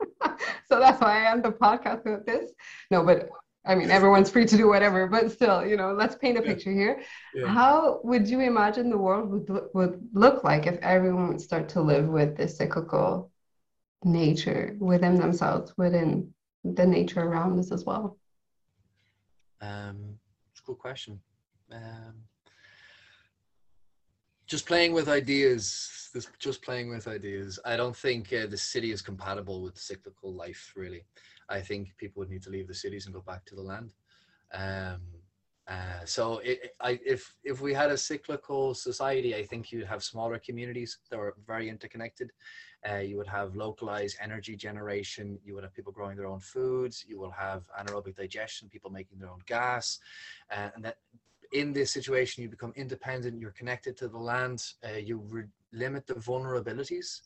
so 0.69 0.79
that's 0.79 0.99
why 1.01 1.23
I 1.23 1.31
end 1.31 1.43
the 1.43 1.51
podcast 1.51 2.03
with 2.05 2.25
this. 2.25 2.51
No, 2.91 3.03
but 3.03 3.29
I 3.65 3.73
mean, 3.75 3.89
everyone's 3.89 4.29
free 4.29 4.45
to 4.45 4.57
do 4.57 4.67
whatever, 4.67 5.07
but 5.07 5.31
still, 5.31 5.65
you 5.65 5.77
know, 5.77 5.93
let's 5.93 6.15
paint 6.15 6.37
a 6.37 6.41
picture 6.41 6.71
here. 6.71 7.01
Yeah. 7.33 7.47
How 7.47 8.01
would 8.03 8.27
you 8.27 8.41
imagine 8.41 8.89
the 8.89 8.97
world 8.97 9.29
would, 9.31 9.69
would 9.73 10.09
look 10.13 10.43
like 10.43 10.67
if 10.67 10.77
everyone 10.81 11.29
would 11.29 11.41
start 11.41 11.69
to 11.69 11.81
live 11.81 12.07
with 12.07 12.35
this 12.35 12.57
cyclical 12.57 13.31
nature 14.03 14.75
within 14.79 15.15
themselves, 15.15 15.73
within 15.77 16.33
the 16.63 16.85
nature 16.85 17.21
around 17.21 17.59
us 17.59 17.71
as 17.71 17.85
well? 17.85 18.17
Um, 19.61 20.19
it's 20.51 20.61
a 20.61 20.63
good 20.65 20.77
question. 20.77 21.19
Um, 21.71 22.15
just 24.47 24.65
playing 24.65 24.93
with 24.93 25.07
ideas 25.07 26.03
this 26.13 26.27
just 26.39 26.61
playing 26.61 26.89
with 26.89 27.07
ideas. 27.07 27.59
I 27.65 27.75
don't 27.75 27.95
think 27.95 28.31
uh, 28.31 28.45
the 28.45 28.57
city 28.57 28.91
is 28.91 29.01
compatible 29.01 29.61
with 29.61 29.77
cyclical 29.77 30.33
life. 30.33 30.71
Really, 30.75 31.03
I 31.49 31.59
think 31.59 31.89
people 31.97 32.19
would 32.19 32.29
need 32.29 32.43
to 32.43 32.49
leave 32.49 32.67
the 32.67 32.73
cities 32.73 33.05
and 33.05 33.13
go 33.13 33.21
back 33.21 33.43
to 33.45 33.55
the 33.55 33.61
land. 33.61 33.91
Um, 34.53 35.01
uh, 35.67 36.05
so 36.05 36.37
it, 36.39 36.75
I, 36.79 36.99
if 37.05 37.33
if 37.43 37.61
we 37.61 37.73
had 37.73 37.89
a 37.89 37.97
cyclical 37.97 38.73
society, 38.73 39.35
I 39.35 39.43
think 39.43 39.71
you'd 39.71 39.87
have 39.87 40.03
smaller 40.03 40.39
communities 40.39 40.99
that 41.09 41.17
were 41.17 41.35
very 41.45 41.67
interconnected. 41.67 42.31
Uh, 42.89 42.97
you 42.97 43.17
would 43.17 43.27
have 43.27 43.55
localized 43.55 44.17
energy 44.21 44.55
generation. 44.55 45.39
You 45.43 45.55
would 45.55 45.63
have 45.63 45.73
people 45.73 45.93
growing 45.93 46.17
their 46.17 46.27
own 46.27 46.39
foods. 46.39 47.05
You 47.07 47.19
will 47.19 47.31
have 47.31 47.63
anaerobic 47.79 48.15
digestion, 48.15 48.69
people 48.69 48.91
making 48.91 49.19
their 49.19 49.29
own 49.29 49.41
gas, 49.45 49.99
uh, 50.51 50.69
and 50.75 50.83
that 50.85 50.97
in 51.53 51.71
this 51.71 51.91
situation 51.91 52.43
you 52.43 52.49
become 52.49 52.73
independent. 52.75 53.39
You're 53.39 53.51
connected 53.51 53.95
to 53.97 54.07
the 54.07 54.17
land. 54.17 54.63
Uh, 54.83 54.97
you 54.97 55.23
re- 55.29 55.43
limit 55.71 56.05
the 56.05 56.15
vulnerabilities 56.15 57.21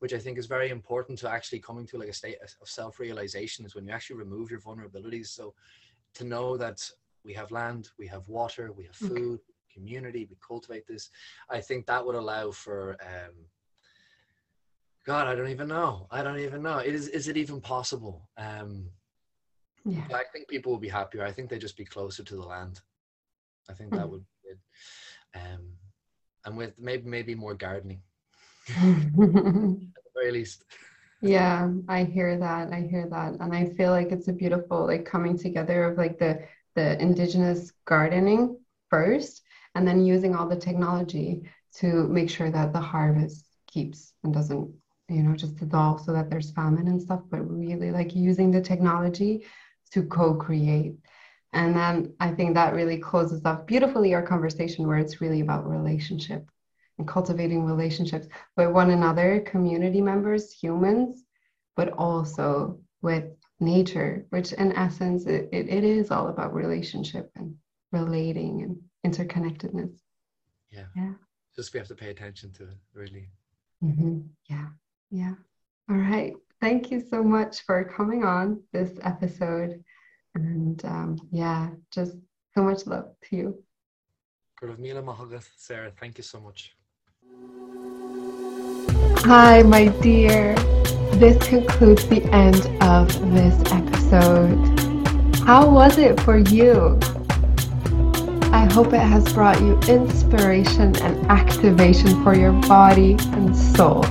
which 0.00 0.14
I 0.14 0.18
think 0.18 0.38
is 0.38 0.46
very 0.46 0.70
important 0.70 1.18
to 1.20 1.30
actually 1.30 1.60
coming 1.60 1.86
to 1.88 1.98
like 1.98 2.08
a 2.08 2.12
state 2.12 2.38
of 2.42 2.68
self-realization 2.68 3.64
is 3.64 3.74
when 3.74 3.86
you 3.86 3.92
actually 3.92 4.16
remove 4.16 4.50
your 4.50 4.60
vulnerabilities. 4.60 5.26
So 5.26 5.54
to 6.14 6.24
know 6.24 6.56
that 6.56 6.80
we 7.24 7.34
have 7.34 7.50
land, 7.50 7.90
we 7.98 8.06
have 8.08 8.26
water, 8.26 8.72
we 8.72 8.84
have 8.84 8.96
food, 8.96 9.40
okay. 9.40 9.74
community, 9.74 10.26
we 10.28 10.36
cultivate 10.46 10.86
this. 10.86 11.10
I 11.50 11.60
think 11.60 11.86
that 11.86 12.04
would 12.04 12.14
allow 12.14 12.50
for 12.50 12.96
um, 13.02 13.34
God, 15.06 15.26
I 15.26 15.34
don't 15.34 15.48
even 15.48 15.68
know. 15.68 16.06
I 16.10 16.22
don't 16.22 16.38
even 16.40 16.62
know. 16.62 16.78
Is 16.78 17.08
is 17.08 17.28
it 17.28 17.36
even 17.36 17.60
possible? 17.60 18.28
Um, 18.36 18.90
yeah. 19.84 20.04
I 20.12 20.24
think 20.32 20.48
people 20.48 20.72
will 20.72 20.78
be 20.78 20.88
happier. 20.88 21.24
I 21.24 21.32
think 21.32 21.48
they'd 21.48 21.60
just 21.60 21.76
be 21.76 21.84
closer 21.84 22.22
to 22.22 22.36
the 22.36 22.42
land. 22.42 22.80
I 23.68 23.72
think 23.72 23.92
that 23.92 24.06
mm. 24.06 24.10
would 24.10 24.24
be 24.44 24.50
it. 24.50 24.58
Um, 25.34 25.72
and 26.44 26.56
with 26.56 26.78
maybe 26.78 27.08
maybe 27.08 27.34
more 27.34 27.54
gardening 27.54 28.00
at 28.68 28.74
the 28.74 29.90
very 30.14 30.32
least 30.32 30.64
yeah 31.22 31.68
i 31.88 32.04
hear 32.04 32.38
that 32.38 32.72
i 32.72 32.80
hear 32.80 33.06
that 33.10 33.34
and 33.40 33.54
i 33.54 33.66
feel 33.76 33.90
like 33.90 34.10
it's 34.10 34.28
a 34.28 34.32
beautiful 34.32 34.86
like 34.86 35.04
coming 35.04 35.36
together 35.36 35.84
of 35.84 35.98
like 35.98 36.18
the 36.18 36.40
the 36.74 37.00
indigenous 37.00 37.72
gardening 37.84 38.56
first 38.88 39.42
and 39.74 39.86
then 39.86 40.04
using 40.04 40.34
all 40.34 40.48
the 40.48 40.56
technology 40.56 41.42
to 41.74 42.08
make 42.08 42.30
sure 42.30 42.50
that 42.50 42.72
the 42.72 42.80
harvest 42.80 43.44
keeps 43.66 44.12
and 44.24 44.32
doesn't 44.32 44.70
you 45.10 45.22
know 45.22 45.36
just 45.36 45.56
dissolve 45.56 46.00
so 46.00 46.12
that 46.12 46.30
there's 46.30 46.52
famine 46.52 46.88
and 46.88 47.02
stuff 47.02 47.20
but 47.30 47.40
really 47.40 47.90
like 47.90 48.14
using 48.14 48.50
the 48.50 48.60
technology 48.60 49.44
to 49.90 50.02
co-create 50.04 50.94
and 51.52 51.74
then 51.74 52.14
I 52.20 52.30
think 52.30 52.54
that 52.54 52.74
really 52.74 52.98
closes 52.98 53.44
off 53.44 53.66
beautifully 53.66 54.14
our 54.14 54.22
conversation 54.22 54.86
where 54.86 54.98
it's 54.98 55.20
really 55.20 55.40
about 55.40 55.68
relationship 55.68 56.48
and 56.98 57.08
cultivating 57.08 57.64
relationships 57.64 58.28
with 58.56 58.70
one 58.70 58.90
another, 58.90 59.40
community 59.40 60.00
members, 60.00 60.52
humans, 60.52 61.24
but 61.74 61.88
also 61.92 62.78
with 63.02 63.24
nature, 63.58 64.26
which 64.30 64.52
in 64.52 64.72
essence, 64.72 65.26
it, 65.26 65.48
it, 65.52 65.68
it 65.68 65.82
is 65.82 66.10
all 66.10 66.28
about 66.28 66.54
relationship 66.54 67.30
and 67.34 67.56
relating 67.90 68.62
and 68.62 69.14
interconnectedness. 69.14 69.98
Yeah. 70.70 70.86
Yeah. 70.94 71.14
Just 71.56 71.72
we 71.72 71.78
have 71.78 71.88
to 71.88 71.94
pay 71.96 72.10
attention 72.10 72.52
to 72.52 72.64
it, 72.64 72.78
really. 72.94 73.28
Mm-hmm. 73.82 74.20
Yeah. 74.48 74.66
Yeah. 75.10 75.34
All 75.90 75.96
right. 75.96 76.34
Thank 76.60 76.90
you 76.90 77.00
so 77.00 77.22
much 77.22 77.62
for 77.62 77.84
coming 77.84 78.24
on 78.24 78.62
this 78.72 78.92
episode. 79.02 79.82
And 80.34 80.84
um, 80.84 81.18
yeah, 81.32 81.70
just 81.90 82.16
so 82.54 82.62
much 82.62 82.86
love 82.86 83.10
to 83.24 83.36
you. 83.36 83.64
Sarah, 85.56 85.90
thank 85.98 86.18
you 86.18 86.24
so 86.24 86.38
much. 86.40 86.76
Hi, 89.24 89.62
my 89.62 89.88
dear. 90.00 90.54
This 91.14 91.36
concludes 91.48 92.06
the 92.06 92.22
end 92.32 92.66
of 92.82 93.08
this 93.34 93.54
episode. 93.72 94.58
How 95.44 95.68
was 95.68 95.98
it 95.98 96.20
for 96.20 96.38
you? 96.38 96.98
I 98.52 98.68
hope 98.72 98.92
it 98.92 99.00
has 99.00 99.32
brought 99.32 99.60
you 99.60 99.78
inspiration 99.88 100.94
and 101.02 101.26
activation 101.30 102.22
for 102.22 102.34
your 102.34 102.52
body 102.52 103.16
and 103.32 103.56
soul. 103.56 104.04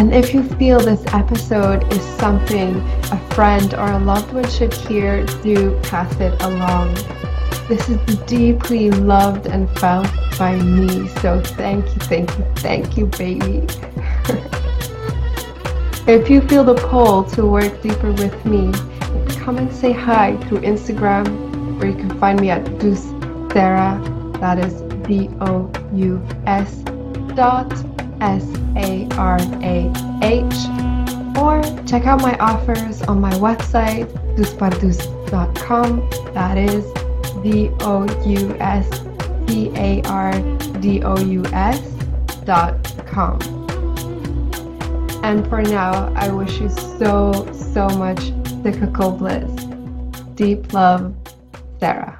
And 0.00 0.14
if 0.14 0.32
you 0.32 0.42
feel 0.42 0.80
this 0.80 1.04
episode 1.08 1.92
is 1.92 2.00
something 2.18 2.74
a 3.12 3.34
friend 3.34 3.74
or 3.74 3.92
a 3.92 3.98
loved 3.98 4.32
one 4.32 4.48
should 4.48 4.72
hear, 4.72 5.26
do 5.42 5.78
pass 5.82 6.10
it 6.18 6.40
along. 6.40 6.94
This 7.68 7.86
is 7.90 7.98
deeply 8.24 8.90
loved 8.90 9.46
and 9.46 9.68
felt 9.78 10.08
by 10.38 10.56
me. 10.56 11.06
So 11.20 11.42
thank 11.42 11.84
you, 11.84 12.00
thank 12.08 12.30
you, 12.38 12.44
thank 12.56 12.96
you, 12.96 13.04
baby. 13.08 13.66
if 16.10 16.30
you 16.30 16.40
feel 16.48 16.64
the 16.64 16.76
pull 16.88 17.24
to 17.32 17.44
work 17.44 17.82
deeper 17.82 18.12
with 18.12 18.46
me, 18.46 18.72
come 19.34 19.58
and 19.58 19.70
say 19.70 19.92
hi 19.92 20.34
through 20.48 20.60
Instagram, 20.60 21.26
or 21.78 21.84
you 21.84 21.94
can 21.94 22.18
find 22.18 22.40
me 22.40 22.48
at 22.48 22.64
Dous 22.78 23.02
Sarah. 23.52 24.00
That 24.40 24.58
is 24.60 24.80
D 25.06 25.28
O 25.42 25.70
U 25.92 26.26
S 26.46 26.76
dot 27.36 27.70
S 28.20 28.44
A 28.76 29.08
R 29.16 29.38
A 29.62 29.90
H, 30.22 30.54
or 31.36 31.62
check 31.86 32.06
out 32.06 32.20
my 32.20 32.36
offers 32.38 33.02
on 33.02 33.20
my 33.20 33.32
website, 33.32 34.06
douspardous.com. 34.36 36.08
That 36.34 36.58
is 36.58 36.84
D 37.42 37.70
O 37.80 38.04
U 38.26 38.56
S 38.60 38.88
P 39.46 39.70
A 39.76 40.02
R 40.04 40.32
D 40.80 41.02
O 41.02 41.18
U 41.18 41.44
S 41.46 41.80
dot 42.44 42.76
com. 43.06 43.38
And 45.22 45.46
for 45.48 45.62
now, 45.62 46.12
I 46.14 46.30
wish 46.30 46.60
you 46.60 46.68
so, 46.68 47.50
so 47.52 47.88
much 47.90 48.32
cyclical 48.62 49.10
bliss. 49.12 49.50
Deep 50.34 50.72
love, 50.72 51.14
Sarah. 51.78 52.19